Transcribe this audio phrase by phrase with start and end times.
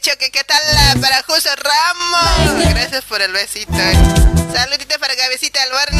[0.00, 0.30] Choque.
[0.30, 0.62] ¿Qué tal
[1.00, 2.70] para José Ramos?
[2.70, 3.72] Gracias por el besito.
[3.74, 3.92] Eh.
[4.54, 5.99] Saludito para Gabecita Albarn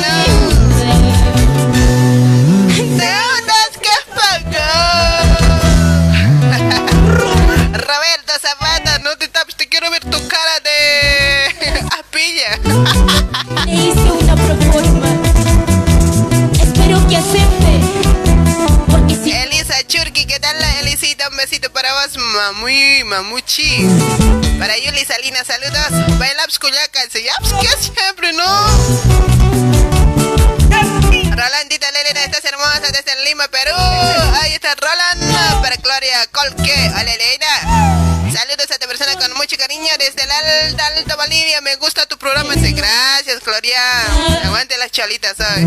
[23.10, 23.88] mamuchi.
[24.58, 26.18] Para Yuli Salinas, saludos.
[26.18, 28.44] Bailaps Culiacán, se que siempre, ¿no?
[31.36, 33.74] Rolandita Lelena, estás hermosa desde Lima, Perú.
[34.40, 35.60] Ahí está Roland.
[35.60, 37.59] Para Gloria Colque, hola Elena.
[40.30, 42.54] Alta, Alta Bolivia, me gusta tu programa.
[42.54, 43.80] Dice, gracias, Gloria.
[44.44, 45.64] Aguante las chalitas, ¿sabes?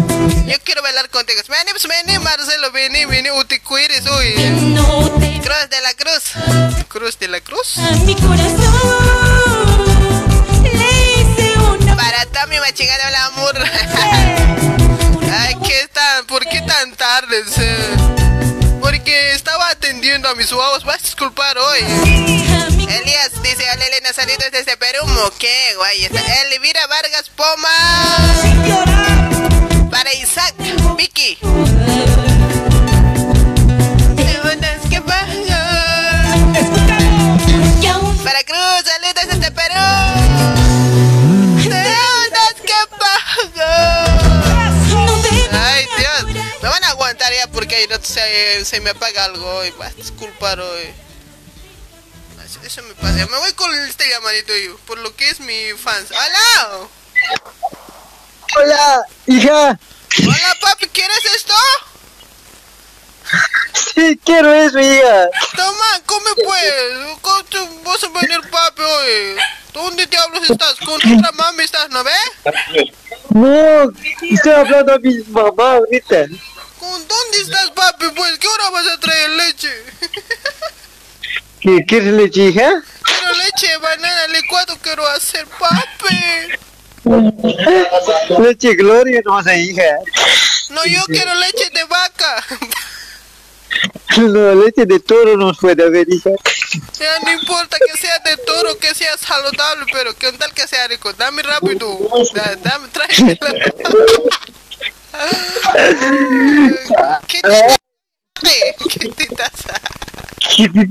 [0.47, 1.39] Yo quiero bailar contigo.
[1.49, 4.33] Vení, pues, vení, Marcelo, vení, vení, Uticuiris, uy.
[5.41, 6.23] Cruz de la Cruz.
[6.87, 7.77] Cruz de la Cruz.
[8.05, 9.43] Mi corazón.
[11.95, 13.55] Para Tommy Machingano, el amor.
[15.39, 17.43] Ay, ¿qué tan, ¿por qué tan tarde?
[17.57, 17.95] Eh?
[18.81, 20.83] Porque estaba atendiendo a mis guavos.
[20.83, 22.42] Vas a disculpar hoy
[24.53, 25.87] desde Perú, Moquegua.
[25.87, 26.21] Guay está.
[26.43, 27.67] Elvira Vargas Poma.
[29.89, 30.53] Para Isaac,
[30.95, 31.39] Vicky.
[34.89, 35.01] que
[38.23, 39.73] Para Cruz, saludos desde este, Perú.
[41.63, 43.71] Deudas que pago.
[45.51, 46.25] Ay, Dios.
[46.61, 50.59] Me van a aguantar ya porque no, se, se me apaga algo y va disculpar
[50.59, 50.93] hoy.
[52.53, 53.13] Eso, eso me pasa.
[53.13, 56.11] Me voy con este llamadito yo, por lo que es mi fans.
[56.11, 56.87] ¡Hola!
[58.55, 59.79] Hola, hija.
[60.19, 61.53] Hola papi, ¿quieres esto?
[63.73, 65.29] Sí, quiero eso, hija.
[65.55, 67.17] Toma, come pues.
[67.21, 69.35] ¿Cómo te vas a venir papi hoy?
[69.73, 70.75] ¿Dónde diablos estás?
[70.85, 72.13] Con otra mami estás, ¿no ves?
[73.29, 76.27] No, estoy hablando a mi mamá ahorita.
[76.79, 78.09] ¿Con dónde estás papi?
[78.15, 79.73] Pues, ¿qué hora vas a traer leche?
[81.63, 82.83] ¿Qué quieres leche, hija?
[83.03, 86.15] Quiero leche de banana licuado quiero hacer papi.
[88.41, 89.83] Leche Gloria, no sé, hija.
[90.69, 92.45] No, yo quiero leche de vaca.
[94.17, 96.29] No, leche de toro no puede haber, hija.
[96.99, 100.87] Ya no importa que sea de toro, que sea saludable, pero que tal que sea
[100.87, 101.11] rico.
[101.13, 101.97] Dame rápido.
[102.33, 103.39] Da- Dame, tráemelo.
[107.27, 107.41] ¿Qué
[108.89, 109.75] kita sa.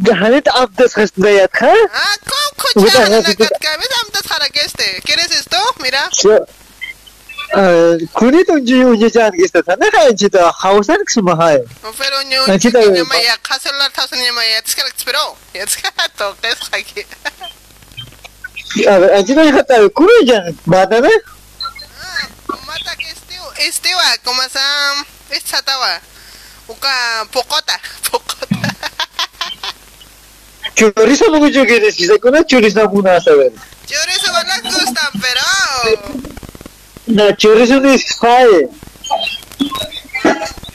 [0.08, 1.74] Galit abdes hasnayat ha?
[1.92, 4.88] Ah, kom kucha hanakat kami abdes harakeste.
[5.06, 6.08] Keres isto mira.
[7.52, 12.56] कुनै त जुयु जे जान गिस्ता था न खाइ जित हाउसन किसमा हाय फेरो न्यु
[12.56, 12.76] जित
[13.12, 17.02] मा या खासलर थासन मा या त्यसका एक्सपेरो यसका त केस खाके
[18.88, 21.12] अब अजिन खता कुनै जान बादा न
[22.64, 23.44] माता के स्टेव
[23.76, 25.04] स्टेवा कोमा साम
[25.36, 25.92] इच्छा तावा
[26.66, 27.04] como sa esta tawa.
[27.22, 28.56] Uka pokota, pokota.
[30.74, 33.52] chorizo no mucho que decir con chorizo muna saber
[33.86, 35.40] Chorizo no les gusta, pero
[37.06, 38.68] na chorizo ni sabe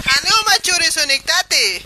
[0.06, 1.82] Hanu ma chorizo niktate.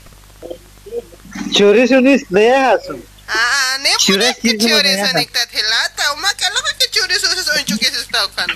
[1.54, 3.00] chorizo ni naya hasu
[3.34, 5.14] Ah, ne Chorizo puede que no chorizo maneja.
[5.14, 6.12] niktate helata.
[6.14, 8.50] Uma kala que chorizo es un chuque se está kan.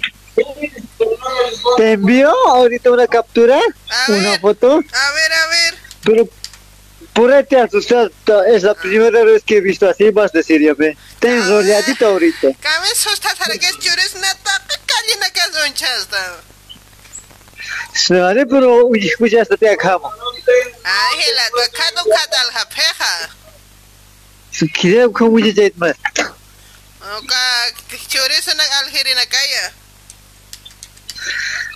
[1.78, 4.72] Te envío ahorita una captura, a una ver, foto.
[4.74, 5.76] A ver, a ver.
[6.04, 6.30] Pero
[7.16, 8.12] Púrate asustar,
[8.50, 10.98] es la primera vez que he visto así más de Siria, me.
[11.20, 12.50] Te enrolladito ahorita.
[12.60, 16.42] Cabe sustar a que llores una tapa callina que es un chasta.
[17.96, 20.12] Snare, pero escuchaste te acabo.
[20.12, 23.30] Ángela, tu acá no cadal la peja.
[24.52, 25.96] Si quieres, ¿cómo ya te más?
[27.18, 27.66] Oca,
[28.10, 29.74] llores una algerina calla.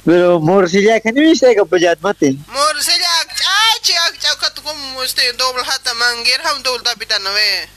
[0.10, 2.36] Pero morcilla que no viste que apoyar mate.
[2.48, 7.30] Morcilla, ay, chica, chau que tú como este doble hata manguer ham doble tapita no
[7.38, 7.70] ve.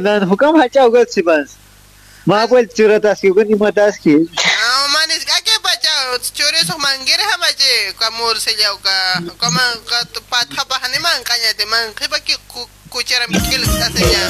[0.00, 1.50] Nan hukam ha chau gat sibas.
[2.24, 4.24] Ma cuel churata si con ni matas que.
[4.42, 6.18] Ah, manes, ¿a qué pachao?
[6.32, 8.80] Chores o manguer ha bache, como morcilla o
[9.36, 12.38] como ca tu patha pa haneman cañate man, que pa que
[12.92, 14.22] mikil sa seja.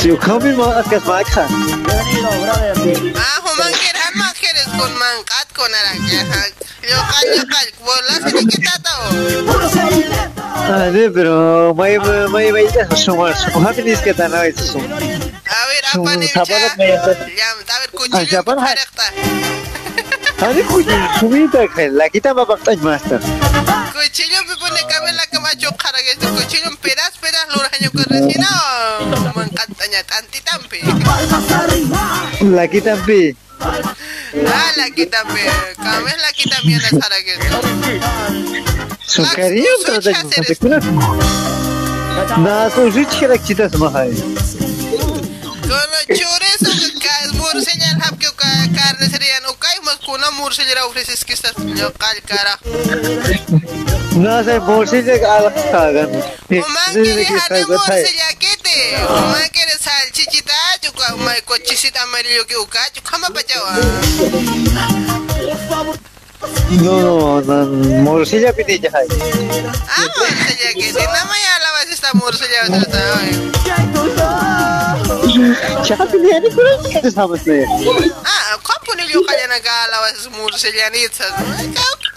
[0.00, 1.48] si ukami ma askas ma khan
[3.12, 6.40] Ah ho mangir han ma keres kon man kat kon ara ke ha.
[6.88, 9.04] Yo kal yo kal bola se kita tao.
[10.72, 15.60] ane pero mai mai mai ta suma suma ni iske ta na es sum A
[15.68, 16.80] ver apa Sum- ni sabarat bicha.
[16.80, 17.12] may asa.
[17.36, 18.24] Ya, a ver Ah,
[25.56, 28.48] chocara que este cuchillo en pedas pedas lo raño con resina
[29.36, 30.80] me encantaña tanti tampi.
[32.54, 35.42] La kita pi ah la quita me
[35.76, 37.34] came la quita mía la sara que
[39.06, 40.12] sukari to da
[40.44, 40.78] se kuna
[42.44, 44.12] na so rich kira kita sama hai
[47.38, 47.66] con los
[48.16, 50.30] chorizo que caes mur señal hap que ca carne serían o cae más con una
[50.32, 52.58] mur señal ofreces que estás yo cal cara
[54.16, 59.48] na sai morsilla al khagan o man que dejar mur señal que te o man
[59.52, 63.72] que salchichita yo ca mai cochisita amarillo que uca yo cama pachawa
[66.70, 67.66] no no
[68.02, 69.08] morsilla pi de hai
[69.88, 71.55] ah mur señal que te nada más ya la vas
[72.16, 74.26] esta mur señal otra
[75.84, 77.64] chapi ni ani pura kita sama se
[78.24, 81.32] Ah, kapo nilyo kaya nag-aalawa sa mursilyanitsas.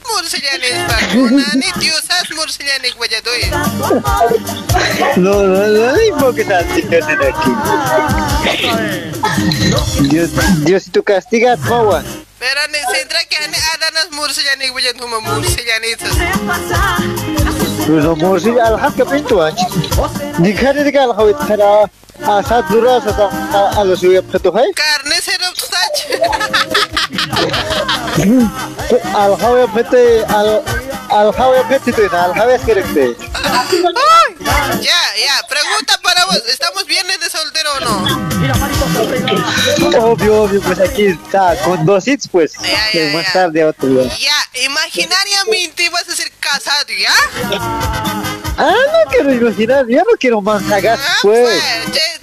[0.09, 1.03] Mursilyanitsas.
[1.15, 3.41] Una ni Diosas mursilyanik ba dyan doy?
[5.17, 7.51] no no no impo que tal chicken aquí
[10.09, 10.29] Dios
[10.65, 12.03] Dios tu castiga mawa
[12.39, 16.15] Pero ni sentra que ani adanas mursilyanik ba dyan huma mursilyanitsas.
[17.89, 19.59] no morsilla al hak pintu ach
[20.39, 21.69] ni khare de al hawit khara
[22.37, 23.11] asat dura sa
[23.79, 25.97] alo suya phato hai Carne serap tutach.
[29.23, 30.03] al hawa phate
[30.37, 30.49] al
[31.19, 33.05] al hawa phate to al hawa ke rakte
[34.89, 38.29] Ya, ya, pregunta para vos, ¿estamos viernes de soltero o no?
[40.11, 42.53] Obvio, obvio, pues aquí está, con dos hits, pues.
[42.93, 44.11] Ya, más tarde otro día.
[44.17, 47.13] Ya, imaginariamente vas a ser casado, ¿ya?
[48.57, 51.61] Ah, no quiero imaginar, ya no quiero más sagas, Ah, pues.
[51.93, 52.18] pues,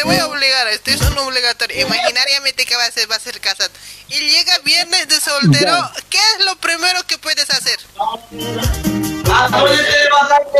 [0.00, 1.86] te voy a obligar, esto es un obligatorio.
[1.86, 3.70] Imaginariamente que va a ser, va a ser casado.
[4.08, 5.74] Y llega viernes de soltero.
[6.08, 7.78] ¿qué es lo primero que puedes hacer?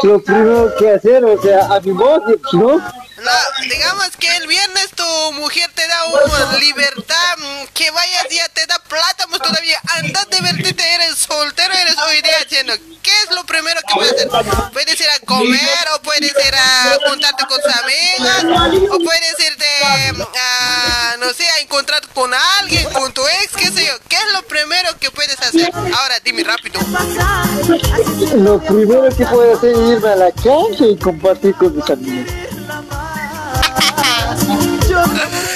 [0.03, 2.21] Lo primero que hacer, o sea, a mi voz,
[2.53, 2.77] ¿no?
[2.77, 3.33] No,
[3.69, 8.67] digamos que el viernes tu mujer te da una libertad, mm, que vayas ya te
[8.67, 12.75] da plata, pues todavía andas divertirte, eres soltero, eres hoy día haciendo.
[13.03, 14.29] ¿Qué es lo primero que puedes hacer?
[14.73, 18.45] Puedes ir a comer, o puedes ir a juntarte con tus amigas,
[18.91, 23.87] o puedes irte a, no sé, a encontrar con alguien, con tu ex, qué sé
[23.87, 23.93] yo.
[24.09, 25.71] ¿Qué es lo primero que puedes hacer?
[25.75, 26.81] Ahora dime rápido.
[28.37, 32.31] Lo primero que puedo hacer es irme a la cancha y compartir con mis amigos.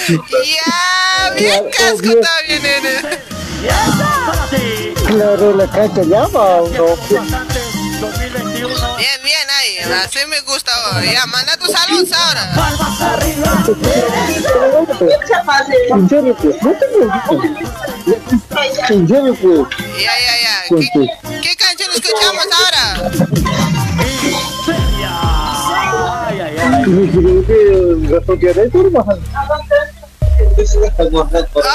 [0.07, 2.03] Ya, bien casco,
[2.47, 3.34] bien, nene.
[5.07, 6.97] Claro, la cancha llama uno.
[8.99, 10.73] Bien, bien, ahí, así me gusta.
[11.03, 12.53] Ya, manda tus saludos ahora.
[15.91, 17.51] En serio, pues, no te preocupes.
[18.91, 19.61] En serio, pues.
[19.99, 20.55] Ya, ya, ya.
[20.69, 21.09] ¿Qué,
[21.43, 22.85] qué canción escuchamos ahora?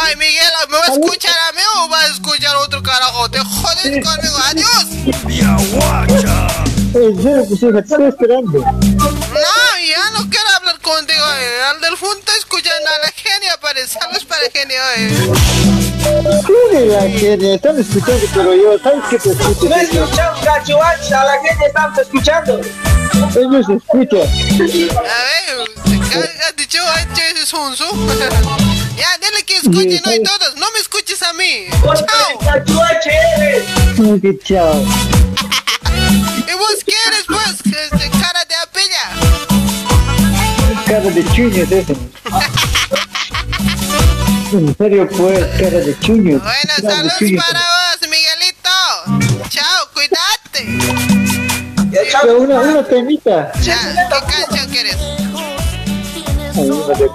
[0.01, 3.29] Ay, Miguel, ¿me va a escuchar a mí o va a escuchar a otro carajo?
[3.29, 4.85] Te jodes conmigo, adiós.
[6.91, 8.59] En serio, hija, te estoy esperando.
[8.59, 9.51] No,
[9.87, 11.23] ya no quiero hablar contigo.
[11.39, 11.61] eh.
[11.69, 13.99] Al del punto escuchando a la genia, parece.
[13.99, 14.81] Saludos para genio.
[14.97, 15.31] Eh.
[16.71, 17.55] ¿Qué la genia?
[17.55, 19.69] Están escuchando, pero yo, ¿sabes qué te escucho?
[19.69, 22.61] No escuchamos, cachuach, a la gente estamos escuchando.
[23.35, 24.27] Ellos escuchan.
[24.97, 26.17] A ver, ¿qué
[26.47, 26.79] has dicho?
[26.83, 27.85] ¿Has dicho ese sonso?
[28.99, 30.57] Ya, dile que escuchen hoy todos.
[30.57, 31.67] No me escuches a mí.
[31.81, 32.39] Chao.
[34.21, 34.83] Qué chao.
[35.85, 37.61] ¿Y vos qué eres, pues?
[37.65, 39.11] Este, Cara de apella.
[40.85, 41.95] Cara de chuño es ese.
[44.51, 46.39] En serio, pues, cara de chuño.
[46.39, 48.69] Bueno, saludos para vos, Miguelito.
[49.47, 50.65] Chao, cuídate.
[52.21, 53.53] Pero una, una temita.
[53.61, 53.77] Ya,
[54.27, 54.97] ¿qué canción quieres?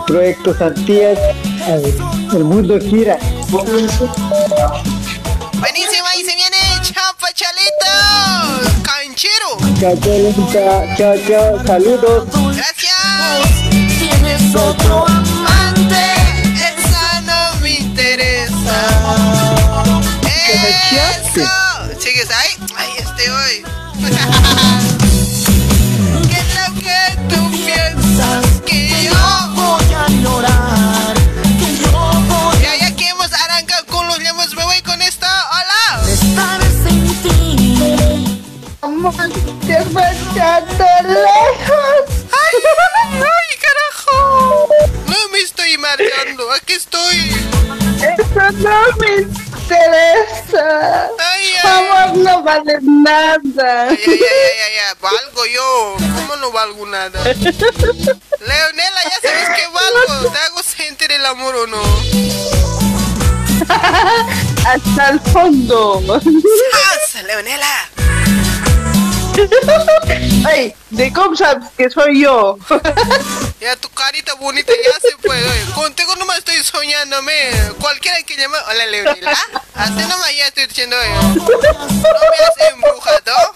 [0.07, 1.19] Proyecto Santías.
[2.33, 3.19] El mundo gira.
[5.61, 7.91] Buenísima y se viene Chao, Pachalito.
[8.83, 9.59] Canchero.
[9.81, 10.97] Chao, chao, Lolita.
[10.97, 12.25] chao, chao, saludos.
[12.57, 13.01] Gracias.
[13.99, 16.05] Tienes otro Amante,
[16.55, 18.77] esa no me interesa.
[20.37, 21.49] Eso.
[21.99, 22.57] ¿Sigues ahí?
[22.77, 23.65] Ahí estoy hoy.
[39.07, 39.33] ¡Ay,
[43.13, 44.69] ay, carajo!
[45.07, 47.19] No me estoy marchando, aquí estoy.
[47.99, 51.11] Eso no me interesa.
[51.19, 51.87] Ay, ay.
[51.91, 53.89] Amor no vale nada.
[53.91, 55.97] Ay, ay, ay, ay, ay, valgo yo.
[56.17, 57.23] ¿Cómo no valgo nada?
[57.25, 60.31] Leonela, ya sabes que valgo.
[60.33, 61.83] ¿Te hago sentir el amor o no?
[64.67, 66.01] Hasta el fondo.
[66.07, 67.91] ¡Sas, Leonela!
[70.47, 72.57] Ay, ¿de sabes que soy yo?
[73.61, 75.43] Ya tu carita bonita ya se puede.
[75.43, 75.65] oye.
[75.75, 77.33] Contigo nomás estoy soñándome.
[77.81, 78.59] Cualquiera que llame.
[78.69, 79.33] Hola, Leonela.
[79.75, 80.95] Así nomás ya estoy diciendo.
[80.99, 81.15] oye.
[81.35, 83.55] ¿No me has embrujado?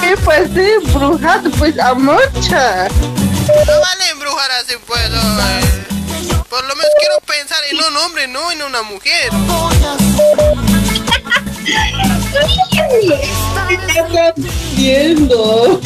[0.00, 1.48] ¿Qué pues de brujado?
[1.52, 2.88] Pues a mucha.
[2.88, 5.08] No vale embrujar así, pues.
[5.08, 6.34] oye.
[6.48, 9.30] Por lo menos quiero pensar en un hombre, no en una mujer.
[12.30, 14.34] ¿Qué estás
[14.76, 15.80] viendo?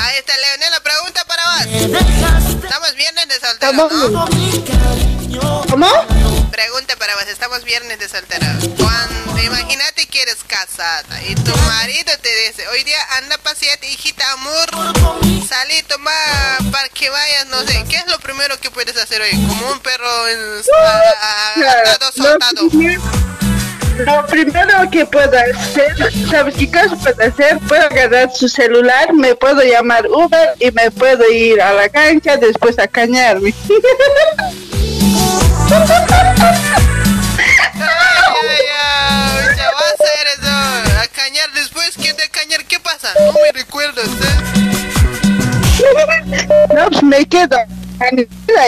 [0.00, 0.80] Ahí está, Leonela.
[0.82, 1.66] Pregunta para vos.
[2.64, 3.72] Estamos viernes de soltero,
[4.10, 4.28] ¿no?
[5.70, 5.86] ¿Cómo?
[6.50, 8.46] Pregunta para vos, estamos viernes de soltero.
[8.78, 14.30] Cuando imagínate que eres casada y tu marido te dice, hoy día anda paseate, hijita,
[14.32, 14.68] amor,
[15.48, 16.10] salí, toma
[16.70, 19.30] para que vayas, no sé, ¿qué es lo primero que puedes hacer hoy?
[19.30, 20.38] Como un perro en,
[20.78, 22.68] a- soltado.
[23.98, 25.94] Lo primero que puedo hacer,
[26.30, 27.58] ¿sabes qué cosa puedo hacer?
[27.68, 32.36] Puedo agarrar su celular, me puedo llamar Uber y me puedo ir a la cancha
[32.36, 33.54] después a cañarme.
[41.54, 42.64] Después, ¿quién de cañar?
[42.64, 43.08] ¿Qué pasa?
[43.20, 44.02] No me recuerdo.
[47.02, 47.56] me quedo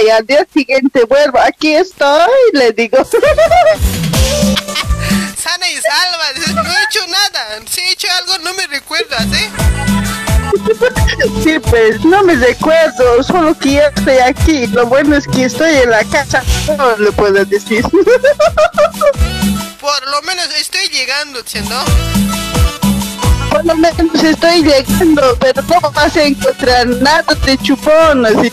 [0.05, 2.99] y al día siguiente vuelvo, aquí estoy, le digo.
[5.45, 7.61] Sana y salva, dices, no he hecho nada.
[7.69, 9.51] Si he hecho algo, no me recuerdas, ¿eh?
[11.43, 14.67] Sí, pues no me recuerdo, solo que ya estoy aquí.
[14.69, 16.43] Lo bueno es que estoy en la casa,
[16.79, 17.83] no le puedo decir.
[19.81, 21.85] Por lo menos estoy llegando, ¿no?
[23.51, 28.51] Por lo menos estoy llegando, pero no vas a encontrar nada de chupón, así.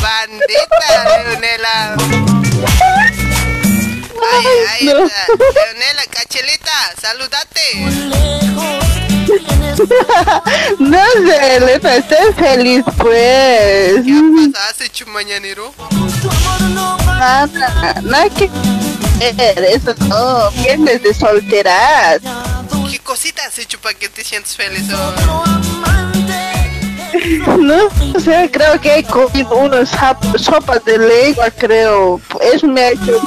[0.00, 1.96] Bandita, Leonela.
[4.32, 4.92] Ay, ay, No.
[4.94, 7.60] Leonela, cachelita, saludate.
[10.78, 14.04] No sé, Elena, estoy feliz, pues.
[14.04, 14.68] ¿Qué pasa?
[14.68, 15.74] ¿Has hecho mañanero?
[17.06, 18.50] Nada, nada que
[19.32, 22.20] ver, eso no, vienes de solteras.
[22.90, 25.14] ¿Qué cositas has hecho para que te sientas feliz hoy?
[27.58, 27.88] No
[28.20, 29.90] sé, creo que he comido unas
[30.36, 32.20] sopas de lengua, creo.
[32.52, 33.20] Eso me ha hecho.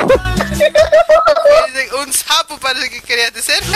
[2.06, 3.56] Un sapo parece que querías decir.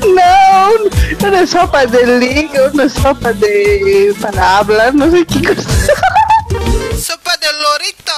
[0.00, 4.14] No, un- una sopa de lengua, una sopa de.
[4.20, 5.68] para hablar, no sé qué cosa.
[7.00, 8.12] Sopa de lorito.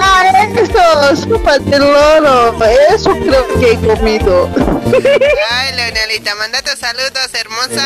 [0.00, 2.54] Ah, eso, sopa de loro.
[2.94, 4.48] Eso creo que he comido.
[5.50, 7.82] Ay, Leonelita, mandate saludos, hermosa.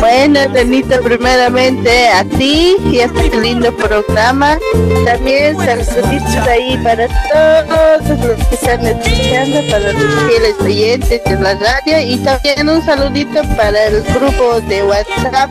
[0.00, 4.58] Bueno, Lenita, primeramente a ti y a este lindo programa.
[5.04, 11.54] También saluditos ahí para todos los que están escuchando, para los fieles oyentes de la
[11.54, 15.50] radio y también un saludito para el grupo de WhatsApp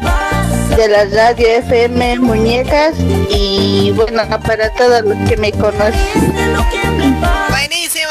[0.75, 2.95] de la radio FM Muñecas
[3.29, 6.33] y bueno, para todos los que me conocen.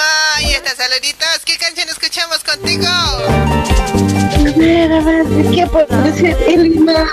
[0.03, 0.43] Buenísima.
[0.43, 2.87] Y estas saluditos, ¿qué canción escuchamos contigo?
[2.87, 7.07] A ver, a ver, ¿qué puedo decir, Elina?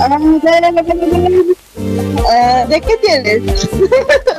[0.00, 1.32] Ah, a ver, a ver, a ver.
[2.28, 3.68] Ah, ¿De qué tienes?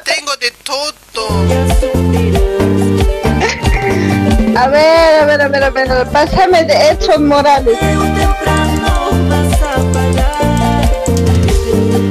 [0.04, 1.28] Tengo de todo.
[4.56, 7.78] A ver, a ver, a ver, a ver, pásame de Edson Morales.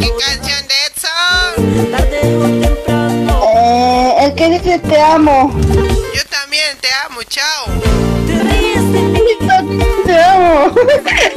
[0.00, 0.61] ¿Qué canción
[4.42, 5.52] Que dice te amo.
[5.56, 7.66] Yo también te amo, chao.
[10.04, 10.74] Te amo.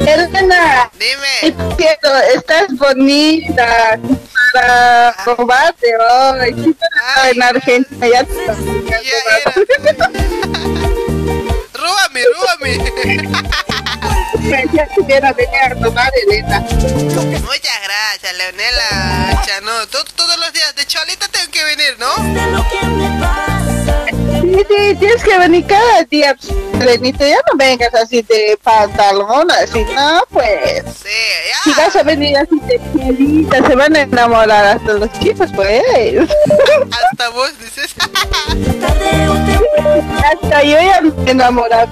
[0.00, 1.54] Elena, Dime.
[1.76, 4.00] quiero, estás bonita
[4.52, 6.74] para robarte hoy.
[7.14, 8.34] Pero en Argentina ya te
[8.90, 9.54] Ya era.
[11.74, 12.24] Róbame,
[14.94, 15.48] tuviera venir
[15.96, 16.60] a Elena.
[16.60, 19.42] Muchas gracias, Leonela.
[19.44, 22.14] Chano, to- todos los días de cholita tengo que venir, ¿no?
[24.40, 26.36] Sí, sí, tienes que venir cada día,
[26.80, 27.26] Elenita.
[27.26, 30.84] Ya no vengas así de pantalón, así, no, pues.
[31.02, 31.08] Sí,
[31.64, 31.76] Si ya.
[31.84, 35.82] vas a venir así de pielita, se van a enamorar hasta los chicos, pues.
[36.92, 37.94] Hasta vos dices.
[40.26, 41.70] Hasta yo ya me enamoré.
[41.70, 41.86] Ya,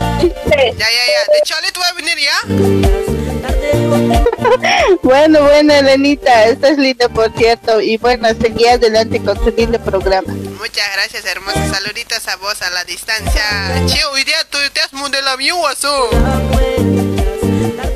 [0.70, 1.32] ya, ya.
[1.32, 2.32] De cholito voy a venir ya.
[5.02, 7.80] Bueno, bueno, Elenita, estás linda, por cierto.
[7.80, 10.32] Y bueno, seguí adelante con tu lindo programa.
[10.58, 11.68] Muchas gracias, hermosa.
[11.68, 13.42] Saluditos a vos a la distancia.
[13.86, 16.10] Che, hoy día tú te has modelado mi guaso.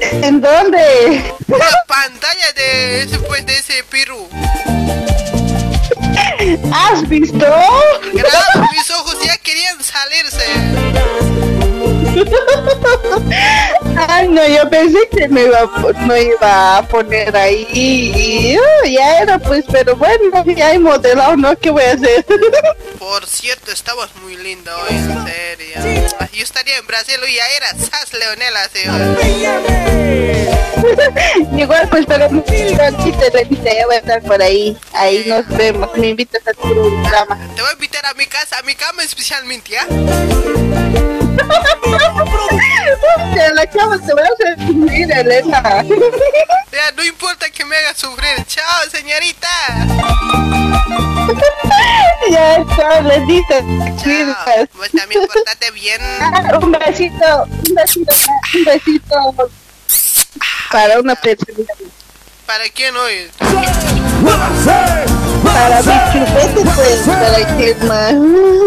[0.01, 1.35] ¿En dónde?
[1.47, 4.29] La pantalla de ese, pues, de ese pirru.
[6.73, 7.39] ¿Has visto?
[7.39, 10.45] Grave, mis ojos ya querían salirse.
[14.29, 15.67] No, yo pensé que me iba, a
[16.07, 17.67] no iba a poner ahí.
[17.73, 21.57] Y, oh, ya era, pues, pero bueno, ya hay modelado, ¿no?
[21.57, 22.25] ¿Qué voy a hacer?
[22.99, 26.09] Por cierto, estabas muy linda hoy, en serio.
[26.33, 28.81] Yo estaría en Brasil y ya era Sas Leonela, así.
[31.57, 32.91] Igual, pues, pero no Renita,
[33.33, 34.77] Renita, ya voy a estar por ahí.
[34.93, 35.91] Ahí nos vemos.
[35.97, 36.63] Me invitas a tu.
[36.63, 39.87] Te voy a invitar a mi casa, a mi cama especialmente, ¿ya?
[43.35, 43.99] Te la cama
[46.73, 48.45] Ya, no importa que me hagas sufrir.
[48.47, 49.49] Chao, señorita.
[52.31, 53.61] ya está, Renita.
[54.03, 54.67] Chao.
[54.75, 56.01] Vos también portate bien.
[56.21, 58.13] Ah, Un besito, un besito,
[58.55, 59.51] un besito
[60.71, 61.65] para una persona.
[62.49, 63.31] ¿Para quién hoy?
[65.45, 68.15] Para mi chupete, pues, para que más.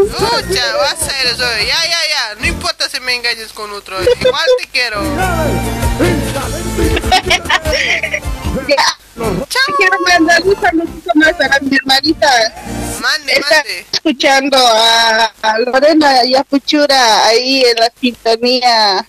[0.05, 1.43] Escucha, vas a eso.
[1.57, 2.35] Ya, ya, ya.
[2.39, 3.97] No importa si me engañes con otro.
[4.03, 5.01] Igual te quiero.
[8.67, 8.85] Ya.
[9.77, 12.29] Quiero mandar un saludito más para mi hermanita.
[13.01, 13.85] Mande, Está mande.
[13.91, 19.03] escuchando a, a Lorena y a Puchura ahí en la sintonía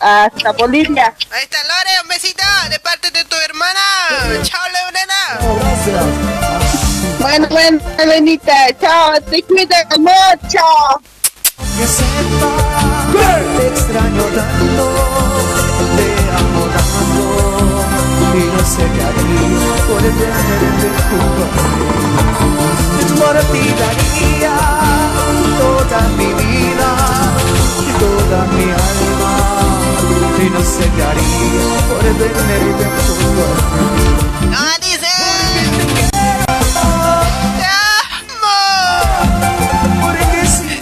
[0.00, 1.14] hasta Bolivia.
[1.30, 3.80] Ahí está Lore, un besito de parte de tu hermana.
[4.42, 6.38] Chao, Leonela.
[7.20, 10.64] Bueno, bueno, Lorenita, chao, te cuidas mucho.
[11.76, 12.50] Que sepa
[13.12, 14.84] que te extraño tanto,
[15.96, 17.26] te amo tanto
[18.34, 21.88] y no sé qué haría por tenerte junto a mí.
[23.18, 24.54] Por ti daría
[25.58, 26.90] toda mi vida
[27.80, 28.97] y toda mi alma
[30.40, 34.50] y no sé qué haría por tenerte junto a mí.
[34.50, 35.08] No, dice.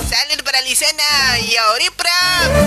[0.08, 2.10] Salud para Licena y Auripra.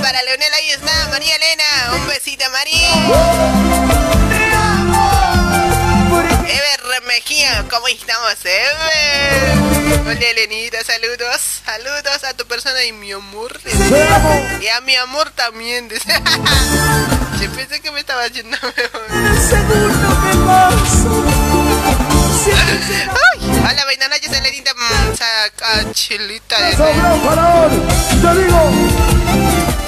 [0.02, 1.08] Para Leonela ahí está.
[1.10, 1.64] María Elena.
[1.96, 4.49] Un besito, María.
[6.50, 10.00] Ever Mejía, ¿cómo estamos, Ever?
[10.02, 11.62] Hola, Elenita, saludos.
[11.66, 13.60] Saludos a tu persona y mi amor.
[14.62, 15.90] Y a mi amor también.
[17.42, 18.28] Yo pensé que me estaba
[18.76, 19.06] mejor.
[19.50, 20.10] segundo
[22.66, 24.74] que será Ay, hola, Vainana, yo soy Lenita.
[24.74, 26.58] mm, Saca chilita.
[26.66, 26.78] dice.
[26.78, 27.72] Sobró valor,
[28.22, 29.19] te digo.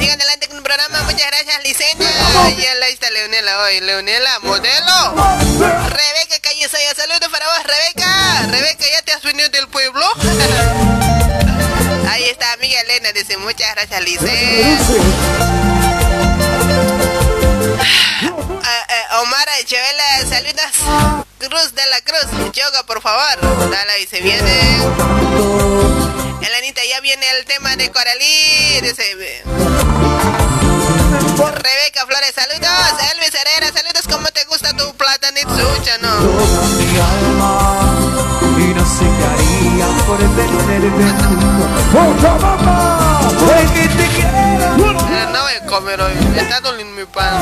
[0.01, 1.03] Sigan adelante con el programa.
[1.03, 2.09] Muchas gracias, Liceña.
[2.57, 3.81] Y ahí está Leonela hoy.
[3.81, 5.13] Leonela, modelo.
[5.59, 8.47] Rebeca Callesoya, saludos para vos, Rebeca.
[8.47, 10.03] Rebeca, ¿ya te has venido del pueblo?
[12.09, 13.11] Ahí está, amiga Elena.
[13.11, 14.77] Dice muchas gracias, Lice.
[17.83, 21.25] Ah, eh, Omar Chavela, saludos.
[21.39, 22.27] Cruz de la Cruz.
[22.53, 23.41] Yoga, por favor.
[23.71, 24.77] Dale, ahí se viene.
[26.41, 28.81] Elenita, ya viene el tema de Coralí.
[28.81, 29.43] Dice.
[31.37, 32.69] Rebeca Flores, saludos.
[33.13, 34.07] Elvis Herrera, saludos.
[34.09, 36.21] ¿Cómo te gusta tu platanito, no?
[38.57, 40.19] Y no sé qué haría por
[45.71, 46.11] comer hoy.
[46.35, 47.39] Me está doliendo mi pan.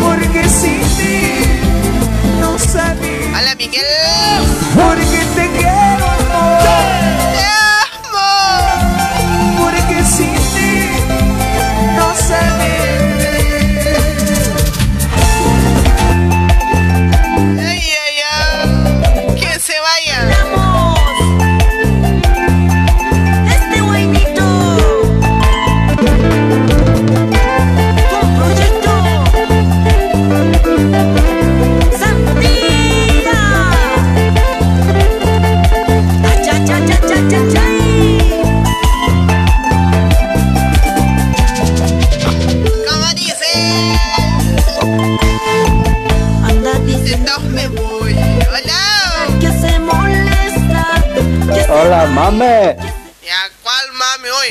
[0.00, 1.44] porque sin ti
[2.40, 3.28] no sabía.
[3.38, 4.42] Hola, Miguel.
[4.74, 5.43] Porque te
[52.30, 52.76] mame.
[53.22, 54.50] Ya, ¿cuál mami hoy?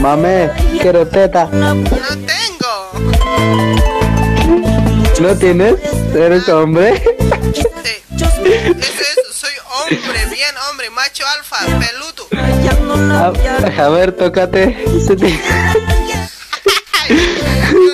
[0.00, 0.50] Mame,
[0.80, 1.46] quiero teta.
[1.46, 2.90] No tengo.
[5.20, 5.76] ¿No tienes?
[6.14, 7.02] ¿Eres hombre?
[7.54, 7.62] Sí.
[8.12, 12.28] Eso es, soy hombre, bien hombre, macho alfa, peludo.
[13.14, 13.46] A, voy
[13.78, 14.84] a ver, tócate.
[15.06, 15.16] Tú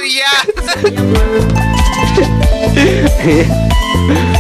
[0.13, 0.33] ya.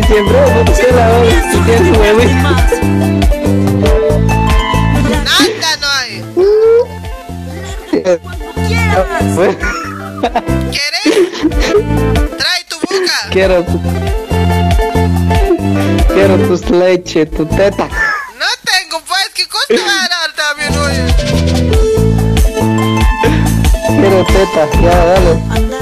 [0.00, 0.34] Hay siempre,
[0.92, 1.30] la hora.
[1.98, 2.22] Huevo.
[5.24, 6.12] Nada no hay.
[10.70, 11.04] ¿Quieres?
[12.38, 13.16] Trae tu boca.
[13.30, 13.76] quiero tu...
[16.14, 17.86] Quiero tus leche, tu teta.
[18.38, 20.96] No tengo, pues, ¿qué costa va a dar también hoy?
[24.00, 25.32] Quiero teta, ya, dale.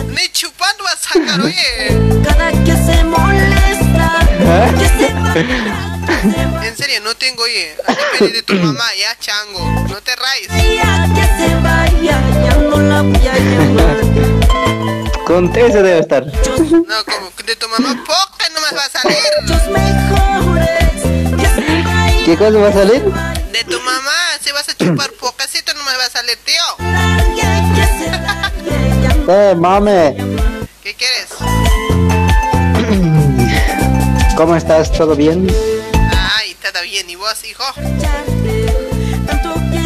[0.09, 2.08] Ni chupando vas a sacar, oye.
[6.65, 7.77] En serio, no tengo, oye.
[8.13, 9.61] Depende de tu mamá, ya, chango.
[9.89, 10.49] No te rayes.
[13.75, 15.25] No.
[15.27, 16.25] Con ese debe estar.
[16.27, 19.19] No, como que de tu mamá, poca nomás va a salir.
[22.25, 23.03] ¿Qué cosa va a salir?
[23.53, 26.63] De tu mamá, si vas a chupar pocacito, nomás va a salir, tío.
[29.27, 30.17] No Eh, mame.
[34.39, 34.93] ¿Cómo estás?
[34.93, 35.49] ¿Todo bien?
[36.37, 37.11] Ay, todo bien.
[37.11, 37.65] ¿Y vos, hijo?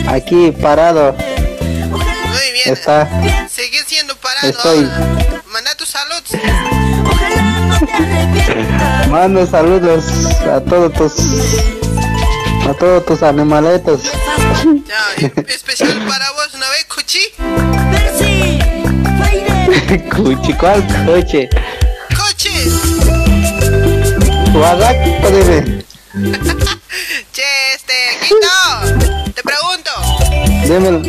[0.06, 1.14] Aquí parado.
[1.14, 2.66] Muy bien.
[2.66, 3.08] Está.
[3.48, 4.90] Siendo parado Estoy.
[5.50, 6.22] Manda tu salud.
[7.10, 9.08] Ojalá no te arrepientas.
[9.08, 10.04] Mando saludos
[10.40, 11.14] a todos tus
[12.68, 14.02] a todos tus animaletos.
[14.84, 17.32] Ya, especial para vos, ¿no ves, Cuchi?
[20.14, 20.86] Cuchi, ¿cuál?
[21.06, 21.48] ¡Coche!
[27.32, 28.46] Che, este, Quito,
[29.34, 29.90] te pregunto.
[30.66, 31.00] Dímelo,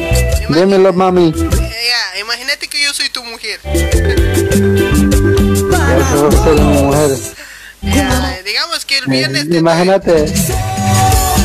[0.49, 1.33] dímelo, mami.
[1.35, 3.59] Eh, ya, imagínate que yo soy tu mujer.
[3.65, 3.73] A
[6.43, 7.17] ser mi mujer.
[7.81, 10.33] Ya, digamos que el viernes te Imagínate,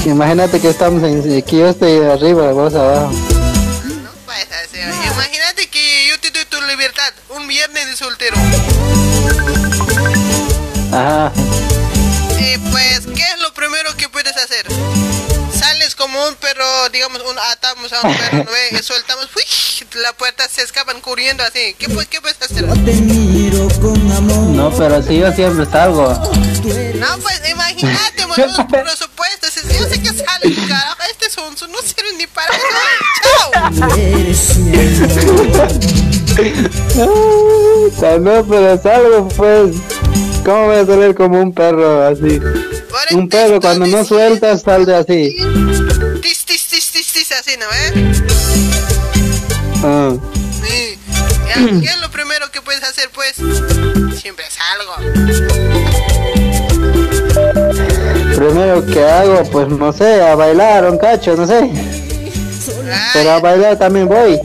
[0.05, 3.11] imagínate que estamos en, que yo estoy arriba, vos abajo.
[3.11, 8.37] No pasa, o sea, Imagínate que yo te doy tu libertad un viernes de soltero.
[10.93, 11.33] Ajá.
[12.49, 14.67] Y pues, ¿qué es lo primero que puedes hacer?
[15.53, 19.43] Sales como un perro, digamos, un, atamos a un perro, ¿no soltamos, ¡uy!
[19.97, 21.75] la puerta se escapan corriendo así.
[21.79, 22.65] ¿Qué, qué puedes hacer?
[22.65, 22.75] No,
[24.77, 26.13] pero si yo siempre salgo.
[26.95, 29.55] No, pues imagínate, por los presupuestos.
[29.55, 31.03] Yo sé que sale, carajo.
[31.11, 32.67] Este sonso no sirve ni para eso.
[33.55, 33.71] Ah,
[38.21, 39.77] No, pero salgo, pues.
[40.45, 42.41] ¿Cómo voy a salir como un perro así?
[43.13, 45.37] Un perro cuando no sueltas sale así.
[46.23, 48.13] Tis, tis, tis, tis, tis, así, ¿no ve?
[49.85, 50.13] Ah.
[50.63, 50.99] Sí.
[51.49, 53.37] Ya, ¿Qué es lo primero que puedes hacer, pues?
[54.21, 54.95] Siempre salgo.
[58.35, 61.71] Primero que hago, pues no sé, a bailar un cacho, no sé.
[63.13, 64.39] Pero a bailar también voy.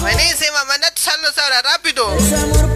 [0.00, 2.71] Buenísima, manda tus saludos ahora, rápido.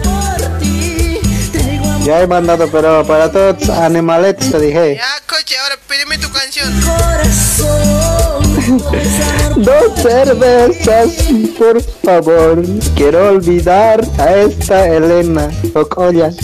[2.07, 4.95] Ya he mandado, pero para todos animaletes te dije.
[4.95, 6.73] Ya, coche, ahora pídeme tu canción.
[9.57, 11.09] Dos cervezas,
[11.57, 12.63] por favor.
[12.95, 16.31] Quiero olvidar a esta Elena Ocolla.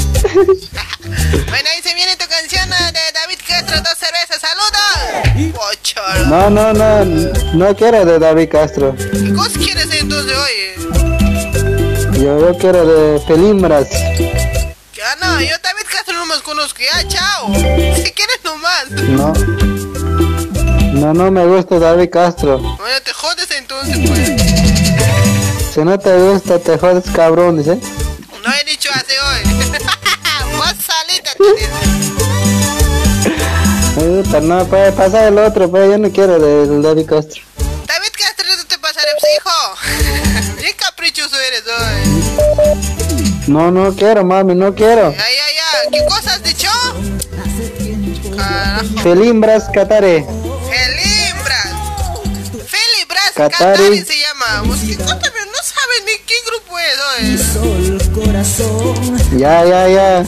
[1.03, 6.28] Bueno, ahí se viene tu canción eh, de David Castro, dos cervezas, saludos.
[6.28, 7.05] No, no, no,
[7.53, 8.95] no quiero de David Castro.
[8.95, 10.76] ¿Qué cosa quieres entonces, oye?
[12.20, 13.88] Yo, yo quiero de Pelimbras.
[15.24, 16.80] No, yo David Castro no más conozco.
[16.80, 17.53] Ya, chao.
[17.55, 18.91] Si quieres nomás.
[18.91, 19.34] No.
[20.93, 22.59] No, no me gusta David Castro.
[22.59, 25.74] Bueno, te jodes entonces, pues.
[25.74, 27.80] Si no te gusta, te jodes cabrón, dice.
[28.45, 29.43] No he dicho así hoy.
[30.57, 31.32] Vos salita.
[33.95, 37.41] Puta, No, puede pasar el otro, pero yo no quiero del David Castro.
[37.88, 40.55] David Castro, no te pasaré, pues, hijo.
[40.61, 43.03] Bien caprichoso eres hoy.
[43.48, 45.12] No, no quiero, mami, no quiero.
[45.12, 45.89] Ya, ya, ya.
[45.91, 46.70] ¿Qué cosa has dicho?
[48.38, 49.02] Carajo.
[49.04, 50.26] Felimbras Catare.
[52.68, 53.52] Felibras Catari.
[53.56, 54.64] Catari se llama.
[54.66, 59.38] No, sabe- no sabe ni qué grupo es, hoy.
[59.39, 60.26] Ya, ya, ya.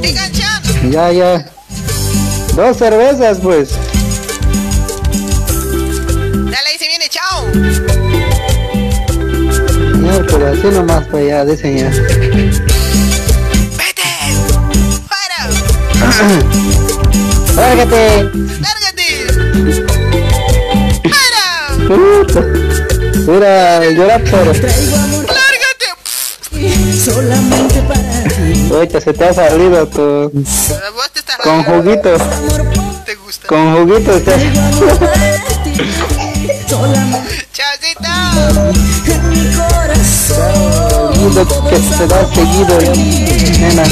[0.00, 0.32] Digan.
[0.90, 1.46] Ya, ya.
[2.54, 3.70] Dos cervezas, pues.
[6.50, 7.46] Dale, ahí se viene, chao.
[10.02, 11.88] No, pero así nomás, pues ya, dicen ya.
[13.78, 14.02] Vete.
[15.06, 15.38] Fuera.
[17.54, 18.24] ¡Lárgate!
[18.60, 19.06] Lárgate.
[21.08, 21.44] Fuera.
[21.86, 22.40] Puta.
[23.30, 23.54] Mira,
[23.90, 24.44] llora por.
[24.46, 24.72] Lárgate.
[26.98, 28.68] Solamente para ti.
[28.72, 30.32] Ahorita se te ha salido tu.
[30.32, 32.16] Vos te estás Con juguito.
[33.06, 33.46] Te gusta.
[33.46, 34.32] Con juguito te.
[36.68, 38.10] Solamente Chaucito.
[40.32, 42.78] Seguido que se da seguido,
[43.60, 43.84] nena.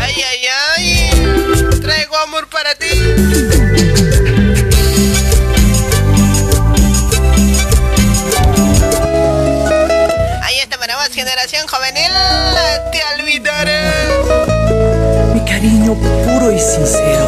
[0.00, 0.42] Ay, ay,
[0.76, 1.80] ay.
[1.80, 2.86] Traigo amor para ti.
[10.42, 12.12] Ahí está para vos, generación juvenil.
[12.92, 13.80] Te olvidaré.
[15.34, 17.26] Mi cariño puro y sincero,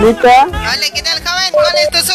[0.00, 0.46] Nenita.
[0.48, 1.52] Hola, ¿qué tal, joven?
[1.52, 2.14] ¿Cuál es tu?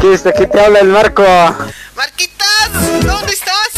[0.00, 0.24] ¿Qué es?
[0.26, 1.22] Aquí te habla el Marco.
[1.94, 2.70] Marquitas,
[3.04, 3.68] ¿dónde estás?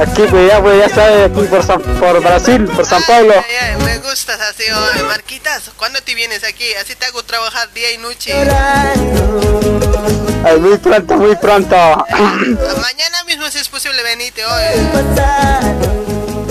[0.00, 3.32] Aquí, pues ya, pues ya sabes, aquí por, San- por Brasil, por San Pablo.
[3.36, 4.10] Ay, ay, me gusta.
[4.10, 5.70] gustas así, oye, Marquitas.
[5.78, 6.74] ¿Cuándo te vienes aquí?
[6.74, 8.34] Así te hago trabajar día y noche.
[10.44, 11.74] Ay, muy pronto, muy pronto.
[12.10, 15.55] Mañana mismo si es posible venite, oye.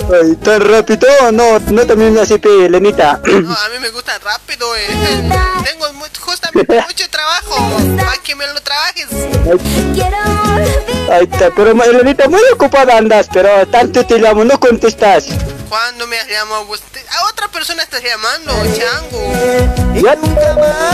[0.08, 3.20] Ay, tan rápido, no, no también así, pe, Lenita.
[3.24, 4.86] No, a mí me gusta rápido, oye.
[5.64, 7.56] Tengo mu- justamente mucho trabajo.
[7.96, 9.06] Para que me lo trabajes.
[11.10, 15.24] Ahí está, pero Lenita, muy ocupada andas, pero tanto te llamo, no contestas.
[15.68, 16.64] ¿Cuándo me has llamado?
[16.64, 19.32] A otra persona estás llamando, chango.
[19.94, 20.14] Ya,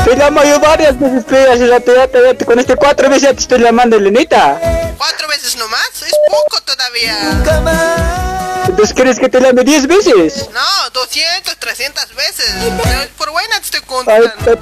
[0.05, 3.09] te llamo yo varias veces, pe, hace rato, ya te- ya te- con este cuatro
[3.11, 4.59] veces ya te estoy llamando, Lenita.
[4.97, 5.91] ¿Cuatro veces nomás?
[6.07, 8.41] Es poco todavía.
[8.69, 10.49] Entonces, ¿quieres que te llame diez veces?
[10.53, 12.51] No, 200, 300 veces.
[13.17, 14.29] Por buena te estoy contando.
[14.45, 14.57] ta-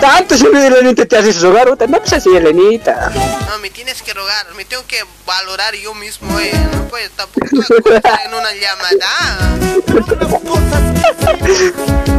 [0.00, 3.10] tanto se me Lenita te haces rogar, puta, no pues así, Lenita.
[3.48, 6.52] No, me tienes que rogar, me tengo que valorar yo mismo, eh.
[6.72, 9.58] No puedes tampoco en una llamada.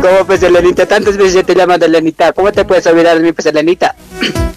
[0.01, 0.85] ¿Cómo pues, Lenita?
[0.85, 2.33] Tantas veces ya te llaman de Lenita.
[2.33, 3.95] ¿Cómo te puedes olvidar de mí, pues, Lenita?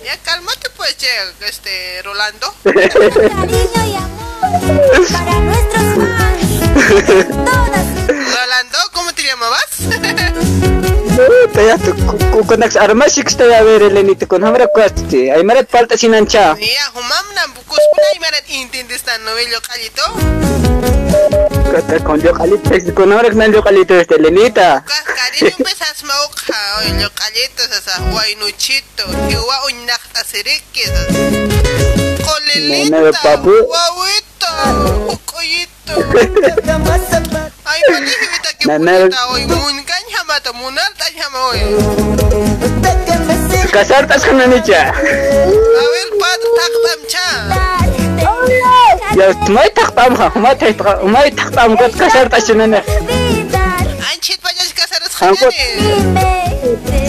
[0.05, 1.09] Ya cálmate pues, che,
[1.49, 2.55] este, Rolando.
[2.63, 4.27] Cariño y amor
[5.13, 6.41] para nuestros fans.
[7.45, 9.67] Todas Rolando, ¿cómo te llamabas?
[11.17, 15.31] Puta, ya tu con ax armasik sta ya ver Lenita con hamra kwasti.
[15.31, 16.55] Ay marat palta sinancha.
[16.59, 20.03] Ya, humam na bukus puna imarat intindis na novello kalito.
[21.73, 24.85] Kata con yo kalito con hamra nan yo kalito este Lenita.
[24.85, 29.05] Kas karin empezas mauka, oye, lo kalito sa guaynuchito.
[29.33, 30.93] Iwa unyak tasirikis.
[32.67, 33.55] Nana, Colelita, papu.
[43.75, 44.69] ከሰርጠ እስክንንጨ
[49.57, 50.21] ማይ ተኽጣምኻ
[51.15, 52.75] ማይ ተኽጣምከት ከሰርጠ ሽነነ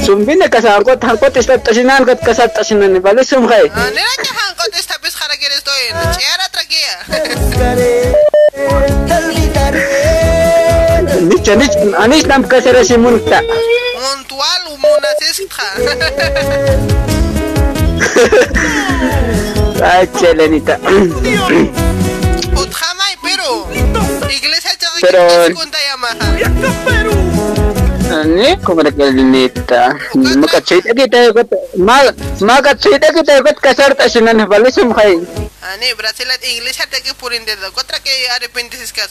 [0.05, 3.65] ሱምቢነ ከሳርቆት ሃንቆት ስተጠሽናን ከት ከሰርጠ ሽነኒ ባለ ስምኸይ
[5.93, 7.05] A estoy en Chiara traquea.
[11.21, 13.41] Nicha nicha anis nam kasar simunta.
[14.01, 15.67] Montual umunasistra.
[19.83, 20.77] Ay, che, Lenita.
[22.55, 23.49] Utjamay, pero.
[24.29, 25.53] Iglesia chaga Pero- que
[28.07, 28.21] kunta yamaha.
[28.21, 29.97] Ani, como era que Lenita.
[30.15, 32.01] Maka chita kita got ma
[32.41, 34.47] maka chita kita got kasar tas sinana.
[34.47, 35.15] Bale sum khai.
[35.73, 39.09] Ani, Brasilat iglesia te que purin de la contra que arrepentis cas.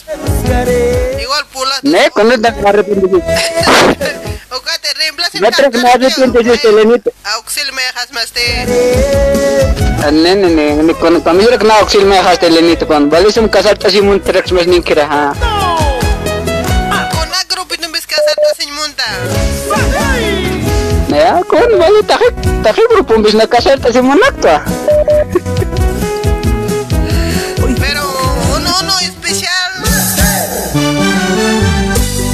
[1.21, 1.79] Igual pula.
[1.83, 3.17] Ne, con el arrepentido.
[4.49, 5.39] O que te reemplace.
[5.39, 7.11] No te me arrepientes este Lenita.
[7.35, 8.65] Auxil me dejas más te.
[10.11, 13.09] Ne, ne, ne, ne, con con mira que na oxil me dejaste Lenita con.
[13.09, 15.56] Bale sum kasar tas simun trax mes nin kira ha.
[18.47, 19.03] Con agro pinum ves casar tu sin munta.
[21.09, 24.63] Ya, con bale takip takip grupo bis na kasar tas simun nakta.
[27.79, 28.03] Pero
[28.55, 29.71] uno, uno especial.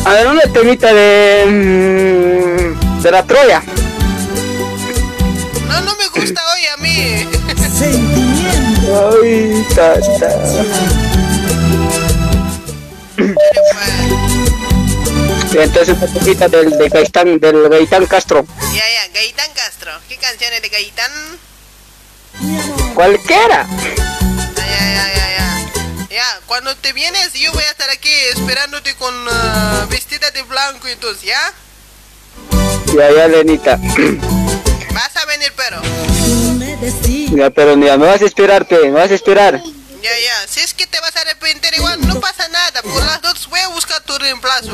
[0.05, 3.63] A ver, una temita de mm, de la Troya.
[5.67, 7.27] No, no me gusta hoy a mí.
[8.93, 10.29] Ay, ta, ta.
[13.17, 14.42] Y
[15.61, 18.45] entonces una temita del de Gaitán, del Gaitán Castro.
[18.73, 19.91] Ya, ya, Gaitán Castro.
[20.09, 21.11] ¿Qué canciones de Gaitán?
[22.95, 23.67] Cualquiera.
[24.55, 26.09] Ya, ya, ya, ya, ya.
[26.09, 30.87] Ya, cuando te vienes, yo voy a estar aquí esperándote con ah, vestida de blanco,
[30.87, 31.53] entonces, ¿ya?
[32.95, 33.77] Ya, ya, Lenita.
[34.93, 35.81] Vas a venir, pero.
[37.35, 39.61] Ya, pero ya, me vas a esperarte, me vas a esperar.
[40.03, 40.47] Ya, ya.
[40.49, 42.81] Si es que te vas a arrepentir igual, no pasa nada.
[42.81, 44.69] Por las dos voy a buscar tu reemplazo.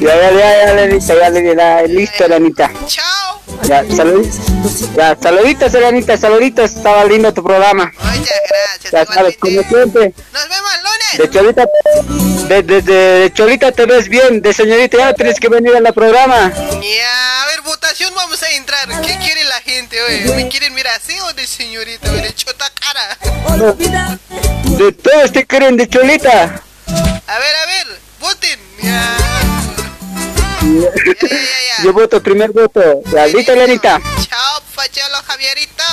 [0.00, 2.70] Ya, ya, ya, ya, Lenita, ya, Lenita, listo, Lenita.
[2.86, 3.47] Chao.
[3.68, 4.94] Ya, saluditos.
[4.96, 6.72] Ya, saluditos, Lenita, saluditos.
[6.72, 7.92] Estaba lindo tu programa.
[7.98, 8.92] Muchas gracias.
[8.92, 10.14] Ya sabes, como siempre.
[10.32, 11.18] Nos vemos el lunes.
[11.18, 11.66] De Cholita,
[12.48, 16.52] de, de, de, Cholita te ves bien, de señorita ya tienes que venir al programa.
[16.54, 18.88] Ya, a ver, votación vamos a entrar.
[19.02, 20.34] ¿Qué quiere la gente, oye?
[20.34, 22.10] ¿Me quieren mirar así o de señorita?
[22.10, 23.18] De chota cara.
[24.76, 26.62] De todos te quieren de Cholita.
[27.26, 28.58] A ver, a ver, voten.
[28.82, 29.16] Ya.
[30.60, 31.36] Ya, ya, ya,
[31.78, 31.84] ya.
[31.84, 32.80] Yo voto, primer voto.
[33.34, 34.00] Listo, Lenita.
[34.28, 35.84] Chao, Pacholo Javierito.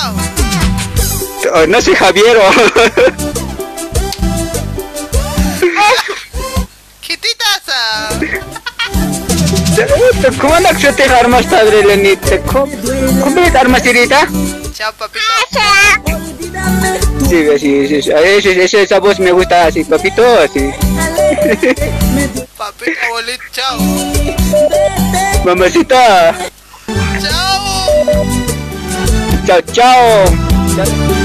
[1.54, 2.42] Oh, no soy Javiero.
[7.02, 8.10] ¿Qué te pasa?
[10.42, 12.40] ¿Cómo no que te armas, padre Lenita?
[12.52, 12.68] ¿Cómo,
[13.24, 14.28] cómo te armas, Irita?
[14.74, 15.24] Chao, papito.
[17.30, 18.12] Sí, sí, sí.
[18.12, 20.72] ese- esa voz me gusta así, papito, así.
[22.66, 23.78] Papita bolita, chao.
[25.46, 26.34] Mamacita.
[27.22, 27.62] Chao.
[29.46, 31.25] Chao, chao.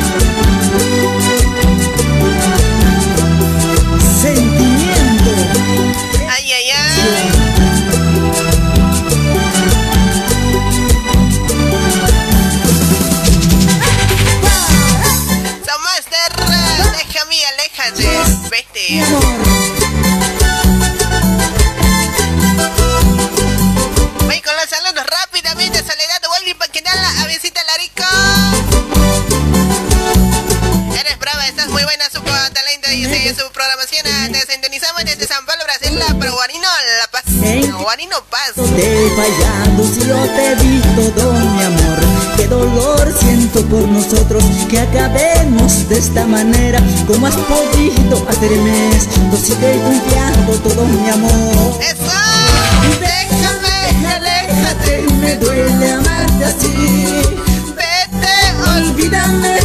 [38.82, 41.98] He fallado si yo te di todo mi amor.
[42.36, 46.80] Qué dolor siento por nosotros que acabemos de esta manera.
[47.06, 51.78] ¿Cómo has podido hacerme esto si te he confiado todo mi amor?
[51.80, 52.10] ¡Eso!
[53.00, 56.72] Déjame, aléjate, me duele amarte así.
[57.76, 58.34] Vete,
[58.76, 59.59] Olvídame,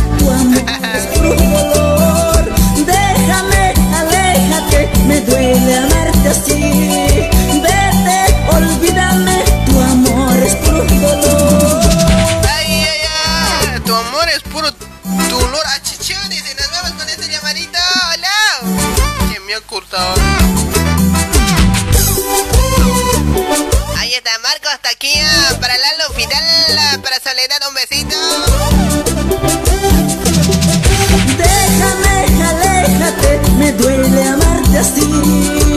[34.75, 35.74] amarte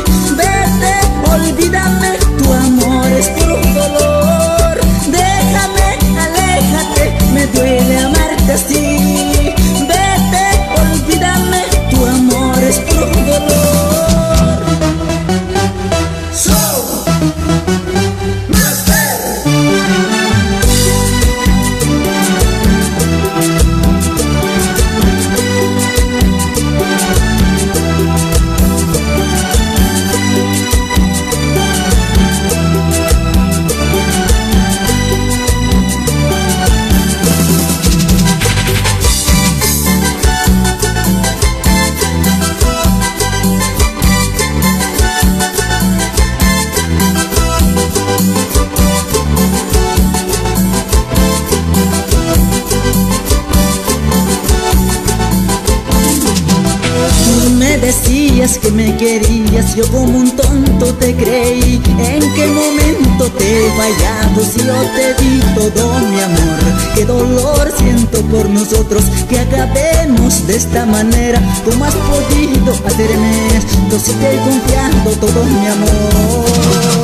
[59.78, 61.80] yo como un tonto te creí.
[62.00, 66.58] ¿En qué momento te he fallado si yo te di todo mi amor?
[66.96, 71.40] Qué dolor siento por nosotros que acabemos de esta manera.
[71.64, 76.98] ¿Cómo has podido hacerme esto si te he todo mi amor?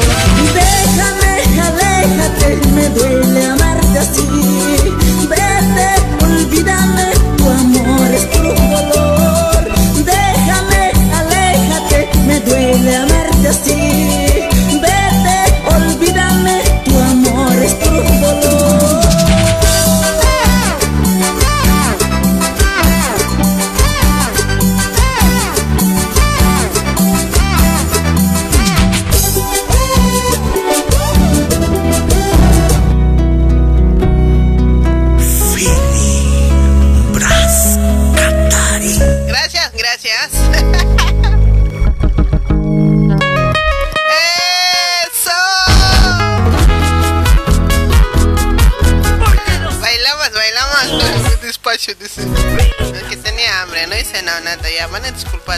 [0.59, 4.54] Déjame, aléjate, me duele amarte así.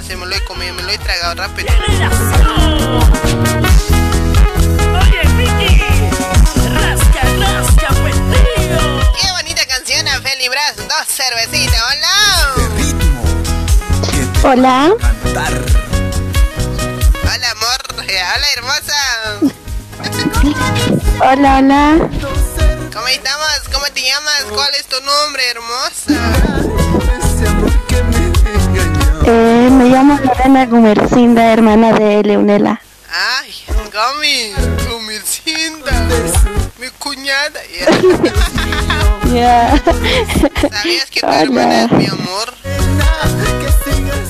[0.06, 1.68] Disculparse, me lo he comido, me lo he tragado rápido.
[9.20, 10.76] ¡Qué bonita canción, Feli Bras!
[10.76, 12.08] Dos cervecitas, hola.
[14.42, 14.94] Hola.
[17.22, 17.80] Hola, amor.
[17.98, 19.00] Hola, hermosa.
[21.20, 22.08] Hola, hola.
[22.92, 23.48] ¿Cómo estamos?
[23.72, 24.44] ¿Cómo te llamas?
[24.50, 26.65] ¿Cuál es tu nombre, hermosa?
[29.76, 32.80] Me llamo Lorena Gumercinda, hermana de Leonela.
[33.10, 33.52] Ay,
[33.92, 34.52] Gami,
[34.94, 35.92] Humilcinda,
[36.78, 37.60] mi cuñada.
[39.34, 39.82] Ya.
[40.70, 42.54] ¿Sabías que tu hermana es mi amor?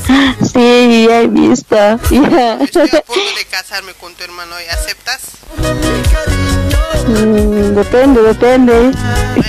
[0.53, 1.77] Sí, ya he visto.
[1.77, 2.59] Ya.
[2.61, 4.55] Estoy a punto de casarme con tu hermano.
[4.61, 5.21] ¿y ¿Aceptas?
[7.09, 8.93] Mm, depende, depende.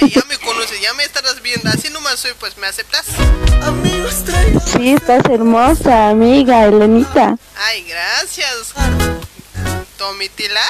[0.01, 1.69] Ay, ya me conoces, ya me estarás viendo.
[1.69, 3.05] Así nomás soy, pues, ¿me aceptas?
[4.65, 7.37] Sí, estás hermosa, amiga, Elenita.
[7.55, 8.73] Ay, gracias.
[9.97, 10.61] Tomitila.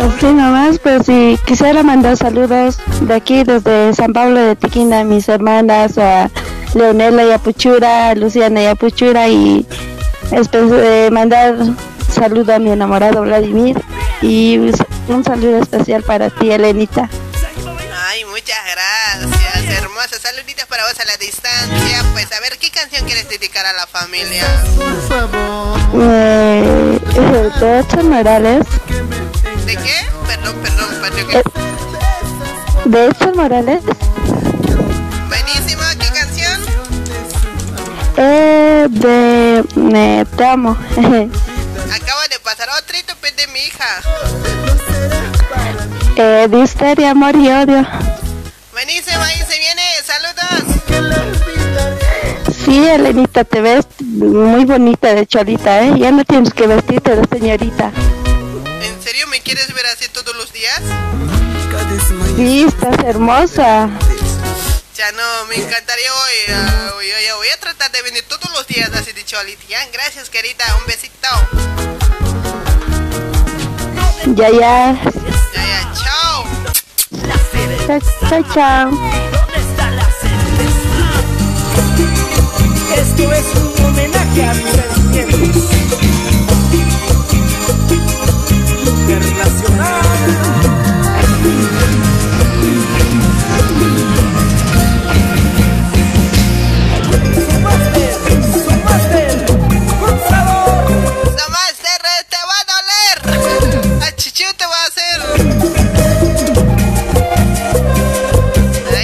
[0.00, 5.04] Así nomás, pues sí, quisiera mandar saludos de aquí, desde San Pablo de Tiquina, a
[5.04, 6.30] mis hermanas, a
[6.74, 9.66] Leonela y Apuchura, a Luciana y Apuchura, y
[10.30, 11.56] eh, mandar
[12.08, 13.82] saludo a mi enamorado Vladimir,
[14.22, 14.58] y
[15.08, 17.08] un saludo especial para ti, Elenita.
[18.08, 19.41] Ay, muchas gracias,
[19.72, 20.18] hermosa.
[20.20, 22.04] Saluditos para vos a la distancia.
[22.12, 24.44] Pues, a ver, ¿qué canción quieres dedicar a la familia?
[25.94, 26.98] Eh,
[27.60, 28.64] de Edson Morales,
[29.66, 29.94] ¿De qué?
[30.26, 31.30] Perdón, perdón, perdón.
[31.30, 31.42] Eh.
[32.86, 33.82] de Edson Morales,
[35.28, 36.60] Buenísima, ¿qué canción?
[38.16, 39.64] eh, de
[39.94, 40.76] eh, Te amo.
[40.96, 43.86] Acaba de pasar otro pues, de mi hija.
[46.16, 47.86] eh, de Histeria, Amor y Odio.
[48.84, 49.82] Buenísima, ahí se viene.
[50.04, 50.44] Saludos.
[52.64, 55.92] Sí, Elenita, te ves muy bonita de cholita, ¿eh?
[55.98, 57.92] Ya no tienes que vestirte de señorita.
[58.82, 60.80] ¿En serio me quieres ver así todos los días?
[62.34, 63.88] Sí, estás hermosa.
[64.96, 66.52] Ya no, me encantaría hoy.
[66.52, 69.62] ah, hoy, hoy- voy a tratar de venir todos los días así de cholita.
[69.68, 70.64] Ya, gracias, querida.
[70.80, 71.28] Un besito.
[74.34, 75.00] Ya, ya.
[75.54, 76.44] Ya, ya, chao.
[77.12, 78.90] Chao, chao, chao.
[82.96, 84.72] Esto es un homenaje a mis.
[88.86, 90.02] Internacional.
[104.56, 104.90] Te va a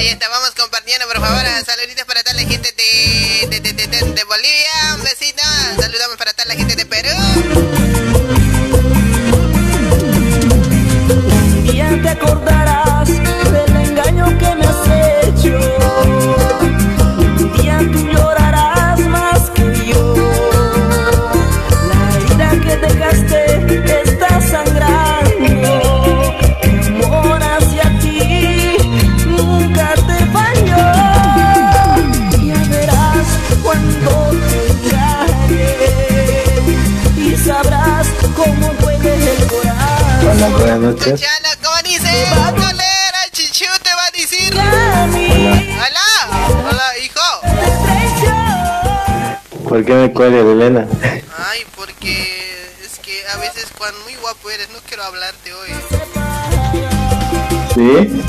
[0.08, 1.44] Ahí está, vamos compartiendo, por favor.
[1.66, 4.94] Saluditos para toda la gente de, de, de- de Bolivia.
[4.94, 5.42] Un besito.
[5.78, 6.27] Saludamos para
[40.38, 41.20] Hola, buenas noches.
[41.20, 42.26] Chana, ¿cómo dice?
[42.30, 43.12] Va a doler.
[43.12, 44.54] A chichu te va a decir.
[44.54, 46.06] Hola.
[46.70, 47.26] Hola, hijo.
[49.68, 50.86] ¿Por qué me cuelgas, Elena?
[51.02, 55.70] Ay, porque es que a veces cuando muy guapo eres, no quiero hablarte hoy.
[57.74, 58.22] ¿Sí?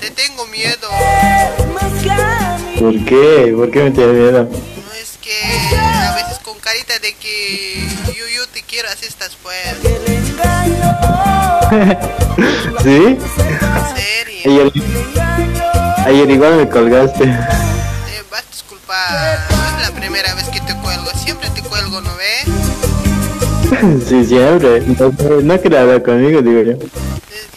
[0.00, 0.90] Te tengo miedo.
[2.78, 3.54] ¿Por qué?
[3.56, 4.50] ¿Por qué me tienes miedo?
[4.50, 5.34] No es que
[5.78, 9.54] a veces con carita de que yo, yo quiero, así estás pues.
[12.82, 13.18] ¿Sí?
[13.18, 13.20] En
[13.94, 14.42] serio.
[14.46, 14.72] Ayer,
[16.06, 17.24] ayer igual me colgaste.
[17.24, 17.38] Eh,
[18.30, 19.38] vas a disculpar.
[19.50, 21.10] No es la primera vez que te cuelgo.
[21.22, 22.46] Siempre te cuelgo, ¿no ves?
[24.08, 24.80] Sí, siempre.
[24.80, 25.12] No,
[25.42, 26.72] no quería hablar conmigo, digo yo.
[26.72, 26.88] Eh,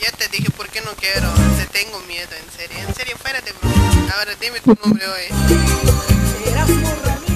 [0.01, 1.29] Ya te dije por qué no quiero.
[1.57, 2.77] Te tengo miedo, en serio.
[2.87, 3.71] En serio, fuérate, bro.
[4.17, 5.27] Ahora dime tu nombre hoy.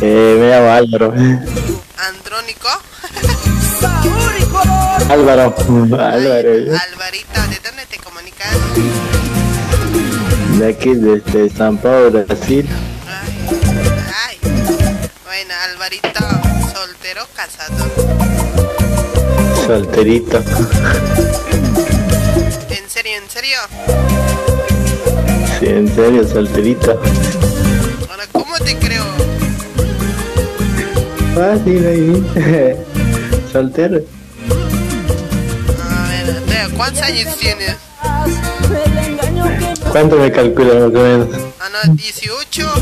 [0.01, 1.13] Eh, me llamo Álvaro.
[1.97, 2.69] ¿Andrónico?
[5.09, 5.55] Álvaro.
[5.57, 6.51] Álvaro.
[6.69, 8.53] Alvarito, ¿de dónde te comunicas?
[10.57, 12.69] De aquí, desde San Paulo, Brasil.
[14.27, 14.37] Ay.
[15.25, 16.19] Bueno, Alvarito,
[16.73, 17.85] soltero, casado.
[19.65, 20.37] Solterito.
[22.69, 23.57] ¿En serio, en serio?
[25.59, 27.01] Sí, en serio, solterito.
[28.09, 29.05] Ahora, ¿cómo te creo?
[31.33, 32.85] Fácil ahí.
[33.51, 34.01] Soltero.
[35.81, 37.75] A ver, ¿cuántos años tienes?
[39.91, 41.27] ¿Cuánto me calcula más o menos?
[41.59, 42.73] Ah, no, 18.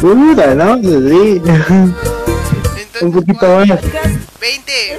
[0.00, 1.42] Puta, no, sí.
[3.00, 3.80] Un poquito más.
[4.40, 4.98] 20.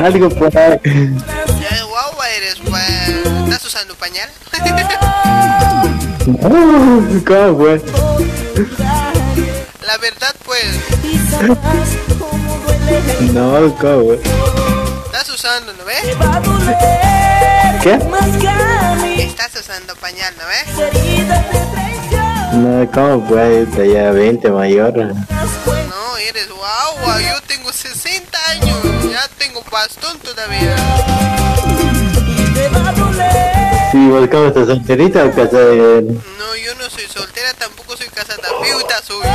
[0.04, 0.80] Algo por ahí.
[0.84, 2.98] Ya, guau, eres, pues.
[3.44, 4.28] ¿Estás usando pañal?
[7.26, 7.80] ¿Cómo fue?
[9.88, 10.66] La verdad, pues.
[13.32, 14.20] No, ¿cómo fue?
[15.06, 16.02] Estás usando, ¿no ves?
[17.82, 17.98] ¿Qué?
[19.22, 20.66] Estás usando pañal, ¿no ves?
[22.52, 23.68] No, ¿cómo puedes?
[23.90, 24.94] Ya 20 mayor.
[24.94, 28.76] No, eres guau, yo tengo 60 años,
[29.10, 30.76] ya tengo bastón todavía.
[33.92, 35.64] Sí, vos cómo estás solterita o casada?
[36.02, 39.26] No, yo no soy soltera, tampoco soy casada, viuda soy.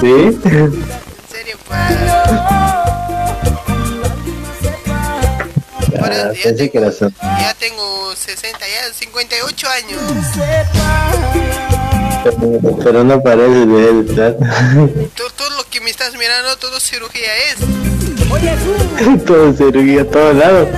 [0.00, 0.38] ¿Sí?
[0.44, 0.84] En
[1.30, 1.80] serio, pues.
[6.02, 10.00] Ah, pensé que era sol- Ya tengo 60, ya 58 años.
[12.22, 14.36] Pero, pero no parece de él, ¿verdad?
[15.16, 17.56] Todo, todo lo que me estás mirando, todo cirugía es.
[19.24, 20.68] todo cirugía, todo lado.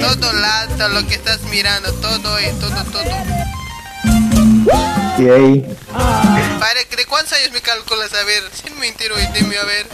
[0.00, 3.04] Todo lado, lo que estás mirando, todo es, todo, todo.
[5.18, 5.64] Y ahí,
[6.58, 8.12] Para, ¿de cuántos años me calculas?
[8.14, 9.86] A ver, sin mentir hoy, dime a ver.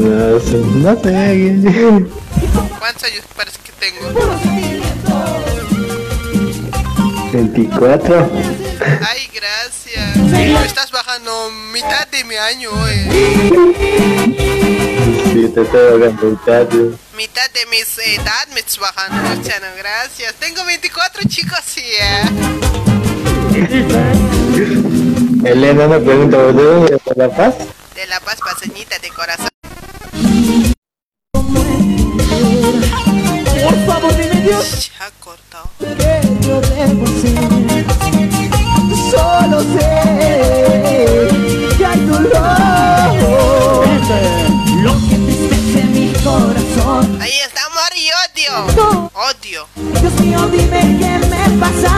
[0.00, 1.56] no, sé- no sé.
[2.78, 4.08] ¿Cuántos años parece que tengo?
[7.32, 8.30] 24.
[9.08, 10.16] Ay, gracias.
[10.16, 13.08] Me estás bajando mitad de mi año, eh.
[15.32, 16.98] Sí, te estoy bajando el caso.
[17.16, 20.34] Mitad de mi edad me estás bajando, Chano, gracias.
[20.34, 22.22] Tengo 24 chicos, sí, eh.
[25.44, 26.92] Elena me pregunta, ¿vos de dónde?
[26.92, 27.54] ¿De La Paz?
[27.94, 29.48] De la paz paseñita de corazón.
[33.62, 34.90] Por favor, dime Dios.
[34.98, 35.70] Ya cortado.
[35.78, 37.86] que yo debo hacer.
[39.10, 39.90] Solo sé
[41.76, 42.32] que hay dolor.
[44.82, 47.18] Lo que entristece mi corazón.
[47.20, 49.10] Ahí está amor y odio.
[49.14, 49.66] Odio.
[50.00, 51.92] Dios mío, dime qué me pasa.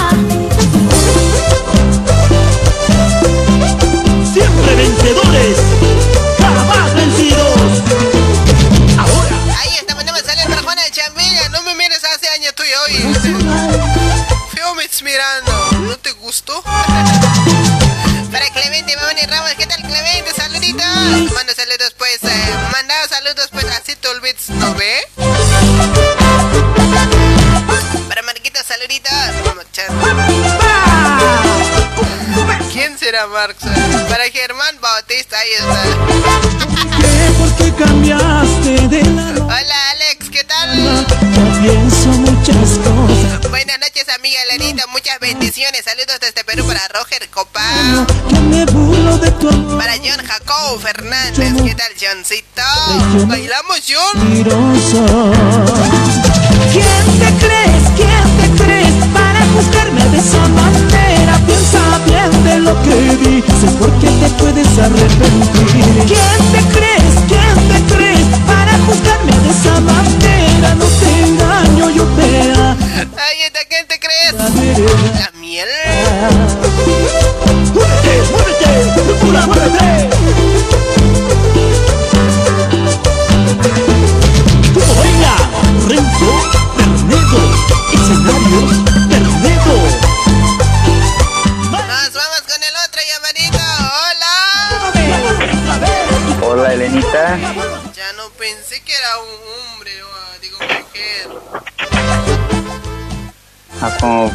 [33.35, 33.57] Marx?
[34.09, 35.83] Para Germán Bautista, ahí está.
[37.37, 41.05] ¿Por qué cambiaste de la Hola Alex, ¿qué tal?
[41.35, 43.51] Ya pienso muchas cosas.
[43.51, 47.61] Buenas noches amiga Lenita, muchas bendiciones, saludos desde Perú para Roger Copa,
[49.79, 52.63] para John Jacob Fernández, ¿qué tal Johncito?
[53.27, 54.45] ¿Bailamos John?
[64.75, 66.05] Puedes arrepentir.
[66.07, 66.84] ¿Quién te crees?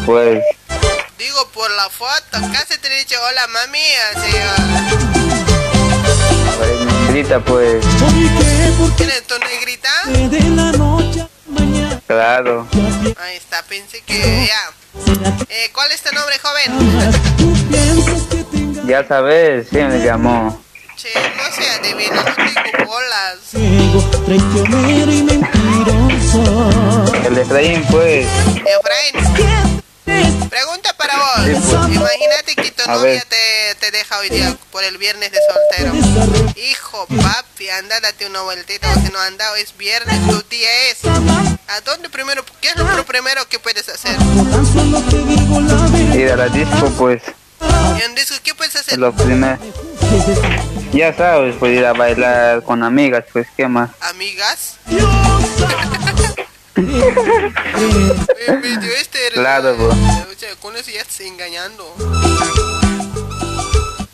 [0.09, 0.43] Pues?
[1.19, 3.79] Digo por la foto, casi te he dicho hola mami,
[4.15, 4.31] así.
[6.57, 7.85] Pues, negrita, pues.
[8.97, 9.89] ¿Quién es tu negrita?
[10.07, 12.01] De la noche a mañana.
[12.07, 12.67] Claro.
[13.21, 14.71] Ahí está, pensé que ya.
[15.49, 16.71] Eh, ¿Cuál es tu nombre, joven?
[18.87, 20.59] Ya sabes, ¿quién le llamó?
[20.95, 23.37] Che, no se adivino, no tengo bolas.
[23.49, 26.41] Ciego, traicionero y mentiroso.
[27.25, 28.27] El Efraín, pues.
[28.65, 29.48] Efraín.
[31.43, 31.95] Sí, pues.
[31.95, 35.93] Imagínate que tu A novia te, te deja hoy día por el viernes de soltero.
[36.55, 40.69] Hijo, papi, anda, date una vueltita, o si no anda, hoy es viernes, tu día
[40.89, 41.05] es.
[41.05, 42.43] ¿A dónde primero?
[42.61, 44.17] ¿Qué es lo primero que puedes hacer?
[46.15, 47.21] Ir a la disco, pues.
[47.97, 48.97] Y en disco, ¿qué puedes hacer?
[48.97, 49.57] Lo primero.
[50.91, 53.91] Ya sabes, pues ir a bailar con amigas, pues, ¿qué más?
[54.01, 54.77] ¿Amigas?
[58.99, 59.75] Este Claro,
[60.37, 61.93] sea, con eso ya estás engañando.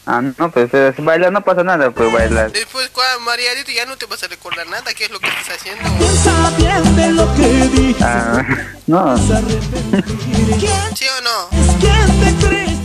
[0.08, 2.52] Ah, no, pues eh, si bailar no pasa nada, pues bailar.
[2.52, 5.58] Después, cuando Mariadito ya no te vas a recordar nada, ¿qué es lo que estás
[5.58, 5.84] haciendo?
[5.98, 8.04] Piensa bien de lo que dices.
[8.04, 8.44] Ah,
[8.86, 9.18] no.
[9.18, 11.50] ¿Sí o no?
[11.80, 12.76] ¿Quién te crees?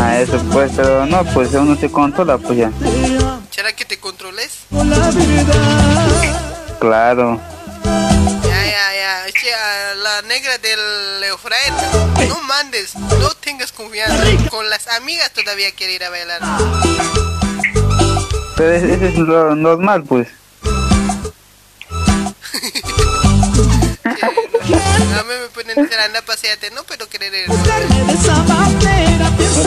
[0.00, 2.70] Ah, eso pues, pero no, pues uno se controla, pues ya.
[3.50, 4.60] ¿Será que te controles?
[6.78, 7.40] Claro.
[9.30, 11.74] A la negra del Efraín.
[12.28, 14.22] No mandes, no tengas confianza.
[14.50, 16.40] Con las amigas todavía quiere ir a bailar.
[18.56, 20.28] Pero es- eso es lo normal, pues.
[24.04, 27.48] A mí me pueden decir anda paseate, no puedo querer ir.
[27.48, 27.56] No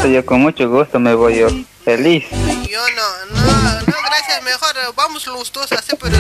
[0.08, 1.48] yo con mucho gusto me voy yo.
[1.84, 2.26] Feliz.
[2.32, 3.52] Yo no, no,
[3.82, 6.16] no, gracias, mejor vamos los dos a hacer, pero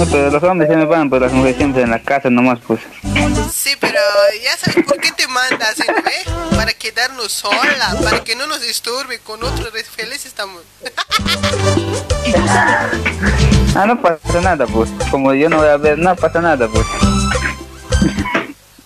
[0.00, 2.80] No, pero los hombres siempre van, pues las mujeres siempre en la casa nomás, pues.
[3.52, 4.00] Sí, pero
[4.42, 6.24] ya sabes por qué te mandas, ¿sí, ¿eh?
[6.56, 10.62] Para quedarnos sola, para que no nos disturbe con otros felices estamos.
[13.74, 14.88] Ah, no pasa nada, pues.
[15.10, 16.86] Como yo no voy a ver, no pasa nada, pues.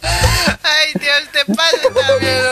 [0.03, 2.43] Ay, Dios, te pasa también.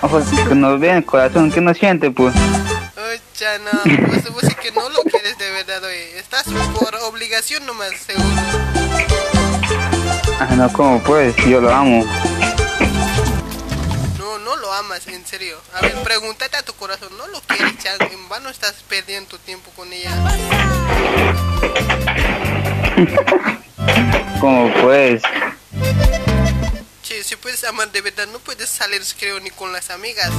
[0.00, 2.32] Ojos que nos ven, corazón que nos siente, pues.
[3.58, 3.70] No,
[4.08, 6.18] vos, vos sí que no lo quieres de verdad, oye.
[6.18, 8.26] Estás por obligación nomás, seguro.
[10.38, 11.34] Ah, no, ¿cómo pues?
[11.36, 12.04] Yo lo amo.
[14.18, 15.58] No, no lo amas, en serio.
[15.72, 17.96] A ver, pregúntate a tu corazón, no lo quieres, Chan.
[18.12, 20.10] En vano estás perdiendo tu tiempo con ella.
[24.40, 25.22] ¿Cómo pues?
[27.02, 30.30] Che, si puedes amar de verdad, no puedes salir, creo, ni con las amigas.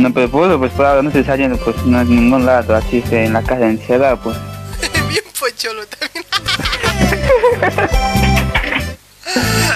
[0.00, 3.04] No, pero pues, pues por ahora no estoy saliendo, pues, no en ningún lado, así
[3.10, 4.34] en la casa encerrada, pues.
[5.08, 6.24] Bien pocholo también.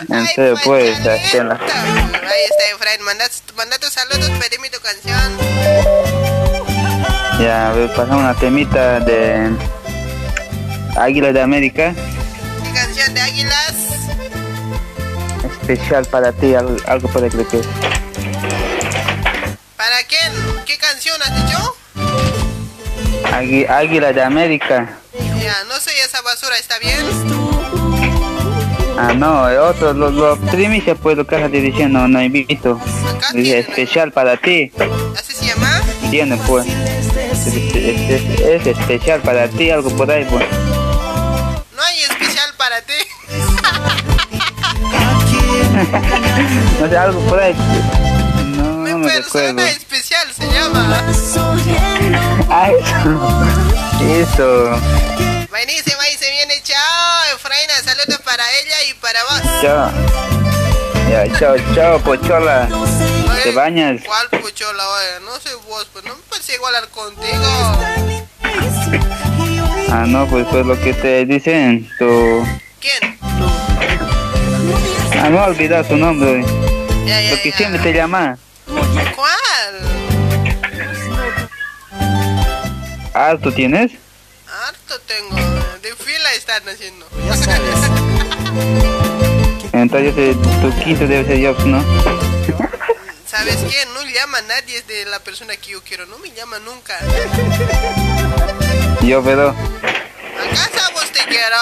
[0.09, 1.57] En serio, pues, así en la...
[1.57, 3.03] Ahí está, Efraín.
[3.05, 5.39] Manda, manda tus saludos, pedime tu canción.
[7.39, 9.51] Ya, a ver, pasamos una temita de...
[10.97, 11.93] Águila de América,
[12.63, 13.75] ¿Qué canción de Águilas?
[15.45, 17.35] especial para ti, algo, algo por que...
[17.37, 17.49] ¿Para?
[17.49, 18.04] ¿Qué
[20.91, 21.77] canción has dicho?
[23.33, 24.99] Águi- Águila de América.
[25.41, 26.99] Ya, no soy esa basura, ¿está bien?
[28.99, 32.81] Ah, no, el otro, lo, lo primicia, pues, lo que estás diciendo, no invito.
[33.33, 34.71] Dice, especial para ti.
[35.19, 35.81] ¿Así se llama?
[36.11, 36.67] Tiene, pues.
[36.67, 40.45] Es, es- es- es especial para ti, algo por ahí, pues.
[41.75, 42.95] No hay especial para ti.
[46.81, 47.55] No sé, algo por ahí.
[48.57, 49.61] No, no me recuerdo.
[49.63, 51.05] Especial se llama.
[52.51, 54.31] Ah, eso.
[54.35, 54.81] Eso.
[55.51, 56.55] Buenísimo, ahí se viene.
[56.63, 57.75] Chao, Efraína.
[57.85, 59.43] Saludos para ella y para vos.
[59.63, 59.91] Chao.
[61.11, 62.69] Ya, chao, chao, pochola.
[63.43, 64.01] ¿Te bañas?
[64.07, 65.25] ¿Cuál puchola, oye?
[65.25, 67.45] No soy vos, pues no me puedes igualar contigo.
[69.91, 72.45] Ah, no, pues, pues lo que te dicen, tu...
[72.81, 73.19] ¿Quién?
[75.21, 76.45] Ah, me he olvidado su nombre.
[77.07, 77.57] Ya, ya, Lo que ya.
[77.57, 78.39] siempre te llama.
[79.15, 80.04] ¿Cuál?
[83.15, 83.93] ¿Alto tienes?
[84.49, 85.37] Harto tengo.
[85.83, 87.07] De fila están haciendo.
[89.73, 91.81] Entonces eh, tu quinto debe ser yo, ¿no?
[93.27, 93.87] ¿Sabes qué?
[93.95, 96.07] No llama a nadie de la persona que yo quiero.
[96.07, 96.99] No me llama nunca.
[99.03, 99.51] Yo, pero...
[99.51, 101.57] ¿Acaso vos te quiero?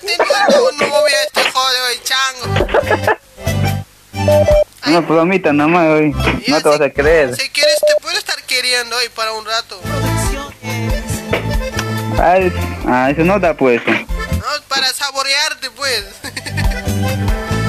[0.00, 2.44] Teniendo un novia este jodido y chango.
[4.88, 6.14] Una bromita nomás, hoy.
[6.48, 7.36] No te vas a creer.
[7.36, 9.80] Si quieres te puedo estar queriendo hoy para un rato.
[12.18, 12.52] Ay,
[12.86, 13.82] ah, eso no da, pues.
[13.86, 16.04] No, para saborearte pues.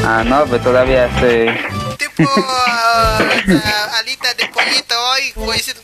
[0.05, 1.53] Ah, no, pues todavía este...
[1.97, 2.29] tipo
[2.67, 5.33] ah, ah, alita de pollito hoy.
[5.35, 5.75] Pues,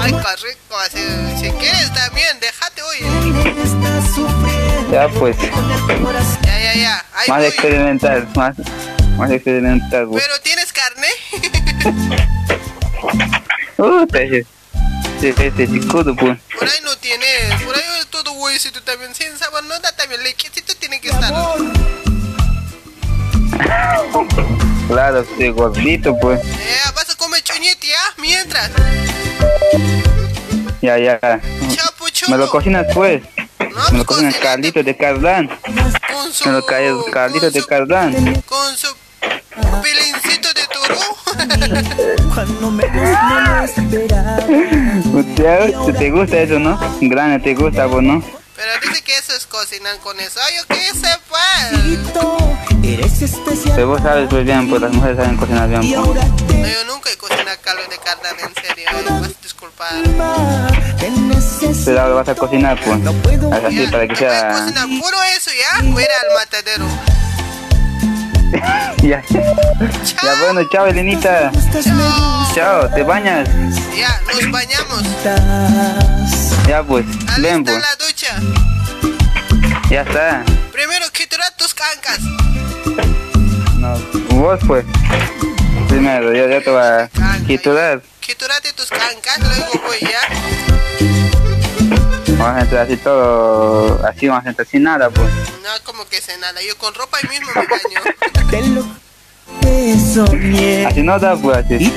[0.00, 0.78] ay, qué rico.
[0.78, 0.98] Así,
[1.40, 2.98] si quieres también, déjate hoy.
[4.90, 5.36] Ya, pues.
[6.42, 7.04] Ya, ya, ya.
[7.14, 7.46] Ahí Más voy.
[7.46, 8.56] experimental, más...
[9.16, 10.24] Más experimental, pues.
[10.24, 11.08] Pero tienes carne.
[13.78, 14.44] Uh, te...
[15.20, 16.38] Te, te, chicudo, pues.
[16.58, 17.62] Por ahí no tienes.
[17.62, 19.14] Por ahí todo huesito también.
[19.14, 20.22] Sin sabor no da también.
[20.22, 21.32] Lequecito tiene que estar.
[24.88, 26.42] Claro, estoy gordito, pues.
[26.42, 28.14] Ya, vas a comer chuñete, ¿ya?
[28.16, 28.70] Mientras.
[30.82, 31.40] Ya, ya.
[32.28, 33.22] ¿Me lo cocinas, pues?
[33.92, 35.50] ¿Me lo cocinas Carlito de Carlán?
[36.46, 38.42] ¿Me lo caes Carlito de Carlán?
[38.46, 38.88] Con su
[39.82, 40.60] pelincito de.
[42.34, 44.40] Cuando me lo esperaba.
[45.36, 46.78] ¿Te, te gusta eso, no?
[47.00, 48.22] Grande, te gusta, pues, ¿no?
[48.56, 50.38] Pero dice que eso es cocinar con eso.
[50.46, 52.84] Ay, yo qué sé, pues.
[52.84, 53.74] Eres especial.
[53.74, 55.96] Pero vos sabes, pues, bien, pues las mujeres saben cocinar bien, pues.
[55.96, 59.29] No, yo nunca he cocinado caldo de carne, en serio.
[59.60, 60.70] Vas a disculpar.
[61.84, 62.98] Pero ahora vas a cocinar, pues.
[63.52, 64.52] Haz así para que sea...
[64.52, 65.92] Cocinar puro eso, ¿ya?
[65.92, 66.86] Fuera al matadero.
[69.02, 71.52] Ya, ya bueno, chao, Elenita.
[72.52, 73.48] Chao, ¿te bañas?
[73.96, 75.04] Ya, nos bañamos.
[76.66, 77.06] Ya pues,
[77.38, 77.80] ven pues.
[77.80, 78.36] la ducha?
[79.88, 80.44] Ya está.
[80.72, 82.18] Primero quiturar tus cancas.
[83.78, 83.96] No,
[84.30, 84.84] vos pues.
[85.88, 87.08] Primero, ya, ya te voy a
[87.46, 88.02] quiturar.
[88.40, 90.22] Quiturate tus cancas, luego voy ya.
[92.38, 95.28] Vamos a entrar así todo, así vamos a entrar sin nada pues.
[95.62, 98.00] No, como que sé nada, yo con ropa ahí mismo me baño.
[100.88, 101.92] Así no da pues, así.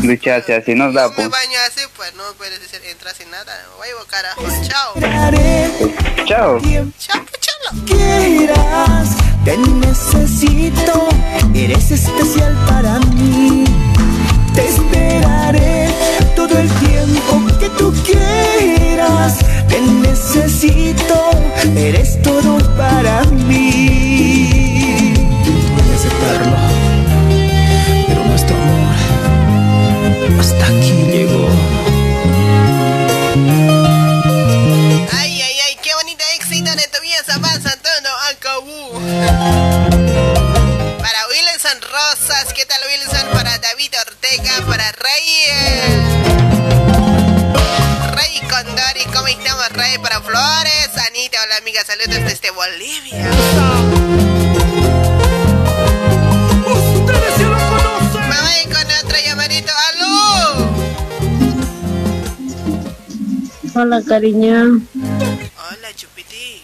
[0.00, 1.18] Ducharse así no da pues.
[1.18, 3.66] Me baño así, pues no puedes decir entrar sin nada.
[3.76, 4.94] Voy a carajo, chao.
[6.24, 6.60] Chao.
[6.98, 7.84] Chao, chalo.
[7.84, 11.08] quieras, te necesito,
[11.54, 13.66] eres especial para mí.
[14.54, 15.88] Te esperaré
[16.36, 19.38] todo el tiempo que tú quieras.
[19.68, 21.30] Te necesito,
[21.76, 25.14] eres todo para mí.
[25.74, 26.56] Voy a aceptarlo,
[28.06, 28.94] pero nuestro amor
[30.40, 31.48] hasta aquí llegó.
[35.12, 40.03] Ay, ay, ay, qué bonita éxito de tu vida, San Antonio Acabú.
[41.74, 43.32] Wilson Rosas, ¿qué tal Wilson?
[43.32, 45.46] Para David Ortega, para Rey.
[48.14, 49.98] Rey Condori, ¿cómo estamos, Rey?
[49.98, 53.30] Para Flores, Anita, hola amiga, saludos desde Bolivia.
[58.12, 60.70] Mamá, y con otro llamadito, ¡aló!
[63.74, 64.80] Hola, cariño.
[64.94, 66.62] Hola, Chupiti.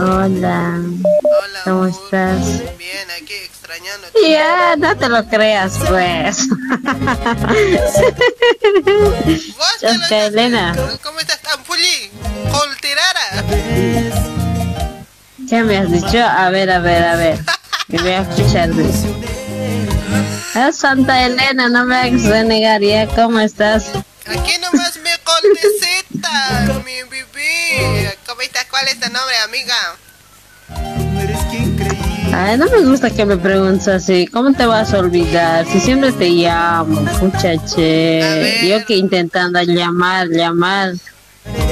[0.00, 0.80] Hola.
[0.80, 1.60] Hola.
[1.64, 2.40] ¿Cómo estás?
[2.78, 4.06] Bien, aquí extrañando.
[4.28, 6.48] Ya, no te lo creas, pues.
[9.80, 10.76] Chasca Elena.
[11.02, 12.10] ¿Cómo estás, Tampuli?
[12.52, 13.44] Colterara.
[15.48, 16.22] ¿Qué me has dicho?
[16.22, 17.38] A ver, a ver, a ver.
[17.90, 18.68] Que voy a escuchar.
[20.54, 23.06] Ah, Santa Elena, no me hagas renegar ya.
[23.06, 23.90] ¿Cómo estás?
[24.26, 28.16] Aquí nomás me contesita, mi bebé.
[28.26, 28.66] ¿Cómo estás?
[28.70, 29.74] ¿Cuál es tu nombre, amiga?
[32.32, 34.26] Ay, no me gusta que me preguntes así.
[34.26, 35.66] ¿Cómo te vas a olvidar?
[35.66, 38.68] Si siempre te llamo, muchache.
[38.68, 40.92] Yo que intentando llamar, llamar.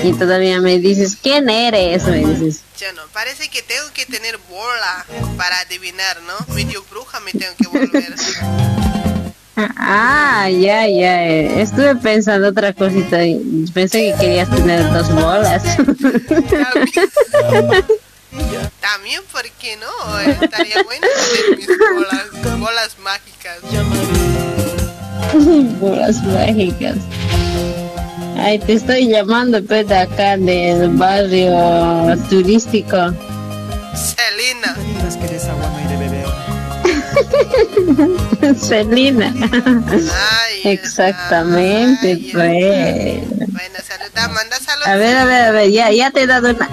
[0.04, 2.04] Y todavía me dices, ¿quién eres?
[2.04, 2.60] Me dices.
[2.78, 5.04] Ya no, parece que tengo que tener bola
[5.36, 6.54] para adivinar, ¿no?
[6.54, 8.14] Medio bruja me tengo que volver.
[9.56, 11.26] Ah, ya, ya.
[11.26, 11.62] eh.
[11.62, 13.24] Estuve pensando otra cosita.
[13.24, 15.62] y Pensé que querías tener dos bolas.
[18.80, 20.18] También, ¿por qué no?
[20.20, 23.58] Estaría bueno tener mis bolas, bolas mágicas.
[25.80, 26.96] bolas mágicas.
[28.36, 32.96] Ay, te estoy llamando pues de acá del barrio turístico.
[33.94, 34.76] Selena.
[38.54, 39.32] Celina.
[40.64, 43.50] Exactamente, pues.
[43.52, 44.88] Bueno, saluda, manda saludos.
[44.88, 46.68] A ver, a ver, a ver, ya, ya te he dado una,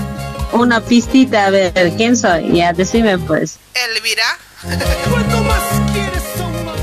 [0.54, 2.58] una pistita, a ver, ¿quién soy?
[2.58, 3.60] Ya, decime pues.
[3.74, 4.38] Elvira.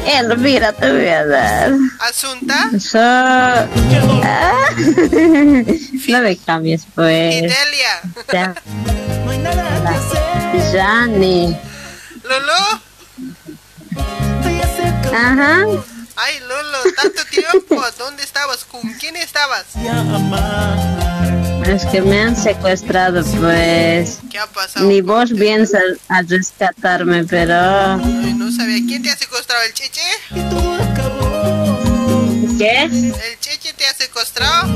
[0.06, 1.72] Elvira te voy a dar.
[2.00, 2.70] Asunta.
[2.78, 2.98] So...
[2.98, 3.66] Ah.
[6.08, 7.34] no me cambies, pues.
[7.34, 8.00] Idelia.
[8.32, 8.54] Ya.
[10.72, 11.56] Yani.
[12.24, 12.80] Lolo.
[15.12, 15.64] Ajá.
[16.22, 17.82] Ay, Lolo, tanto tiempo.
[17.98, 18.64] ¿Dónde estabas?
[18.64, 19.64] ¿Con quién estabas?
[21.66, 24.18] Es que me han secuestrado, pues.
[24.30, 24.86] ¿Qué ha pasado?
[24.86, 27.54] Ni vos vienes a, a rescatarme, pero.
[27.54, 28.78] Ay, no sabía.
[28.86, 29.62] ¿Quién te ha secuestrado?
[29.64, 30.00] ¿El Cheche?
[32.58, 32.82] ¿Qué?
[32.82, 34.68] ¿El Cheche te ha secuestrado?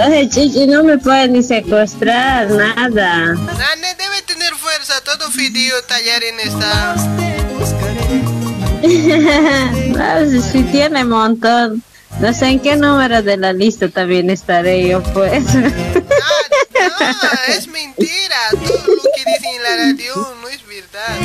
[0.00, 3.34] Ay, chichi, no me puede ni secuestrar, nada.
[3.34, 4.94] Nane debe tener fuerza.
[5.04, 7.21] Todo fideo tallar en esta.
[8.82, 11.82] No, si, si tiene montón.
[12.20, 15.44] No sé en qué número de la lista también estaré yo, pues.
[17.00, 18.36] Ah, es mentira.
[18.50, 21.16] Todo lo que dicen en la radio no es verdad.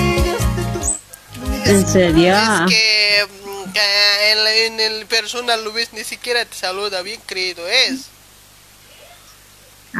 [1.66, 2.36] ¿En serio?
[2.36, 7.68] Es que mm, que en, en el personal ves ni siquiera te saluda bien creído
[7.68, 8.08] es.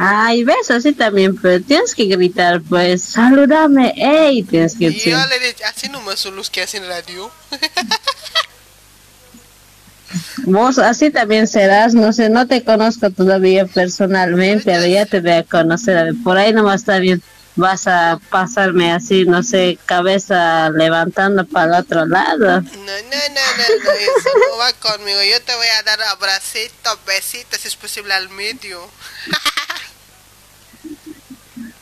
[0.00, 5.12] Ay, ves, así también, pero tienes que gritar, pues, salúdame, ey, tienes que decir.
[5.12, 7.28] yo le dije, así nomás son los que hacen radio.
[10.44, 15.18] Vos así también serás, no sé, no te conozco todavía personalmente, a ver, ya te
[15.18, 17.20] voy a conocer, a ver, por ahí nomás también
[17.56, 22.60] vas a pasarme así, no sé, cabeza levantando para el otro lado.
[22.60, 25.18] No, no, no, no, no, eso no va conmigo.
[25.24, 28.88] Yo te voy a dar abracitos, besitos, si es posible al medio.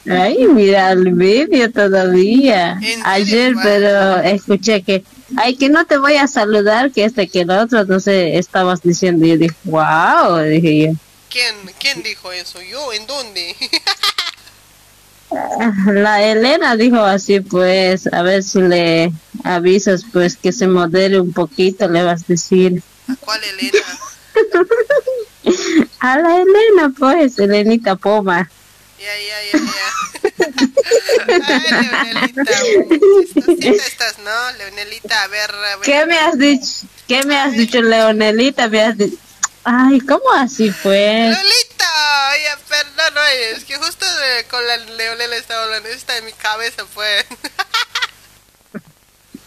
[0.09, 2.79] Ay, mira el vídeo todavía.
[3.05, 5.05] Ayer, pero escuché que
[5.37, 9.27] ay, que no te voy a saludar, que este, que el otro, sé, estabas diciendo,
[9.27, 10.93] y yo dije, wow, dije yo.
[11.31, 12.61] ¿Quién, ¿Quién dijo eso?
[12.63, 12.93] ¿Yo?
[12.93, 13.57] ¿En dónde?
[15.93, 19.13] La Elena dijo así, pues, a ver si le
[19.43, 22.81] avisas, pues, que se modere un poquito, le vas a decir.
[23.09, 23.79] ¿A cuál Elena?
[26.01, 28.49] a la Elena, pues, Elenita Poma.
[28.99, 29.89] Ya, ya, ya, ya.
[31.47, 32.43] Ay, Leonelita,
[33.85, 34.53] estás, ¿no?
[34.59, 35.85] Leonelita, a ver, a ver.
[35.85, 36.87] ¿Qué me has dicho?
[37.07, 38.69] ¿Qué me has dicho, Leonelita?
[38.69, 39.17] Me has dicho...
[39.65, 41.29] Ay, ¿cómo así fue?
[41.29, 44.07] Lolita, oye, perdón, oye, es que justo
[44.49, 47.25] con la Leonela estaba hablando, está en mi cabeza, pues.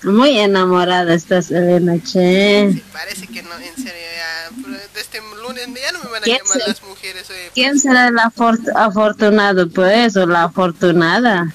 [0.03, 2.71] Muy enamorada estás, Elena, che.
[2.71, 6.25] Sí, parece que no, en serio, ya, desde este lunes ya no me van a
[6.25, 7.51] llamar las mujeres, oye.
[7.53, 7.81] ¿Quién pues.
[7.81, 11.53] será el afortunado, pues, o la afortunada?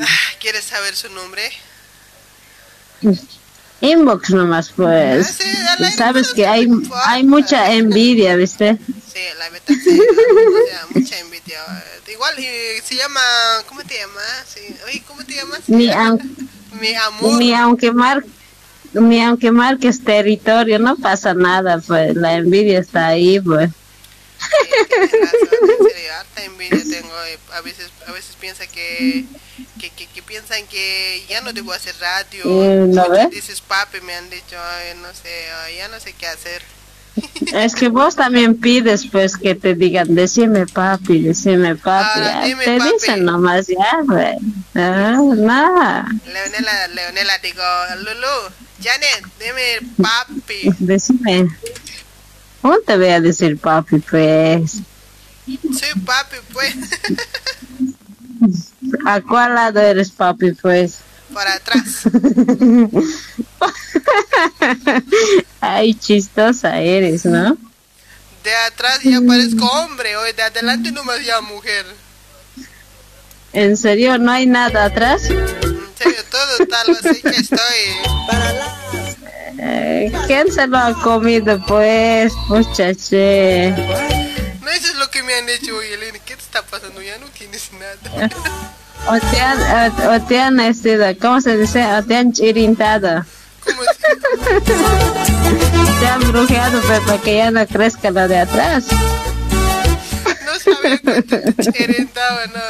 [0.00, 0.06] Ah,
[0.40, 1.42] ¿Quieres saber su nombre?
[3.82, 5.38] Inbox nomás, pues.
[5.78, 6.66] Ah, Sabes que hay,
[7.06, 8.78] hay mucha envidia, ¿viste?
[9.12, 10.00] Sí, la verdad, sí,
[10.94, 11.60] mucha envidia.
[12.10, 12.34] Igual
[12.82, 13.20] se llama,
[13.68, 14.46] ¿cómo te llamas?
[14.54, 14.74] Sí.
[14.86, 15.68] Oye, ¿cómo te llamas?
[15.68, 15.90] Mi,
[16.80, 17.38] mi amor.
[17.38, 18.22] Ni aunque mar
[18.92, 23.70] ni aunque marques territorio, no pasa nada, pues la envidia está ahí, pues.
[26.14, 27.12] Harta envidia tengo,
[27.54, 29.24] a veces, a veces piensa que
[29.80, 32.44] que, que, que, piensan que ya no debo hacer radio.
[32.86, 33.30] ¿No ves?
[33.30, 34.56] Dices papi, me han dicho,
[34.96, 35.46] no sé,
[35.76, 36.62] ya no sé qué hacer.
[37.52, 42.20] Es que vos también pides pues que te digan, decime papi, decime papi.
[42.20, 44.36] Ah, te dicen nomás ya, güey.
[44.74, 46.08] Ah, nada.
[46.26, 47.62] Leonela, Leonela, digo,
[47.98, 50.70] Lulu, Janet, dime papi.
[50.80, 51.48] Decime.
[52.60, 54.80] ¿Cómo te voy a decir papi, pues?
[55.46, 56.74] Sí, papi, pues.
[59.06, 60.98] ¿A cuál lado eres papi, pues?
[61.34, 62.04] Para atrás.
[65.60, 67.56] Ay, chistosa eres, ¿no?
[68.44, 71.86] De atrás ya parezco hombre, hoy de adelante nomás ya mujer.
[73.52, 74.18] ¿En serio?
[74.18, 75.24] ¿No hay nada atrás?
[75.30, 77.58] En serio, todo tal, así que estoy.
[79.58, 83.70] Eh, ¿Quién se lo ha comido, pues, muchache?
[83.70, 86.18] No, eso es lo que me han hecho hoy, Elena.
[86.24, 87.00] ¿Qué te está pasando?
[87.00, 88.30] Ya no tienes nada.
[89.06, 91.84] O te han, o, te han este, ¿cómo se dice?
[91.84, 93.24] O te han chirintado.
[93.64, 93.82] ¿Cómo
[96.00, 98.86] te han brujeado para que ya no crezca lo de atrás.
[100.44, 102.60] No sabía que te chirintaba, no.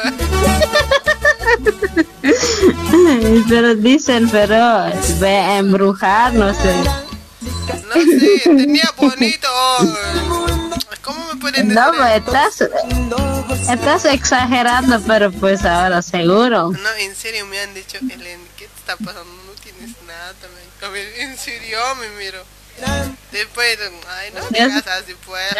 [3.49, 4.85] pero dicen, pero
[5.19, 6.73] ve a embrujar, no sé.
[7.87, 9.47] No sé, tenía bonito.
[11.05, 11.81] ¿Cómo me pueden decir?
[11.81, 16.71] No, pues, estás, estás exagerando, pero pues ahora seguro.
[16.71, 19.23] No, en serio me han dicho, Elen, ¿qué te está pasando?
[19.23, 20.65] No tienes nada también.
[20.81, 22.43] A ver, en serio me miro.
[23.31, 23.77] Después,
[24.09, 25.53] ay, no digas así, pues.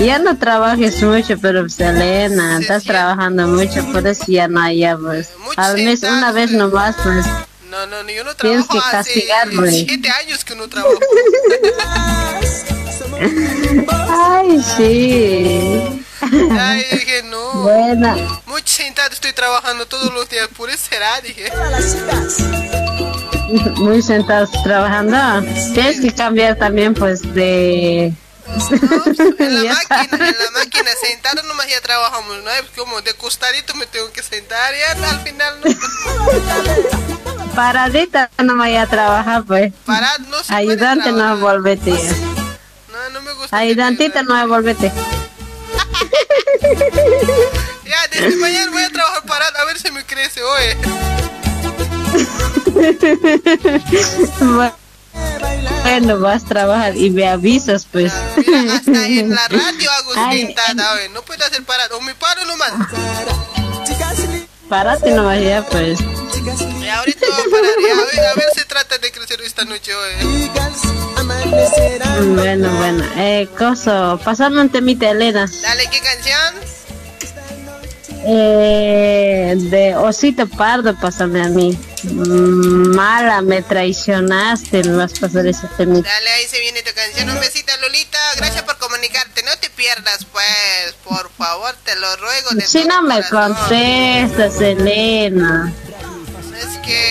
[0.00, 4.78] ya no trabajes mucho, pero Selena, pues, estás trabajando mucho, por eso ya no hay,
[4.78, 5.30] ya, pues.
[5.56, 7.26] Al mes, una vez nomás, pues.
[7.70, 9.28] No, no, yo no trabajo que hace
[9.70, 10.98] siete años que no trabajo.
[14.08, 16.02] Ay, sí.
[16.50, 17.62] Ay, dije, no.
[17.62, 18.42] Bueno.
[18.46, 21.52] Muy sentado estoy trabajando todos los días, por eso será, dije.
[23.76, 25.46] Muy sentado trabajando.
[25.72, 28.12] Tienes que cambiar también, pues, de...
[29.38, 32.50] en la máquina, en la máquina, sentado nomás ya trabajamos, ¿no?
[32.76, 35.70] Como de costadito me tengo que sentar y al final no.
[37.54, 39.72] Paradita no me vaya a trabajar, pues.
[39.84, 41.90] Parad, no se Ayudante no volvete.
[41.90, 43.56] No, no me gusta.
[43.56, 44.92] Ayudantita no volvete.
[47.84, 50.76] ya, desde mañana voy a trabajar parado a ver si me crece, oye.
[55.82, 58.12] Bueno, vas a trabajar y me avisas, pues.
[58.36, 61.08] Mira, hasta en la radio hago oye.
[61.12, 61.98] No puedo hacer parado.
[61.98, 62.72] O me paro nomás.
[64.68, 65.98] Párate nomás ya, pues.
[66.00, 69.92] Y ahorita voy a parar, a ver, a ver si trata de crecer esta noche
[69.94, 70.50] hoy.
[72.34, 73.04] Bueno, bueno.
[73.16, 75.50] Eh, Coso, pasame un temita, Elena.
[75.62, 76.79] Dale, ¿qué canción?
[78.26, 81.78] Eh, de Osito Pardo, pásame a mí.
[82.02, 86.08] Mm, mala, me traicionaste, me vas a pasar ese temita.
[86.08, 87.30] Dale, ahí se viene tu canción.
[87.30, 88.18] Un besito, Lolita.
[88.36, 89.42] Gracias por comunicarte.
[89.42, 90.94] No te pierdas, pues.
[91.04, 92.50] Por favor, te lo ruego.
[92.52, 95.72] De si no me contestas, Elena.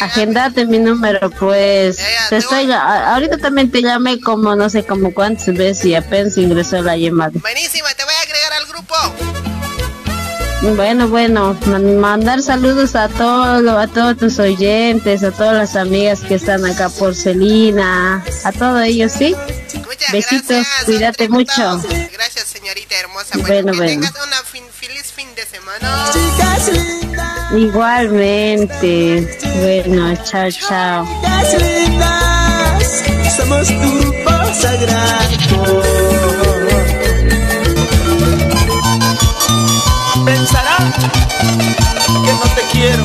[0.01, 1.99] Agendate mi número, pues.
[2.29, 6.81] te estoy, ahorita también te llamé como no sé como cuántas veces y apenas ingresó
[6.81, 7.31] la llamada.
[7.35, 9.58] Buenísima, te voy a agregar al grupo.
[10.61, 11.57] Bueno, bueno,
[11.99, 16.89] mandar saludos a todos, a todos tus oyentes, a todas las amigas que están acá
[16.89, 19.35] por Celina, a todos ellos, ¿sí?
[20.11, 21.81] Besitos, cuídate mucho.
[22.11, 23.37] Gracias, señorita hermosa.
[23.37, 23.85] Bueno, que bueno.
[23.85, 24.37] tengas una
[24.71, 26.11] feliz fin de semana.
[27.55, 29.39] Igualmente.
[29.61, 31.07] Bueno, chao, chao.
[33.37, 34.13] Somos tu
[34.61, 36.08] sagrado.
[40.29, 40.77] Pensará
[42.05, 43.03] que no te quiero.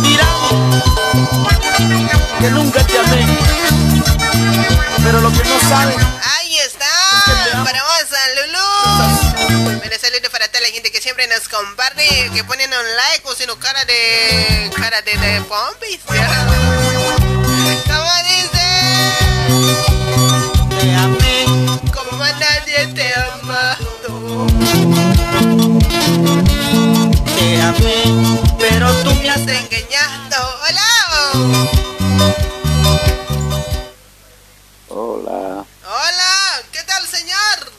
[0.00, 0.72] Dirán
[2.38, 3.26] que nunca te amé.
[5.02, 5.98] Pero lo que no saben.
[6.38, 7.64] Ahí está.
[7.64, 8.06] Para vos,
[8.36, 9.78] Lulu.
[9.78, 13.34] Bueno, saludos para toda la gente que siempre nos comparte, que ponen un like o
[13.34, 14.70] sino cara de.
[14.76, 15.98] cara de, de pompis.
[17.88, 18.68] ¿Cómo dice?
[20.78, 21.44] Te amé.
[21.92, 25.09] Como a nadie te ha amado.
[28.58, 30.58] Pero tú me has engañado.
[30.68, 30.90] ¡Hola!
[34.88, 36.62] Hola, ¡Hola!
[36.72, 37.70] ¿Qué tal, señor?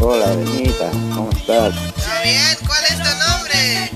[0.00, 1.74] hola Benita, ¿cómo estás?
[1.74, 2.56] ¿Todo bien?
[2.66, 3.90] ¿Cuál es tu nombre?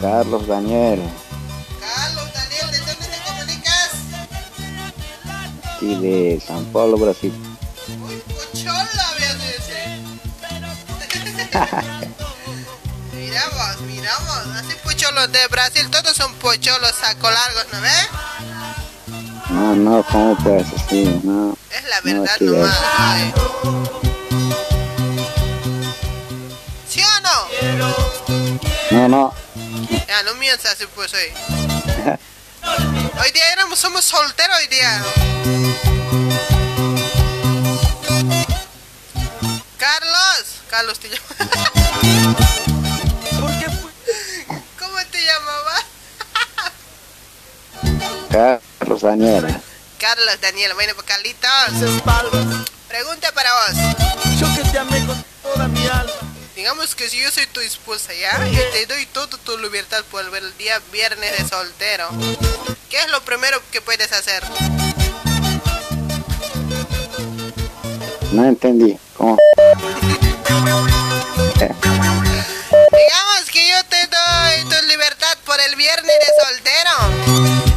[0.00, 1.00] Carlos Daniel,
[1.80, 3.90] Carlos, Daniel, ¿de dónde te comunicas?
[5.76, 7.32] aquí de San Paulo, Brasil.
[8.54, 8.95] Chola,
[13.12, 14.46] Miramos, miramos.
[14.56, 18.08] Así pocholos de Brasil, todos son pocholos saco largos, ¿no ves?
[19.50, 21.04] No, no, ¿cómo puedes así?
[21.22, 21.56] No.
[21.70, 22.78] Es la no, verdad aquí nomás.
[22.98, 23.32] ay.
[26.88, 27.48] ¿Sí o no?
[28.90, 29.34] No, no,
[30.08, 31.32] Ya, no mientas así pues hoy.
[33.22, 35.02] Hoy día éramos, somos solteros hoy día.
[39.78, 40.55] Carlos.
[40.76, 41.26] Carlos te llama.
[44.78, 45.84] ¿Cómo te llamabas?
[48.78, 49.62] Carlos Daniel.
[49.98, 51.50] Carlos Daniel, bueno, pues Carlitos.
[52.88, 53.74] Pregunta para vos.
[54.38, 56.12] Yo que te amé con toda mi alma.
[56.54, 58.46] Digamos que si yo soy tu esposa, ¿ya?
[58.46, 62.10] Y te doy toda tu libertad por el día viernes de soltero.
[62.90, 64.42] ¿Qué es lo primero que puedes hacer?
[68.32, 68.98] No entendí.
[69.16, 69.38] ¿Cómo?
[72.92, 76.90] Digamos que yo te doy tu libertad por el viernes de soltero.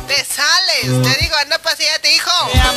[0.08, 2.32] Te sales, te digo, anda paseate, hijo.
[2.56, 2.74] ah,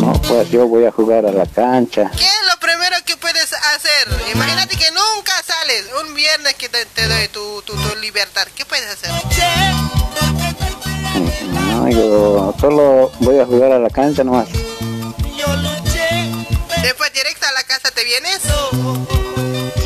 [0.00, 2.10] no, pues yo voy a jugar a la cancha.
[2.16, 4.08] ¿Qué es lo primero que puedes hacer?
[4.32, 5.86] Imagínate que nunca sales.
[6.04, 8.46] Un viernes que te, te doy tu, tu, tu libertad.
[8.56, 9.10] ¿Qué puedes hacer?
[11.52, 14.48] No, yo solo voy a jugar a la cancha nomás.
[16.82, 18.40] Después directo a la casa te vienes.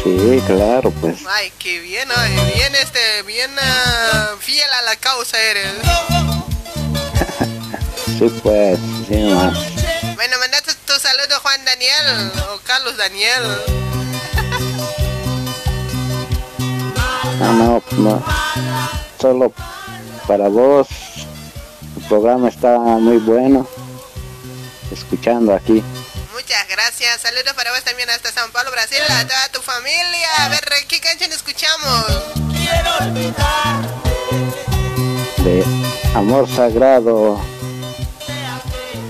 [0.02, 1.18] Sí, claro, pues.
[1.28, 5.72] Ay, qué bien, ay, bien este, bien ah, fiel a la causa eres.
[8.18, 9.58] Sí, pues, sí nomás.
[10.14, 13.42] Bueno, mandate tu saludo Juan Daniel o Carlos Daniel.
[17.38, 18.24] No, no, no.
[19.20, 19.52] Solo
[20.26, 20.88] para vos.
[21.96, 23.68] El programa está muy bueno.
[24.90, 25.82] Escuchando aquí.
[26.36, 27.22] Muchas gracias.
[27.22, 30.28] Saludos para vos también hasta San Paulo, Brasil, a toda tu familia.
[30.40, 32.04] A ver, ¿qué canción escuchamos?
[35.38, 35.64] De
[36.14, 37.40] Amor Sagrado.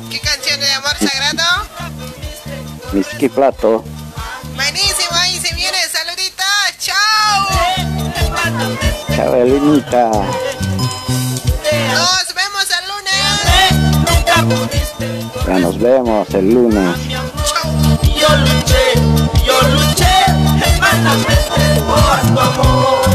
[0.08, 1.66] ¿Qué canción de amor sagrado?
[2.92, 3.84] Miski Plato.
[4.54, 5.78] Buenísimo, ahí se viene.
[5.90, 6.46] Saluditos.
[6.78, 7.48] Chao.
[9.16, 10.10] Chabelinita.
[11.90, 13.26] Nos vemos el lunes.
[15.46, 17.08] Ya nos vemos el lunes.
[17.08, 18.94] Yo luché,
[19.46, 20.14] yo luché
[21.86, 23.06] por tu amor.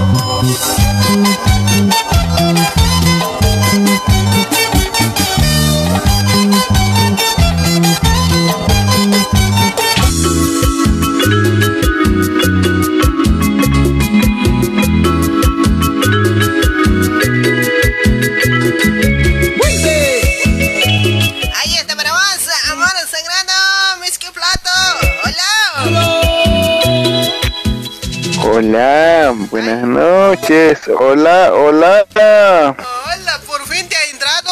[28.44, 30.80] Hola, buenas noches.
[31.00, 32.06] Hola, hola.
[32.16, 34.52] Hola, por fin te ha entrado.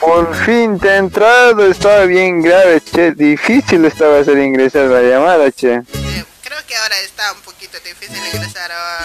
[0.00, 1.66] Por fin te ha entrado.
[1.66, 3.12] Estaba bien grave, che.
[3.12, 5.82] Difícil estaba hacer ingresar la llamada, che.
[6.42, 8.98] Creo que ahora está un poquito difícil ingresar a...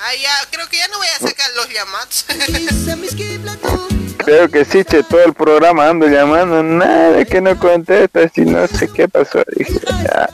[0.00, 2.26] Ah, ya, creo que ya no voy a sacar los llamados.
[4.26, 8.66] Creo que sí, che, todo el programa ando llamando, nada que no contesta, si no
[8.66, 9.42] sé qué pasó.
[9.56, 10.28] Dije, ya.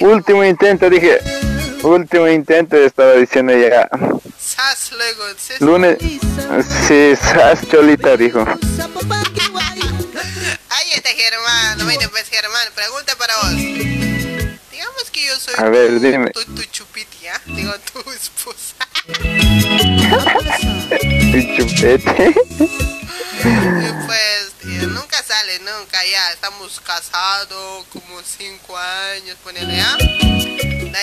[0.00, 1.20] Último intento, dije,
[1.82, 3.88] último intento, estaba diciendo ya.
[4.38, 5.22] Sas luego,
[5.60, 5.98] Lunes,
[6.88, 8.44] sí, Sas Cholita dijo.
[10.70, 13.52] Ahí está Germán, bueno pues Germán, pregunta para vos.
[13.52, 16.30] Digamos que yo soy A ver, dime.
[16.30, 17.40] tu, tu chupiti, ¿ya?
[17.46, 18.74] Digo, tu esposa.
[21.30, 22.34] Tu chupete.
[23.44, 24.52] Y pues
[24.88, 26.32] nunca sale, nunca ya.
[26.32, 29.96] Estamos casados como cinco años, ponele ya.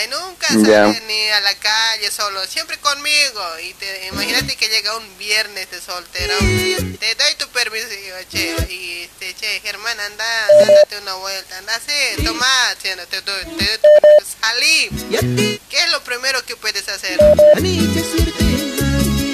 [0.04, 3.42] Y nunca sale ni a la calle solo, siempre conmigo.
[3.62, 6.34] Y te, imagínate que llega un viernes de soltero.
[6.38, 10.24] Te doy tu permiso, digo, che, y este, che, Germán, anda,
[10.58, 12.46] date una vuelta, anda así, toma,
[12.82, 15.60] te doy, te doy tu permiso, salí.
[15.70, 17.18] ¿Qué es lo primero que puedes hacer?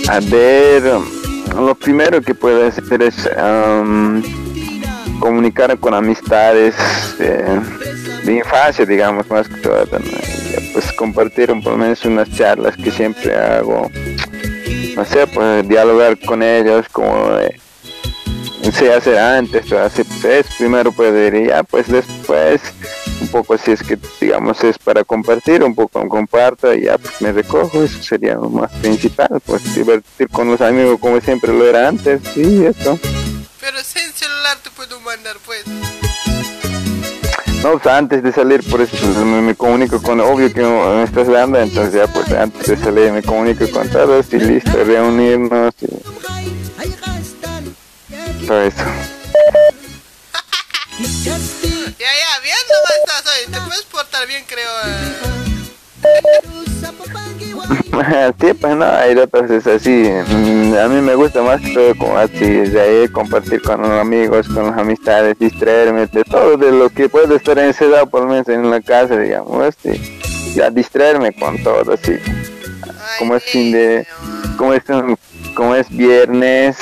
[0.08, 1.21] A ver,
[1.54, 4.22] lo primero que puedo hacer es am,
[5.20, 6.74] comunicar con amistades
[7.18, 7.60] de,
[8.24, 9.84] de infancia, digamos, más que todo.
[10.72, 13.90] pues compartir un- por lo menos unas charlas que siempre hago.
[14.96, 17.58] No sé, pues dialogar con ellos como eh,
[18.70, 22.60] se hace antes, o así, pues es, primero puedo ir y ya, pues después
[23.20, 27.20] un poco si es que digamos es para compartir, un poco comparto y ya pues
[27.20, 31.64] me recojo, eso sería lo más principal, pues divertir con los amigos como siempre lo
[31.66, 32.98] era antes, sí, eso.
[33.60, 35.64] Pero sin celular te puedo mandar, pues.
[37.62, 41.04] No, pues antes de salir, por eso pues, me, me comunico con, obvio que me
[41.04, 45.72] estás dando, entonces ya pues antes de salir me comunico con todos y listo, reunirnos
[45.80, 45.86] y
[48.46, 48.84] todo eso.
[50.98, 51.38] Ya,
[51.98, 53.52] ya, bien nomás estás hoy.
[53.52, 54.70] Te puedes portar bien, creo.
[54.86, 55.12] eh.
[58.40, 59.90] sí, pues no, hay otras es así.
[60.28, 63.90] mm, A mí me gusta más que todo como así, de ahí compartir con los
[63.90, 68.28] amigos, con las amistades, distraerme de todo, de lo que puedo estar encerrado por lo
[68.28, 70.20] menos en la casa, digamos, así.
[70.54, 72.18] Ya distraerme con todo, así.
[73.18, 74.06] Como es fin de,
[74.56, 74.82] como es,
[75.54, 76.76] como es viernes,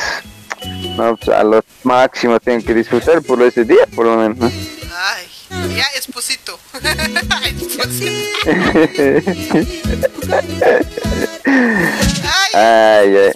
[0.96, 4.38] no, pues, a lo máximo tengo que disfrutar por ese día, por lo menos.
[4.38, 4.50] ¿no?
[4.92, 5.26] Ay,
[5.74, 6.58] ya, esposito.
[7.44, 8.40] esposito.
[12.52, 13.30] Ay, ay.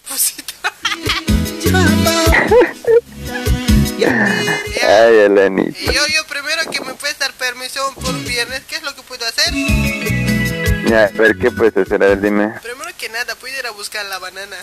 [4.82, 5.78] Ay, Elenita.
[5.80, 9.02] Y yo, yo primero que me puedes dar permisión por viernes, ¿qué es lo que
[9.02, 9.52] puedo hacer?
[10.86, 12.02] Ya, a ver, ¿qué puedes hacer?
[12.02, 12.52] A ver, dime.
[12.62, 14.56] Primero que nada, puedo ir a buscar la banana.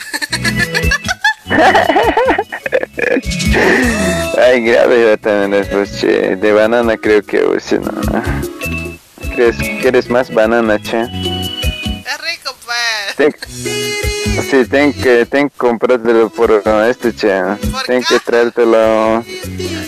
[4.38, 6.36] Ay, grave también después, che.
[6.36, 7.92] De banana creo que uy, no.
[9.36, 11.02] ¿Crees que eres más banana, che?
[11.02, 11.08] Es
[12.22, 13.16] rico, pues.
[13.16, 13.34] Ten,
[14.50, 16.52] sí, ten que, ten que comprártelo por
[16.88, 17.42] este, che.
[17.86, 19.24] Ten que traértelo.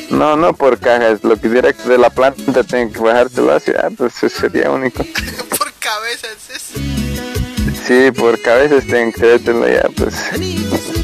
[0.10, 3.72] No, no por cajas, lo que directo de la planta, ten que bajártelo así.
[3.78, 5.04] Ah, pues eso sería único.
[5.58, 6.50] por cabezas.
[6.54, 6.72] Es...
[7.86, 11.03] Sí, por cabezas ten que traértelo ya, pues.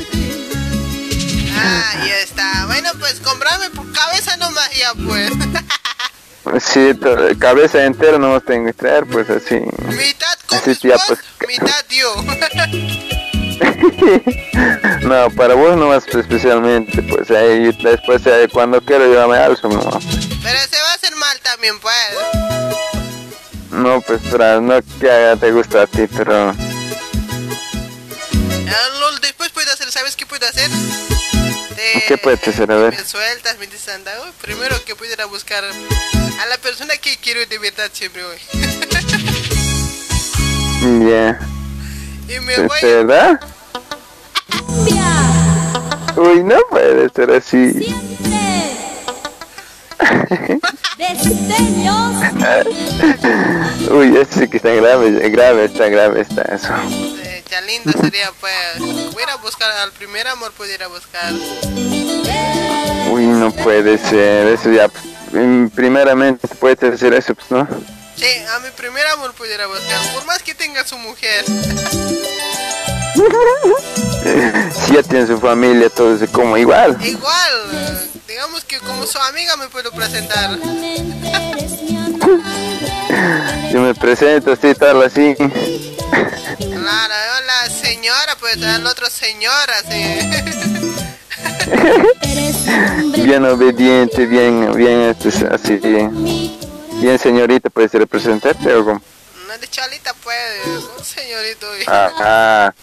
[1.61, 2.65] Ah, ya está.
[2.67, 5.31] Bueno, pues comprame por cabeza nomás ya, pues.
[6.61, 6.97] Sí,
[7.37, 9.55] cabeza entera no tengo que traer, pues así.
[9.55, 11.19] Mitad Así ya, pues.
[11.47, 12.15] Mitad yo.
[15.01, 20.03] No, para vos nomás especialmente, pues ahí después eh, cuando quiero yo me alzo nomás.
[20.43, 21.93] Pero se va a hacer mal también, pues.
[23.71, 26.53] No, pues pero no que haga te gusta a ti, pero
[28.71, 30.69] Ah, lol, después puedo hacer, ¿sabes qué puedo hacer?
[32.07, 32.71] ¿Qué puedes hacer?
[32.71, 32.97] A ver.
[32.97, 37.45] me sueltas, me dices, anda, uy, primero que pudiera buscar a la persona que quiero
[37.45, 38.37] de verdad siempre hoy.
[40.81, 41.39] Ya.
[42.27, 43.39] Y me ¿De voy verdad?
[46.15, 47.93] Uy, no puede ser así.
[53.91, 56.73] Uy, eso sí que está grave, grave, está grave, está eso.
[57.49, 58.79] Eh, ya lindo sería, pues.
[58.79, 61.33] Voy a ir a buscar al primer amor, pudiera buscar.
[63.11, 64.89] Uy, no puede ser, eso ya,
[65.73, 67.67] primeramente puedes hacer eso, pues no.
[68.15, 71.45] Sí, a mi primer amor pudiera buscar, por más que tenga su mujer.
[74.85, 76.97] Si ya tiene su familia, todo eso como igual.
[77.01, 80.59] Igual, eh, digamos que como su amiga me puedo presentar.
[83.71, 85.35] Yo me presento así, tal así.
[86.59, 87.38] Claro, hola
[87.99, 90.19] señora, pues al otro señora, sí.
[93.23, 96.09] bien obediente, bien, bien, este, así, bien,
[97.01, 99.01] bien señorita, puedes representarte o como.
[99.47, 100.37] No de chalita, pues,
[100.97, 101.67] un señorito.
[101.77, 102.73] y- Ah,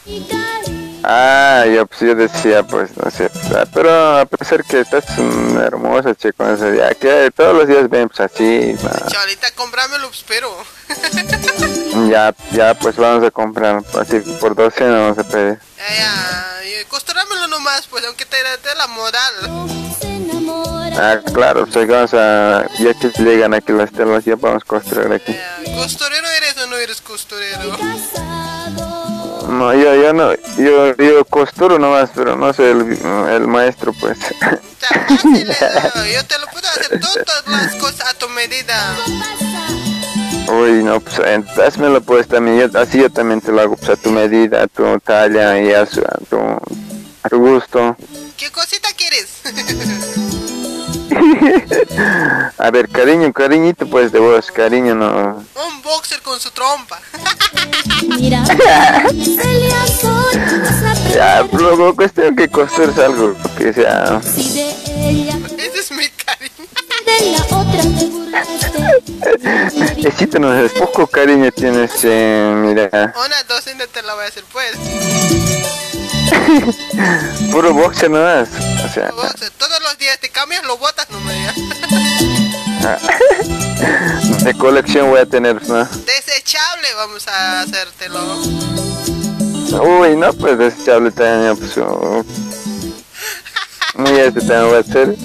[1.06, 5.58] ah, yo, pues, yo decía, pues, no sé, ah, pero a pesar que estás mm,
[5.58, 8.74] hermosa, chico, ese día, que todos los días ven, pues, así,
[9.08, 10.54] Chalita, cómpramelo, pues, pero...
[12.10, 15.58] ya, ya, pues, vamos a comprar, así, por 12 no vamos a pedir.
[15.78, 19.34] Ya, ya, costurámelo nomás, pues, aunque te dé la moral.
[20.98, 25.12] Ah, claro, pues, vamos a, ya que llegan aquí las telas, ya vamos a costurar
[25.12, 25.36] aquí.
[25.76, 27.76] ¿Costurero eres o no eres costurero?
[29.48, 32.98] No, yo, yo no, yo, yo costuro nomás, pero no soy el,
[33.31, 34.18] el maestro, pues.
[35.24, 38.97] yo te lo puedo hacer todas las cosas a tu medida.
[40.48, 41.20] Uy, no, pues
[41.59, 44.66] hazmelo pues también, yo, así yo también te lo hago pues a tu medida, a
[44.68, 47.97] tu talla y a, su, a, tu, a tu gusto.
[48.36, 49.43] ¿Qué cosita quieres?
[52.58, 55.44] a ver, cariño, cariñito pues de vos, cariño no.
[55.68, 57.00] Un boxer con su trompa.
[61.14, 64.20] ya, luego cuestión que costures algo que sea.
[64.24, 66.66] Ese es mi cariño.
[69.96, 72.90] Necesito no es poco cariño tienes, eh, mira.
[72.92, 74.76] Una docena te la voy a hacer pues.
[77.50, 78.48] Puro boxer no es.
[78.84, 79.10] O sea.
[79.10, 81.54] Todos los días te cambias, lo botas, no me digas.
[84.44, 85.84] de colección voy a tener, ¿no?
[85.84, 88.20] Desechable vamos a hacértelo.
[89.82, 91.76] Uy, no, pues desechable también, pues.
[93.97, 95.16] Muy este también voy a hacer.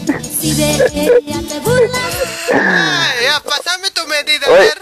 [3.21, 4.81] ya, pasame tu medida, a ver.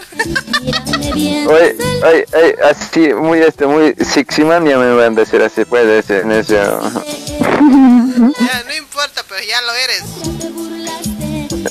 [1.48, 6.02] Oye, oye, oye, así, muy este, muy Siximan ya me van a decir así, puede
[6.02, 6.54] ser en eso.
[6.54, 6.78] Ya,
[8.66, 10.04] no importa, pero ya lo eres.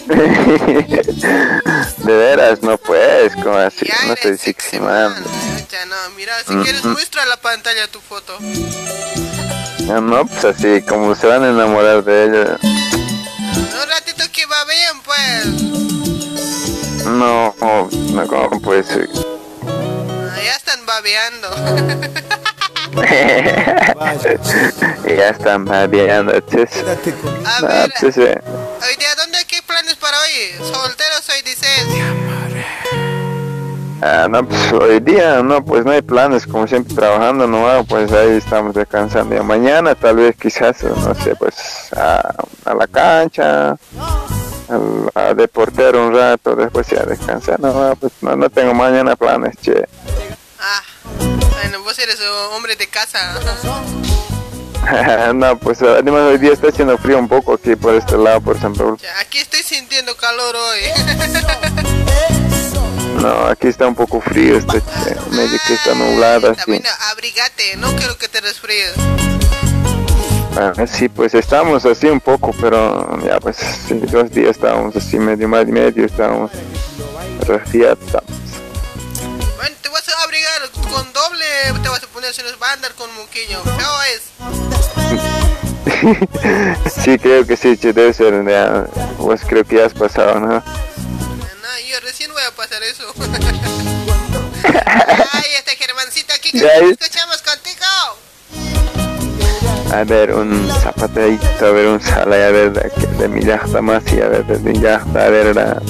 [1.98, 5.16] de veras, no puedes, como así, no soy Siximan.
[5.72, 8.38] Ya no, mira, si quieres muestra la pantalla tu foto.
[9.90, 12.60] No, no, pues así, como se van a enamorar de ella.
[12.61, 15.45] Un ratito que va bien, pues.
[17.06, 17.90] No, no,
[18.28, 19.10] ¿cómo puede ser?
[19.66, 21.49] Ah, ya están babeando.
[25.18, 26.70] ya están babeando, chis.
[27.45, 28.40] A ver, pues, eh.
[28.45, 30.52] hoy día, ¿dónde qué planes para hoy?
[30.72, 31.88] Soltero soy, dices.
[34.01, 38.11] Ah, no, pues hoy día no, pues no hay planes, como siempre trabajando, no, pues
[38.11, 39.35] ahí estamos descansando.
[39.35, 42.34] Y mañana tal vez quizás, no sé, pues a,
[42.65, 43.77] a la cancha, a,
[45.15, 47.59] a deportar un rato, después ya descansar.
[47.59, 49.85] No, pues no, no tengo mañana planes, che.
[50.59, 50.81] Ah,
[51.51, 52.21] bueno, vos eres
[52.53, 53.19] hombre de casa.
[55.34, 58.57] no, pues además hoy día está haciendo frío un poco aquí por este lado, por
[58.59, 58.97] San Pablo.
[59.19, 60.80] Aquí estoy sintiendo calor hoy.
[63.22, 64.82] No, aquí está un poco frío, este,
[65.32, 66.54] medio que está nublada.
[66.54, 68.94] También abrigate, no quiero que te resfríes.
[70.56, 73.58] Ah, sí, pues estamos así un poco, pero ya pues
[74.12, 76.52] dos días estábamos así medio más y medio, estábamos
[77.46, 78.00] resfriados.
[79.58, 81.46] Bueno, te vas a abrigar con doble,
[81.82, 84.22] te vas a poner si nos va a andar con moquillo, feo es.
[87.04, 88.86] sí, creo que sí, debe ser, ya,
[89.18, 90.64] pues creo que ya has pasado, ¿no?
[91.88, 93.14] Yo recién voy a pasar eso.
[95.34, 97.85] Ay, este Germancito aquí que escuchamos contigo.
[99.91, 104.03] A ver, un zapateadito, a ver, un salay, a ver, de, de mi yachta más
[104.14, 105.81] y a ver, de mi yachta, a ver, la,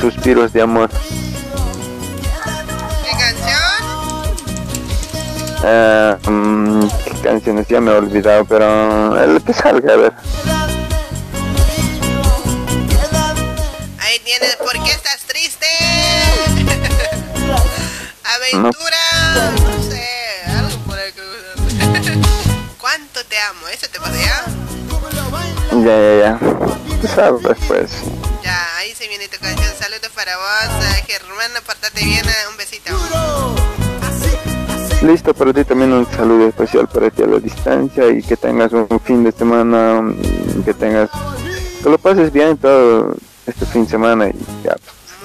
[0.00, 0.90] suspiros de amor.
[3.04, 3.58] ¿Qué canción?
[5.62, 7.68] Uh, um, ¿Qué canciones?
[7.68, 10.12] Ya me he olvidado, pero el que salga, a ver.
[25.84, 26.38] Ya, ya, ya.
[27.00, 27.90] Tú sabes, pues.
[28.42, 29.72] Ya, ahí se viene tu canción.
[29.78, 32.90] Saludos para vos, Germán, apartate bien, un besito.
[35.02, 38.72] Listo, para ti también un saludo especial para ti a la distancia y que tengas
[38.72, 40.12] un fin de semana,
[40.64, 41.08] que tengas,
[41.82, 43.14] que lo pases bien todo
[43.46, 44.34] este fin de semana y
[44.64, 44.74] ya,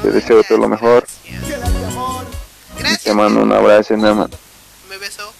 [0.03, 1.07] te deseo todo lo mejor.
[2.77, 3.03] Gracias.
[3.03, 4.27] te mando un abrazo enorme.
[4.89, 5.33] Me besó.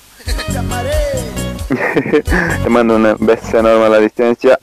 [2.64, 4.58] te mando un beso enorme a la distancia.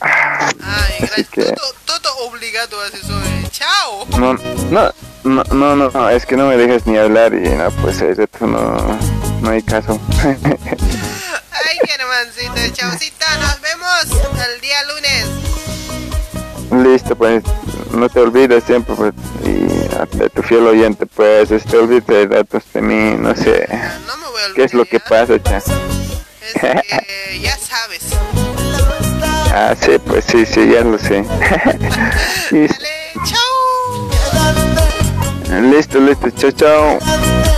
[0.00, 1.28] Ay, gracias.
[1.28, 1.42] Que...
[1.52, 3.48] Todo, todo, obligado haces hoy.
[3.50, 4.06] Chao.
[4.18, 4.34] No,
[4.70, 4.92] no,
[5.24, 8.98] no, no, no, es que no me dejas ni hablar y no, pues eso no,
[9.40, 9.98] no hay caso.
[10.22, 14.06] Ay, mi hermancito, chaucita, nos vemos
[14.46, 15.26] el día lunes.
[16.84, 17.42] Listo, pues
[17.92, 22.64] no te olvides siempre, pues, y de tu fiel oyente, pues, te olvides de datos
[22.72, 23.66] de mí, no sé.
[24.06, 24.54] No me voy a olvidar.
[24.54, 25.62] ¿Qué es lo que pasa, cha?
[26.54, 28.02] Que ya sabes.
[29.52, 31.24] Ah, sí, pues sí, sí, ya lo sé.
[33.24, 33.56] chao.
[35.62, 37.55] Listo, listo, chao, chao.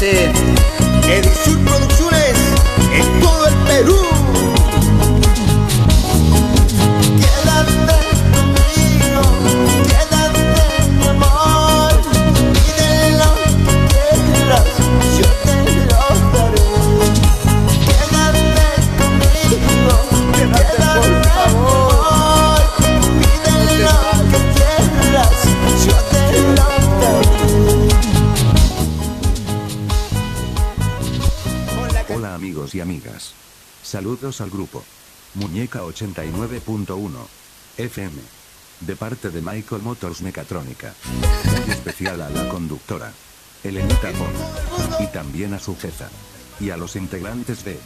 [0.00, 1.43] Producciones
[32.72, 33.34] y amigas.
[33.82, 34.84] Saludos al grupo.
[35.34, 37.10] Muñeca 89.1
[37.76, 38.14] FM.
[38.80, 40.94] De parte de Michael Motors Mecatrónica.
[41.50, 43.12] Muy especial a la conductora.
[43.64, 45.00] Elenita Pona.
[45.00, 46.08] Y también a su jefa.
[46.60, 47.78] Y a los integrantes de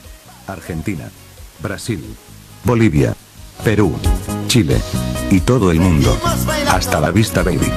[0.46, 1.10] Argentina.
[1.60, 2.04] Brasil.
[2.64, 3.16] Bolivia.
[3.64, 3.98] Perú.
[4.46, 4.80] Chile.
[5.30, 6.18] Y todo el mundo.
[6.68, 7.72] Hasta la vista baby.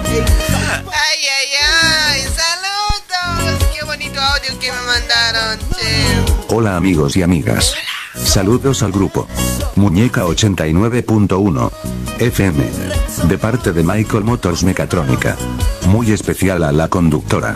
[3.81, 5.59] Qué bonito audio que me mandaron.
[6.49, 7.73] Hola amigos y amigas.
[8.13, 9.27] Saludos al grupo.
[9.75, 11.71] Muñeca 89.1
[12.19, 12.63] FM.
[13.23, 15.35] De parte de Michael Motors Mecatrónica.
[15.87, 17.55] Muy especial a la conductora.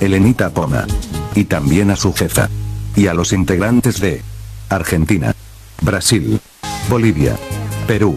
[0.00, 0.86] Elenita Poma.
[1.34, 2.48] Y también a su jefa.
[2.94, 4.22] Y a los integrantes de
[4.70, 5.34] Argentina.
[5.82, 6.40] Brasil.
[6.88, 7.36] Bolivia.
[7.86, 8.16] Perú.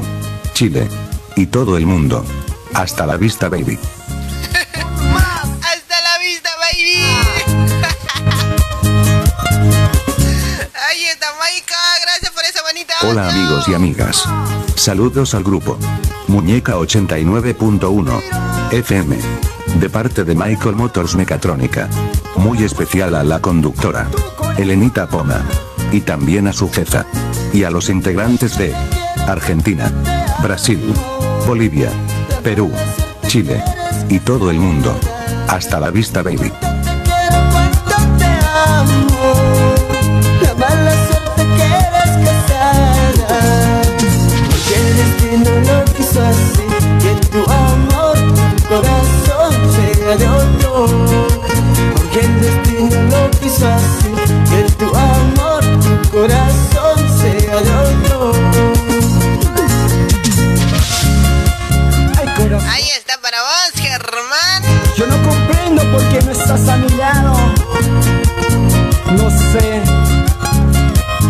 [0.53, 0.87] Chile.
[1.35, 2.23] Y todo el mundo.
[2.73, 3.77] Hasta la vista baby.
[11.17, 14.23] Gracias por esa bonita Hola amigos y amigas.
[14.75, 15.77] Saludos al grupo.
[16.27, 18.21] Muñeca 89.1
[18.71, 19.17] FM.
[19.79, 21.89] De parte de Michael Motors Mecatrónica.
[22.35, 24.07] Muy especial a la conductora.
[24.57, 25.41] Elenita Poma.
[25.91, 27.05] Y también a su jefa.
[27.53, 28.75] Y a los integrantes de
[29.27, 29.91] Argentina.
[30.43, 30.93] Brasil.
[31.47, 31.89] Bolivia.
[32.43, 32.71] Perú.
[33.27, 33.63] Chile.
[34.09, 34.95] Y todo el mundo.
[35.47, 36.51] Hasta la vista baby.
[46.19, 46.63] Quiso así.
[47.01, 48.17] Que tu amor,
[48.55, 50.85] tu corazón sea de otro.
[51.95, 54.11] Porque el destino lo quiso así.
[54.49, 58.33] Que tu amor, tu corazón sea de otro.
[62.71, 64.63] Ahí está para vos, Germán.
[64.97, 67.35] Yo no comprendo por qué no estás a mi lado.
[69.11, 69.81] No sé.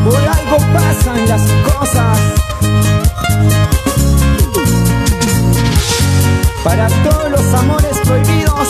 [0.04, 1.42] Por algo pasan las
[1.74, 2.29] cosas.
[6.70, 8.70] Para todos los amores prohibidos.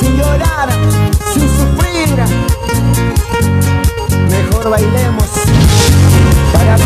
[0.00, 0.70] Sin llorar,
[1.34, 2.08] sin sufrir.
[4.30, 5.28] Mejor bailemos.
[6.54, 6.78] Para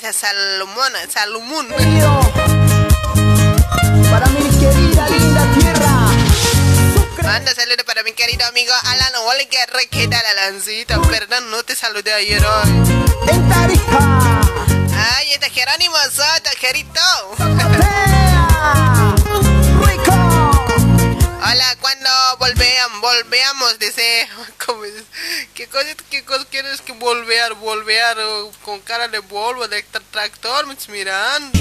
[0.00, 1.68] gracias, Salomona, Salomón.
[4.10, 6.08] Para mi querida linda tierra.
[7.22, 11.00] Manda saludos para mi querido amigo Alan Wally que requeta la lancita.
[11.02, 12.70] Perdón, no te saludé ayer hoy.
[13.28, 14.40] En Tarija.
[14.96, 17.00] Ay, este Jerónimo Soto, Jerito.
[25.74, 28.16] ¿Qué cosa, qué cosa quieres que volver, volver
[28.64, 30.68] con cara de Volvo, de tra- tractor?
[30.68, 31.58] Me mirando.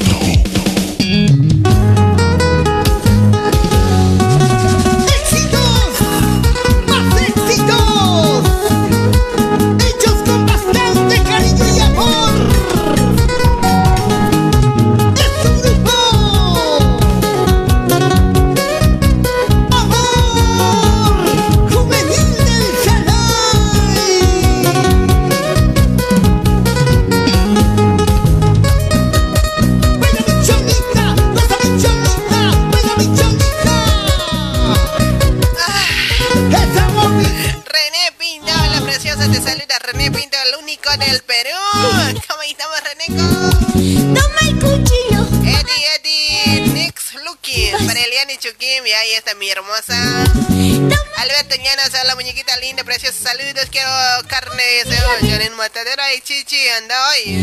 [53.35, 53.89] Saludos, quiero
[54.27, 56.03] carne de cebolla en matadero.
[56.15, 57.41] y chichi, anda hoy.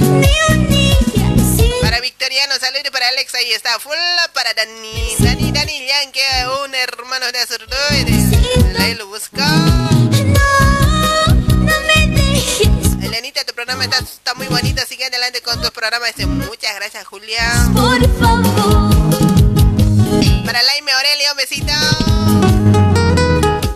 [1.82, 3.76] Para Victoriano, saludos para Alex, ahí está.
[3.80, 3.96] Full
[4.32, 6.20] para Dani, Dani, Dani Yankee,
[6.64, 8.12] un hermano de Azurdoide.
[8.78, 9.44] Ahí lo busca.
[13.02, 14.80] Elenita, tu programa está, está, muy bonito.
[14.88, 16.06] Sigue adelante con tu programa.
[16.06, 17.42] Dice, muchas gracias, Julia.
[17.74, 18.94] Por favor.
[20.46, 21.72] Para Laime Aurelio, un besito.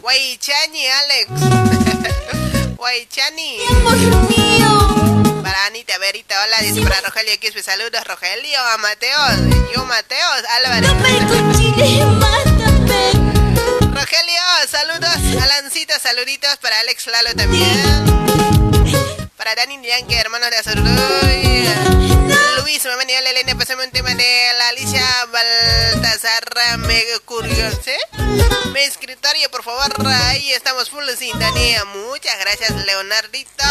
[0.00, 1.63] Guaychani, Alex.
[2.94, 3.58] Guaychani.
[5.42, 6.60] Para Anita Verita, hola.
[6.60, 8.60] Dice para Rogelio Quispe, saludos, Rogelio.
[8.72, 9.18] A Mateo,
[9.74, 10.94] yo, Mateo, Álvaro.
[13.92, 15.42] Rogelio, saludos.
[15.42, 17.82] Alancito, saluditos para Alex Lalo también.
[19.36, 22.13] Para Dani Yankee, hermanos de Azuruy.
[22.64, 24.24] Me venía Elena, pasame un tema de
[24.58, 27.90] la Alicia Baltasar, mega curioso.
[28.72, 31.84] Mi escritorio, por favor, ahí estamos full sintonía.
[31.84, 33.64] Muchas gracias, Leonardito.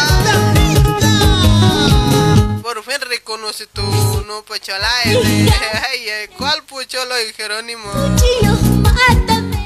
[2.62, 3.82] Por fin reconoce tu
[4.28, 4.88] no pochola.
[5.04, 7.90] Ay, ¿cuál pocholo y Jerónimo?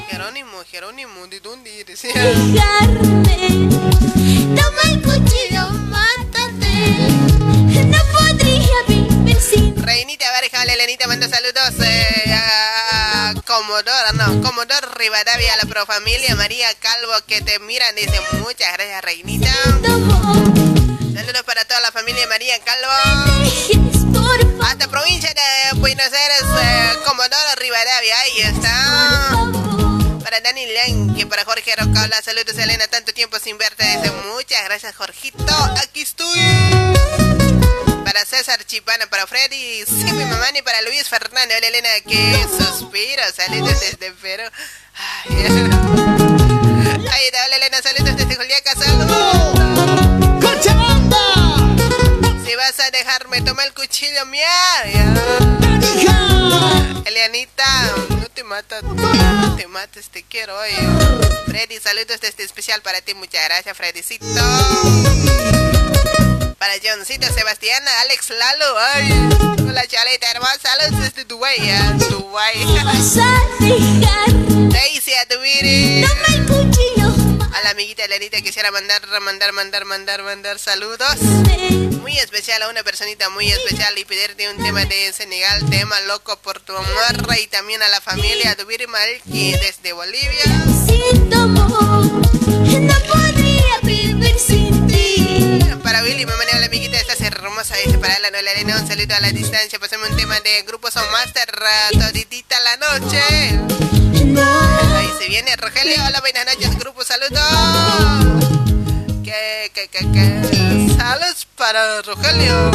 [0.09, 2.01] Jerónimo, Jerónimo, ¿de dónde eres?
[4.55, 7.28] Toma el cuchillo, mátate.
[11.27, 17.93] Saludos eh, a Comodoro, no, Comodoro Rivadavia, a la Profamilia, María Calvo, que te miran,
[17.93, 19.51] dice muchas gracias, Reinita.
[21.13, 22.89] Saludos para toda la familia María Calvo.
[24.63, 30.23] Hasta provincia de Buenos Aires, eh, Comodoro Rivadavia, ahí está.
[30.23, 30.65] Para Dani
[31.17, 36.01] que para Jorge Rocaula, saludos Elena, tanto tiempo sin verte, dice muchas gracias Jorgito, aquí
[36.01, 36.39] estoy.
[38.11, 42.43] Para César Chipana, para Freddy, sí, mi mamá, y para Luis Fernando, hola Elena, que
[42.57, 44.45] suspiro, saludos desde Perú.
[44.95, 45.35] Ay,
[47.11, 48.89] Ahí está, hola Elena, saludos desde Julián Casal.
[52.43, 54.49] Si vas a dejarme, toma el cuchillo, mía.
[57.05, 57.95] Elianita,
[58.39, 60.69] te matas, no te mates, te quiero hoy.
[61.47, 64.25] Freddy, saludos desde especial para ti, muchas gracias, Freddycito.
[66.57, 69.29] Para Johncito, Sebastián, Alex Lalo, ay,
[69.67, 71.81] hola Chaleta, hermana, saludos desde Dubai, ¿eh?
[72.11, 72.63] Dubai.
[74.69, 77.08] Daisy, a tu Toma el cuchillo.
[77.59, 81.17] A la amiguita Elenita quisiera mandar, mandar, mandar, mandar, mandar saludos.
[81.99, 86.37] Muy especial a una personita muy especial y pedirte un tema de Senegal, tema loco
[86.37, 90.45] por tu amor y también a la familia Dubiri Malki desde Bolivia.
[90.87, 95.59] Sin tu amor, no podría vivir sin ti.
[95.83, 99.15] Para Willy, me manera la amiguita, estás hermosa, dice para la Nola Arena, un saludo
[99.15, 101.49] a la distancia, pasame un tema de Grupo Son Master,
[101.93, 103.21] toditita la noche.
[104.95, 107.39] Ahí se viene Rogelio, hola, buenas noches, grupo, saludos.
[109.23, 112.71] Que, que, que, que, saludos para Rogelio.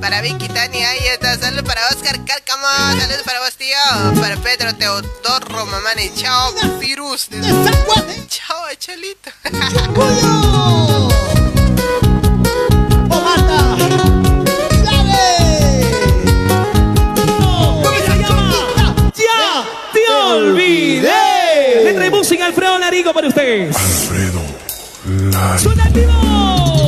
[0.00, 2.66] Para Vicky Tania, ahí está, saludos para Oscar Cárcamo,
[2.98, 4.20] saludos para vos, tío.
[4.20, 7.28] Para Pedro Teodoro, mamani, chao, virus.
[8.28, 9.30] Chao, Chelito.
[22.32, 23.76] Música Alfredo Larigo para ustedes.
[23.76, 24.40] Alfredo
[25.76, 26.81] Larigo.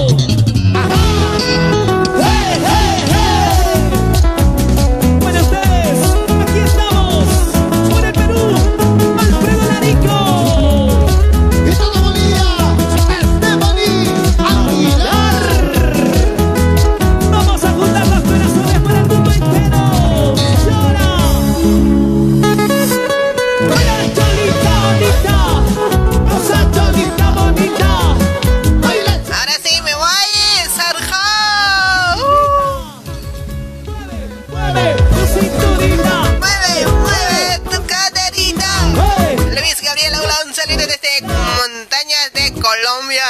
[41.69, 43.25] Montañas de Colombia.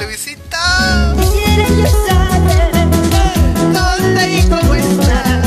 [0.00, 0.58] Luisito.
[1.20, 2.70] Quisiera yo saber
[3.72, 5.42] dónde y cómo estás.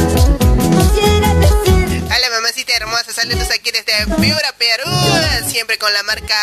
[0.78, 4.92] Quisiera decir Hola mamacita hermosa, saludos aquí desde Piura, Perú,
[5.48, 6.36] siempre con la marca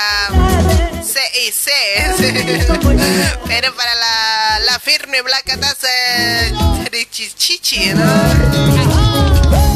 [1.02, 1.68] CIC.
[3.46, 5.82] Pero para la, la firme Black Atas
[6.90, 9.67] de Chichichi, ¿no?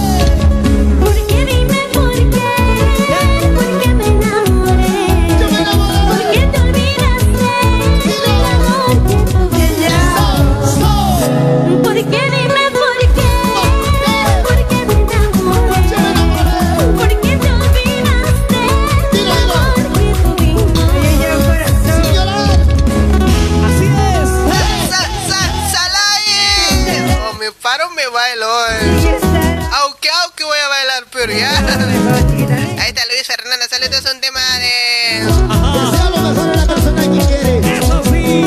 [28.13, 28.67] bailo.
[28.71, 29.19] Eh.
[29.73, 31.51] Aunque, aunque voy a bailar, pero ya.
[32.81, 33.71] Ahí está Luis Hernández.
[33.71, 35.23] Saludos, un tema de.
[35.51, 37.79] A la persona que quiere.
[37.79, 38.45] Eso sí.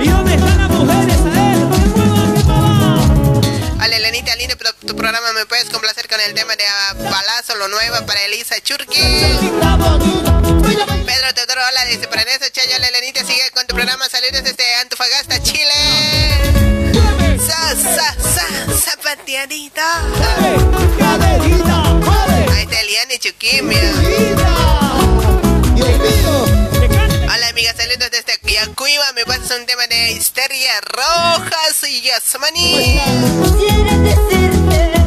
[0.00, 1.18] ¿Y dónde están las mujeres?
[1.18, 1.68] A él,
[2.46, 5.32] no Vale, Lenita, lindo pro tu programa.
[5.32, 9.00] Me puedes complacer con el tema de ah, Balazo, lo nuevo para Elisa Churki.
[11.06, 14.08] Pedro Teodoro, hola, dice para eso, Chayo, Lenita, sigue con tu programa.
[14.08, 15.74] Saludos desde Antofagasta, Chile.
[19.26, 19.82] Sa, zapateadita.
[22.52, 23.92] Ahí está Eliane Chuquimia.
[27.24, 29.12] Hola amiga, saludos desde Yacuiba.
[29.14, 33.00] Me pasas un tema de Histeria Rojas y Yasmani.
[33.42, 35.05] Quisiera decirte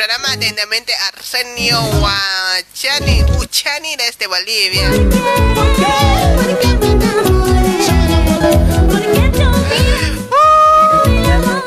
[0.00, 4.88] programa atentamente Arsenio Huachani, Uchani desde Bolivia.
[4.88, 5.04] ¡Uh!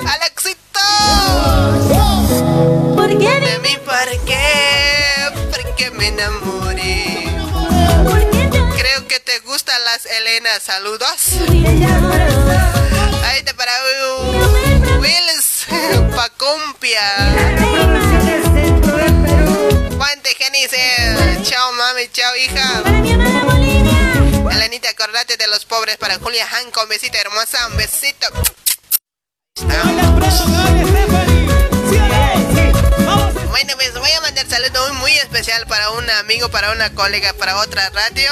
[0.10, 0.80] ¡Alexito!
[3.22, 5.30] De mí, ¿por qué?
[5.52, 7.28] Porque me enamoré.
[8.76, 10.64] Creo que te gustan las Elenas.
[10.64, 11.34] Saludos.
[13.26, 13.74] Ahí está para
[15.00, 15.68] Wills
[16.84, 17.00] Pacumpia.
[19.96, 20.22] Juan
[21.44, 22.84] Chao, mami, chao, hija.
[24.52, 26.84] Elenita, acordate de los pobres para Julia Hanco.
[26.84, 28.28] Un besito hermosa, un besito.
[33.54, 37.34] Bueno, pues voy a mandar saludo muy, muy especial para un amigo, para una colega,
[37.34, 38.32] para otra radio.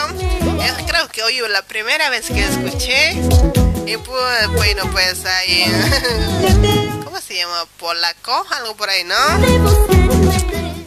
[0.63, 3.11] Es, creo que hoy la primera vez que escuché.
[3.85, 5.65] Y pues, bueno, pues ahí.
[7.03, 7.67] ¿Cómo se llama?
[7.77, 9.15] Polaco, algo por ahí, ¿no?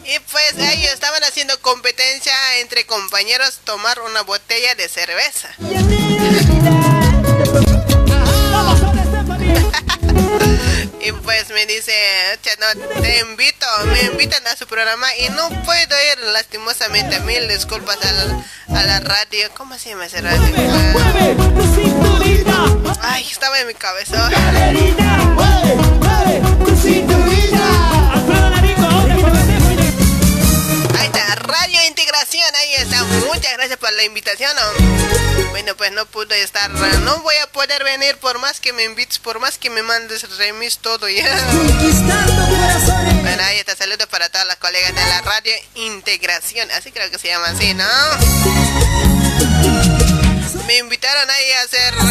[0.03, 5.47] Y pues ahí estaban haciendo competencia entre compañeros tomar una botella de cerveza.
[11.05, 11.91] Y pues me dice,
[12.41, 17.19] "Che, no, te invito, me invitan a su programa y no puedo ir lastimosamente.
[17.19, 19.47] Mil disculpas a la, a la radio.
[19.55, 20.41] ¿Cómo se llama ese radio?
[23.01, 24.29] Ay, estaba en mi cabeza.
[31.59, 33.01] Radio Integración, ahí está.
[33.03, 34.51] Muchas gracias por la invitación.
[34.55, 35.51] ¿no?
[35.51, 39.19] Bueno, pues no pude estar, no voy a poder venir por más que me invites,
[39.19, 41.23] por más que me mandes remis, todo ya.
[43.21, 47.17] Bueno, ahí está, saludos para todas las colegas de la Radio Integración, así creo que
[47.17, 47.85] se llama así, ¿no?
[50.67, 52.09] Me invitaron ahí a hacer un,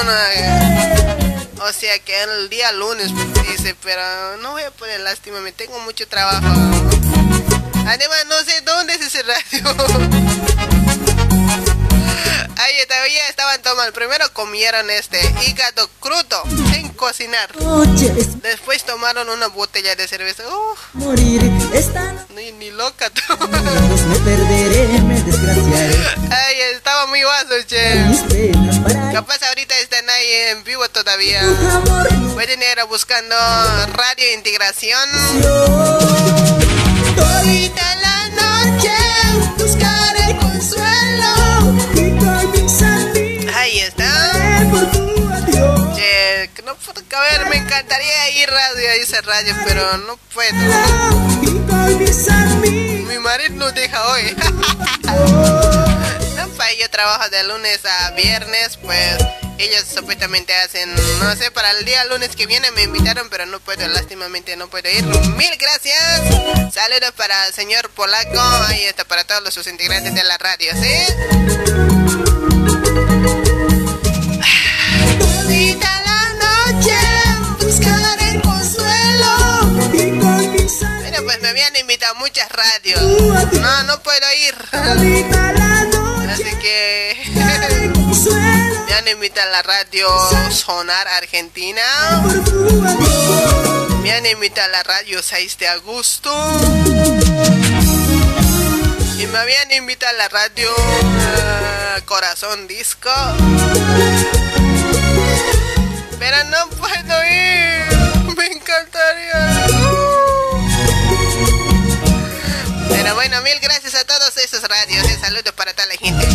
[0.00, 3.10] una, o sea que el día lunes
[3.46, 6.46] dice, pero no voy a poner lástima, me tengo mucho trabajo.
[7.86, 9.76] Además, no sé dónde es ese radio.
[12.58, 13.92] Ahí todavía estaban tomando.
[13.92, 17.50] Primero comieron este hígado crudo sin cocinar.
[18.42, 20.42] Después tomaron una botella de cerveza.
[20.94, 21.42] Morir
[22.34, 23.22] ni, ni loca tú.
[24.08, 25.96] me perderé, me desgraciaré.
[26.30, 28.02] Ay, estaba muy guaso, che.
[29.12, 31.42] Capaz ahorita están ahí en vivo todavía.
[32.34, 33.36] Pueden ir buscando
[33.92, 35.08] Radio Integración.
[37.16, 38.92] La noche
[39.56, 41.32] buscaré consuelo.
[43.54, 44.62] Ahí está.
[46.54, 50.52] Que no puedo caber, me encantaría ir radio a ese radio, pero no puedo.
[53.08, 54.36] Mi marido no deja hoy.
[56.36, 59.16] No, pa, yo trabajo de lunes a viernes, pues
[59.58, 63.60] ellos supuestamente hacen, no sé, para el día lunes que viene me invitaron, pero no
[63.60, 65.04] puedo, lástimamente no puedo ir.
[65.04, 66.74] Mil gracias.
[66.74, 70.72] Saludos para el señor Polaco, ahí está para todos los sus integrantes de la radio,
[70.74, 70.94] ¿sí?
[75.18, 76.28] Todita la
[76.74, 76.98] noche
[77.58, 79.32] buscaré consuelo.
[81.02, 83.00] Mira, pues me habían invitado a muchas radios.
[83.52, 84.54] No, no puedo ir.
[88.96, 90.08] Me han invitado a la radio
[90.50, 91.82] Sonar Argentina.
[94.00, 96.32] Me han invitado a la radio 6 de agosto.
[99.18, 103.10] Y me habían invitado a la radio eh, Corazón Disco.
[106.18, 108.34] Pero no puedo ir.
[108.34, 109.66] Me encantaría.
[112.88, 115.04] Pero bueno, mil gracias a todos esos radios.
[115.04, 116.26] Un saludo para toda la gente.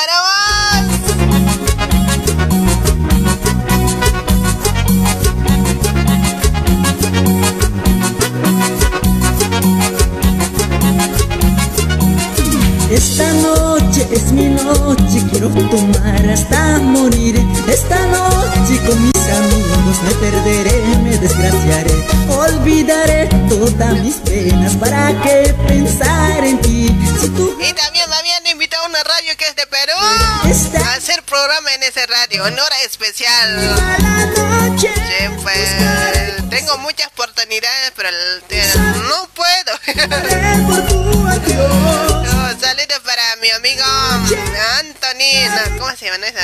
[0.00, 0.40] Para vos.
[12.90, 17.36] Esta noche es mi noche, quiero tomar hasta morir.
[17.68, 22.06] Esta noche con mis amigos me perderé, me desgraciaré.
[22.28, 26.86] Olvidaré todas mis penas para que pensar en ti.
[26.86, 28.39] Y también me habían invitado a
[28.90, 30.40] una radio que es de Perú a
[30.94, 33.76] hacer programa en ese radio, en hora especial.
[34.80, 34.88] Sí,
[35.42, 35.70] pues,
[36.50, 39.78] tengo muchas oportunidades, pero no puedo.
[42.60, 43.84] saludos para mi amigo
[44.80, 45.54] Antonino.
[45.78, 46.40] ¿Cómo se llama ese?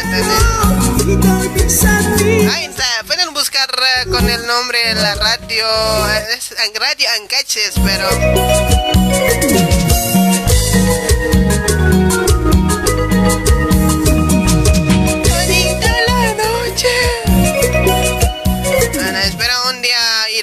[2.49, 5.67] Ahí está, pueden buscar eh, con el nombre de la radio,
[6.31, 8.09] es Radio Ancaches, pero...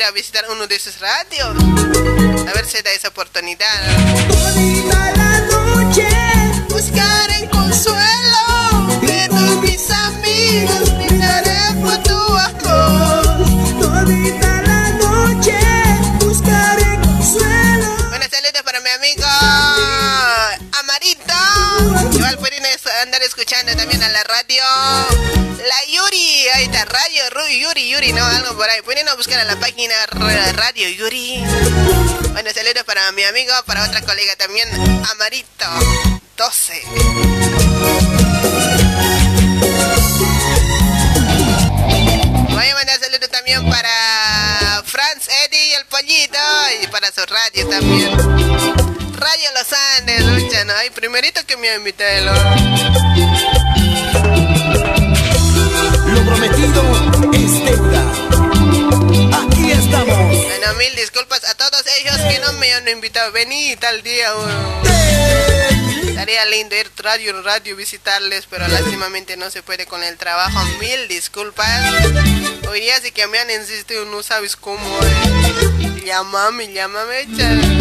[0.03, 1.55] ir a visitar uno de esos radios.
[2.47, 3.67] A ver si da esa oportunidad.
[4.87, 6.07] la noche
[6.69, 10.97] buscaré consuelo de todos mis amigos.
[10.97, 12.17] Brindaré por tu
[12.47, 13.45] amor.
[13.79, 15.59] Todita la noche
[16.19, 18.09] buscaré consuelo.
[18.09, 19.25] Buenas saludos para mi amigo
[20.79, 22.17] Amarito.
[22.17, 22.63] Igual pueden
[23.03, 25.42] andar escuchando también a la radio.
[25.63, 28.81] La Yuri, ahí está, Radio Yuri, Yuri, no, algo por ahí.
[28.81, 31.41] Pueden buscar a la página Radio Yuri.
[32.33, 34.67] Bueno, saludos para mi amigo, para otra colega también,
[35.11, 35.65] Amarito
[36.35, 36.83] 12.
[42.49, 46.39] Voy a mandar saludos también para Franz Eddie y el pollito
[46.81, 48.11] y para su radio también.
[49.17, 50.73] Radio Los Andes, lucha, ¿no?
[50.75, 52.33] Ay, primerito que me invitado.
[56.33, 58.11] Prometido es deuda.
[59.43, 60.07] Aquí estamos.
[60.07, 63.31] Bueno, mil disculpas a todos ellos que no me han invitado.
[63.31, 64.31] Vení tal día.
[66.07, 70.59] Estaría lindo ir radio radio visitarles, pero lástimamente no se puede con el trabajo.
[70.79, 71.93] Mil disculpas.
[72.67, 74.79] Hoy día sí que me han insistido, no sabes cómo.
[75.03, 76.03] Eh.
[76.03, 77.27] Llámame, llámame,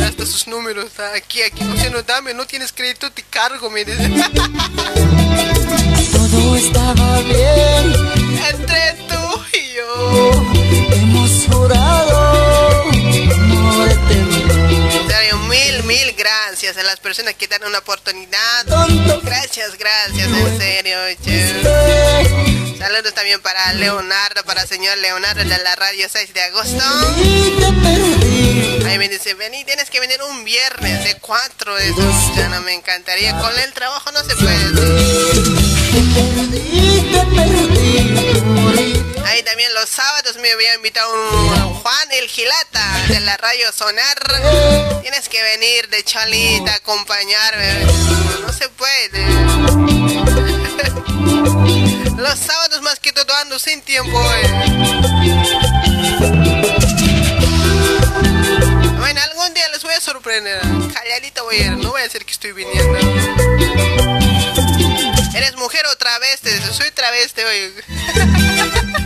[0.04, 0.90] hasta sus números.
[1.16, 4.10] Aquí, aquí, o sea, no dame, no tienes crédito, te cargo, me dice.
[6.12, 8.01] Todo estaba bien
[16.22, 18.64] gracias a las personas que dan una oportunidad.
[19.22, 20.98] Gracias, gracias, en serio.
[22.78, 26.84] Saludos también para Leonardo, para señor Leonardo de la radio 6 de agosto.
[28.86, 31.94] Ahí me dice, vení, tienes que venir un viernes de 4 de.
[32.36, 33.36] Ya no me encantaría.
[33.38, 34.52] Con el trabajo no se puede.
[39.24, 44.18] Ahí también los sábados me había invitado un Juan el Gilata de la radio Sonar.
[45.02, 47.84] Tienes que venir de Chalita a acompañarme.
[48.40, 49.26] No se puede.
[52.16, 54.22] Los sábados más que todo ando sin tiempo.
[54.22, 54.48] Eh.
[58.98, 60.60] Bueno, algún día les voy a sorprender.
[60.94, 61.72] Calladito voy a ir.
[61.72, 62.98] No voy a decir que estoy viniendo.
[65.34, 66.50] ¿Eres mujer o travesti?
[66.72, 67.74] Soy travesti hoy.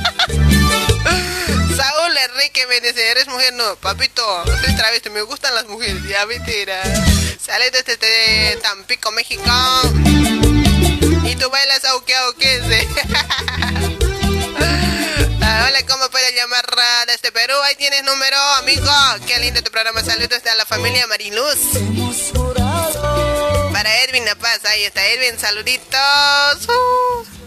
[1.77, 3.53] Saúl Enrique me dice, ¿eres mujer?
[3.55, 6.03] No, papito, soy travesti, me gustan las mujeres.
[6.09, 6.83] Ya mentira.
[7.41, 9.43] Sale desde Tampico, México.
[11.25, 12.63] Y tú bailas auque auque.
[15.49, 16.67] Ah, hola, ¿cómo puedes llamar
[17.07, 17.55] desde Perú?
[17.63, 18.91] Ahí tienes número, amigo.
[19.29, 20.03] Qué lindo tu programa.
[20.03, 21.57] Saludos a la familia Mariluz.
[23.73, 26.69] Para Edwin La Paz, ahí está Edwin, saluditos.
[26.69, 27.46] Uh.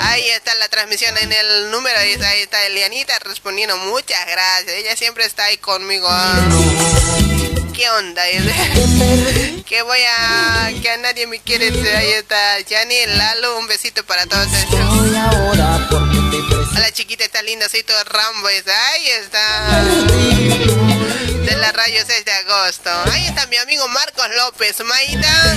[0.00, 4.76] Ahí está la transmisión en el número, ahí está, ahí está Elianita respondiendo, muchas gracias,
[4.76, 6.08] ella siempre está ahí conmigo.
[7.74, 8.22] ¿Qué onda?
[9.66, 10.72] que voy a...
[10.80, 14.48] que a nadie me quiere, ahí está Yani, Lalo, un besito para todos
[16.74, 19.84] Hola chiquita, está linda, soy todo Rambo, ahí está
[21.46, 22.90] de la radio 6 de agosto.
[23.12, 25.54] Ahí está mi amigo Marcos López Maida.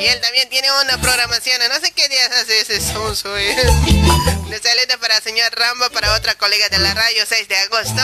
[0.00, 1.60] Y él también tiene una programación.
[1.68, 2.21] No sé qué días
[2.60, 3.32] ese sonso.
[3.32, 8.02] De salida para señor Rambo, para otra colega de la radio 6 de agosto.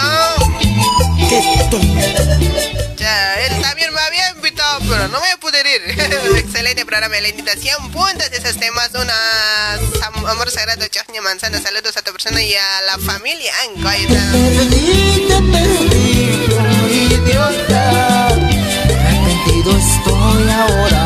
[2.96, 5.82] Ya, él también me había invitado, pero no a poder ir.
[6.36, 7.90] Excelente programa, la invitación.
[7.92, 8.90] puntas de esos temas.
[8.94, 9.80] Unas
[10.26, 11.60] amor sagrado, chasña manzana.
[11.60, 13.52] Saludos a tu persona y a la familia.
[19.78, 20.97] Estoy ahora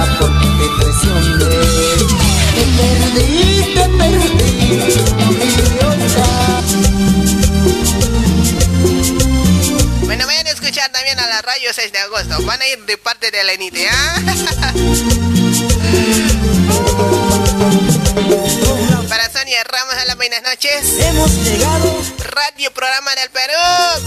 [10.82, 12.42] escuchar también a la radio 6 de agosto.
[12.42, 14.20] Van a ir de parte de Elenita, ¿ah?
[19.08, 20.98] Para Sonia Ramos, a las buenas noches.
[20.98, 22.02] Hemos llegado.
[22.18, 23.52] Radio Programa del Perú,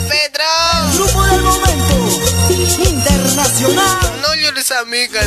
[0.09, 0.43] Pedro.
[0.93, 1.95] Grupo del momento.
[2.89, 4.21] Internacional.
[4.21, 5.21] No llores, amiga.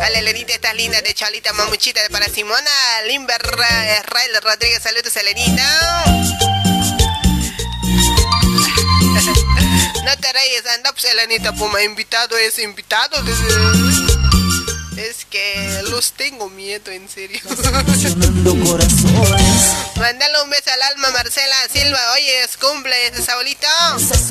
[0.00, 2.70] Dale, Elenita, estás linda de Chalita Mamuchita para Simona
[3.06, 4.82] Limber Israel Rodríguez.
[4.82, 6.59] Saludos, Elenita.
[10.04, 13.16] No te reyes, anda, pues Elenita, Puma, invitado es invitado.
[15.00, 17.40] Es que los tengo miedo, en serio.
[19.96, 21.98] Mándale un beso al alma, Marcela Silva.
[22.14, 22.94] Oye, es cumple,
[23.24, 23.66] Saulito.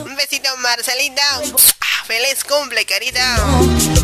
[0.05, 1.41] Un besito, Marcelita.
[2.05, 3.35] Feliz cumple, querida.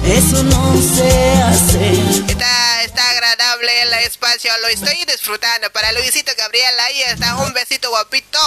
[0.05, 1.91] Eso no se hace.
[2.31, 5.71] Está, está agradable el espacio, lo estoy disfrutando.
[5.71, 8.39] Para Luisito Gabriel, ahí está un besito guapito.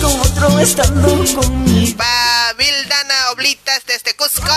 [0.00, 1.96] con otro estando conmigo.
[1.98, 4.52] Pa Vildana Oblitas desde Cusco.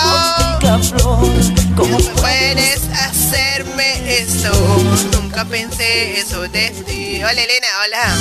[1.75, 4.51] ¿Cómo puedes hacerme esto?
[5.11, 7.23] Nunca pensé eso de ti.
[7.23, 8.15] Hola Elena, hola.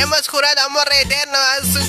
[0.00, 1.78] Hemos jurado amor eterno a su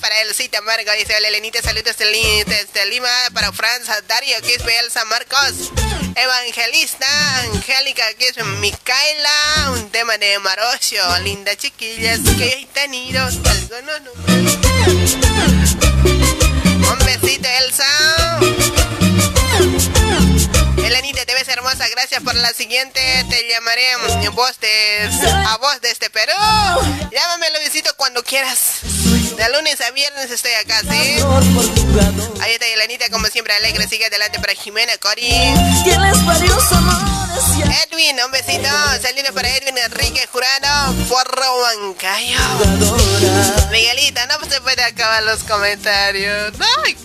[0.00, 3.08] Para el cita Marco dice, hola Elenita, saludos desde Lima.
[3.32, 5.70] Para Francia, Dario, es Elsa Marcos.
[6.16, 7.06] Evangelista,
[7.52, 9.72] Angélica, que es Micaela.
[9.72, 14.00] Un tema de Marocio, linda chiquillas que he tenido algunos
[16.04, 16.13] Un
[21.24, 21.88] te ves hermosa.
[21.88, 23.00] Gracias por la siguiente.
[23.28, 23.84] Te llamaré
[24.32, 25.10] voz de,
[25.46, 26.32] a voz de este Perú.
[27.10, 28.80] Llámame, Luisito, cuando quieras.
[29.36, 31.18] De lunes a viernes estoy acá, ¿sí?
[32.40, 33.88] Ahí está Elenita, como siempre, alegre.
[33.88, 35.28] Sigue adelante para Jimena Cori.
[37.84, 38.68] Edwin, un besito.
[39.02, 40.94] Saliendo para Edwin Enrique Jurado.
[41.08, 42.38] Porro Huancayo.
[43.70, 46.54] Miguelita, no se puede acabar los comentarios.
[46.84, 46.96] ¡Ay!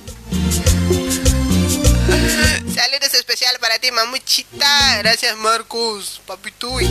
[2.74, 4.98] Saludos especial para ti, mamuchita.
[5.00, 6.86] Gracias, Marcos, papituy.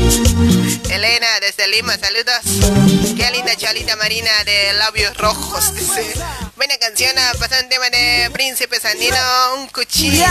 [0.90, 3.14] Elena, desde Lima, saludos.
[3.16, 6.14] Qué linda chalita marina de labios rojos, dice.
[6.56, 9.16] Buena canción, pasa un tema de Príncipe Sandino,
[9.56, 10.26] un cuchillo.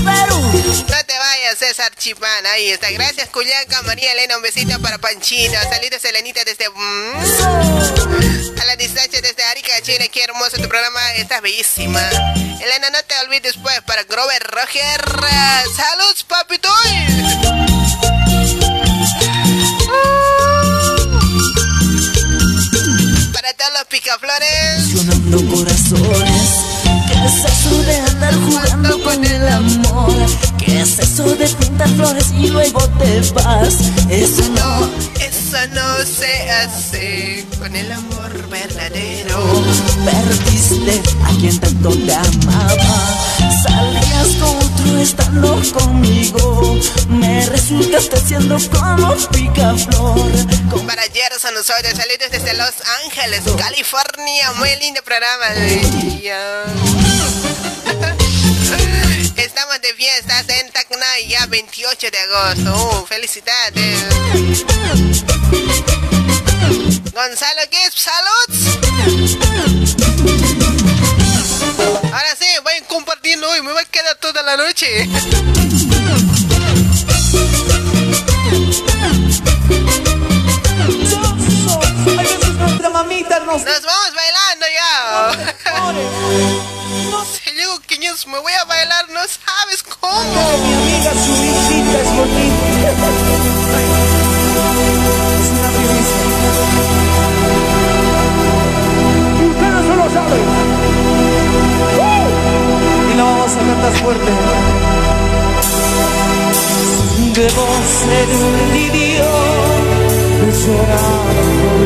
[0.00, 2.46] No te vayas, César Chipán.
[2.46, 2.90] Ahí está.
[2.90, 3.82] Gracias, Cuyaca.
[3.82, 5.54] María Elena, un besito para Panchito.
[5.54, 6.68] Saludos, Elenita, desde.
[6.68, 10.08] Mm, a la distancia desde Arica, Chile.
[10.08, 11.00] Qué hermoso tu programa.
[11.14, 12.00] Estás bellísima.
[12.60, 15.00] Elena, no te olvides, pues, para Grover Roger.
[15.76, 16.68] ¡Saludos, papito!
[23.32, 24.94] Para todos los picaflores.
[25.54, 26.50] corazones.
[27.06, 30.14] ¿Qué es eso de andar jugando con el amor?
[30.58, 33.78] ¿Qué es eso de pintar flores y luego te vas?
[34.08, 34.90] Eso no,
[35.20, 39.64] eso no se hace con el amor verdadero.
[40.04, 43.29] Perdiste a quien tanto te amaba.
[43.62, 46.78] Salías con otro estando conmigo.
[47.08, 50.30] Me resultaste siendo como picaflor.
[50.86, 52.72] Para Gerson Osorio, saludos desde Los
[53.04, 54.52] Ángeles, California.
[54.52, 55.46] Muy lindo programa.
[59.36, 63.02] Estamos de fiestas en Tacna ya 28 de agosto.
[63.02, 64.04] Uh, felicidades.
[67.12, 67.94] Gonzalo, ¿qué es?
[67.94, 69.89] ¡Salud!
[73.50, 75.08] Hoy, me va a quedar toda la noche.
[83.46, 85.32] Nos vamos bailando ya.
[87.24, 90.22] Si llego 500 me voy a bailar, no sabes cómo.
[103.80, 104.30] La vamos a cantar fuerte.
[107.34, 107.66] Debo
[108.04, 110.00] ser un idiota
[110.50, 110.98] llorar
[111.60, 111.80] por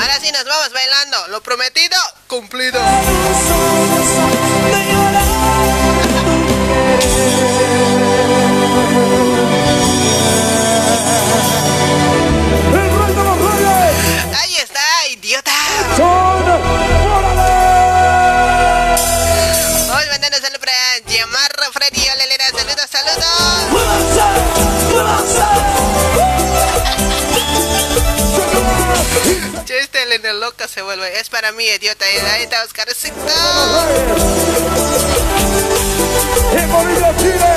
[0.00, 1.28] Ahora sí nos vamos bailando.
[1.28, 1.96] Lo prometido,
[2.26, 2.80] cumplido.
[14.40, 14.87] Ahí está,
[30.28, 31.18] Elena loca se vuelve.
[31.20, 32.04] Es para mí, idiota.
[32.04, 32.88] Ahí está Oscar
[37.18, 37.54] Chile,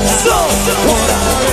[0.00, 1.49] Eso.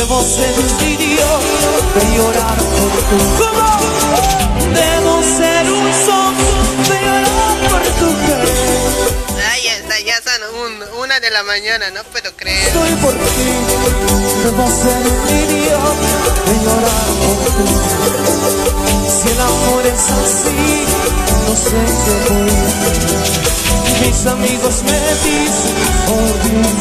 [0.00, 1.60] Debo ser un idiota
[1.94, 3.18] de llorar por tu
[4.72, 6.52] Debo ser un sonso
[6.88, 8.08] de llorar por tu
[9.52, 10.40] Ay, ya está, ya son
[11.02, 12.68] una de la mañana, no puedo creer.
[12.68, 13.18] Estoy por ti,
[14.42, 16.10] debo ser un idiota
[16.46, 17.64] de llorar por tu
[19.20, 20.86] Si el amor es así,
[21.46, 22.52] no sé qué voy
[24.08, 24.98] Mis amigos me
[25.28, 25.76] dicen,
[26.08, 26.79] oh,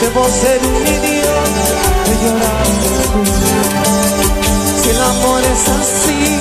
[0.00, 1.64] Debo ser un idiota
[2.06, 2.66] de llorar.
[4.82, 6.40] Si el amor es así,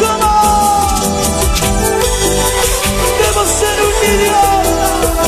[0.00, 0.34] ¿Cómo?
[3.20, 5.20] Debo ser un idiota.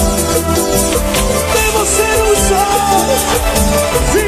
[1.55, 4.28] Debo ser un sol.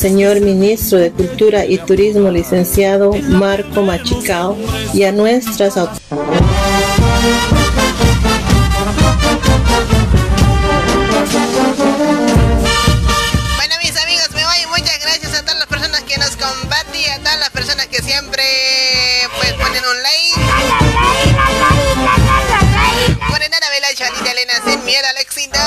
[0.00, 4.56] señor ministro de cultura y turismo licenciado marco machicao
[4.94, 6.40] y a nuestras autos bueno
[13.82, 14.66] mis amigos me voy.
[14.70, 18.42] Muchas gracias a todas las personas que nos combatían a todas las personas que siempre
[19.36, 20.40] pues ponen un like.
[23.28, 25.58] Ponen a la bela chanita elena sin miedo al éxito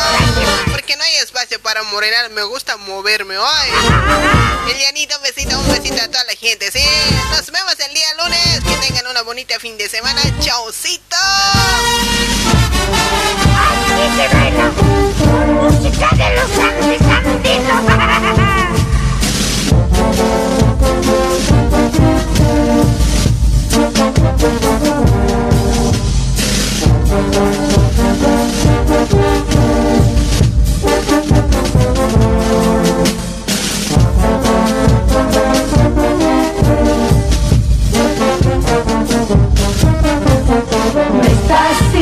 [0.72, 2.32] porque no hay espacio para morenar.
[2.32, 3.63] Me gusta moverme hoy.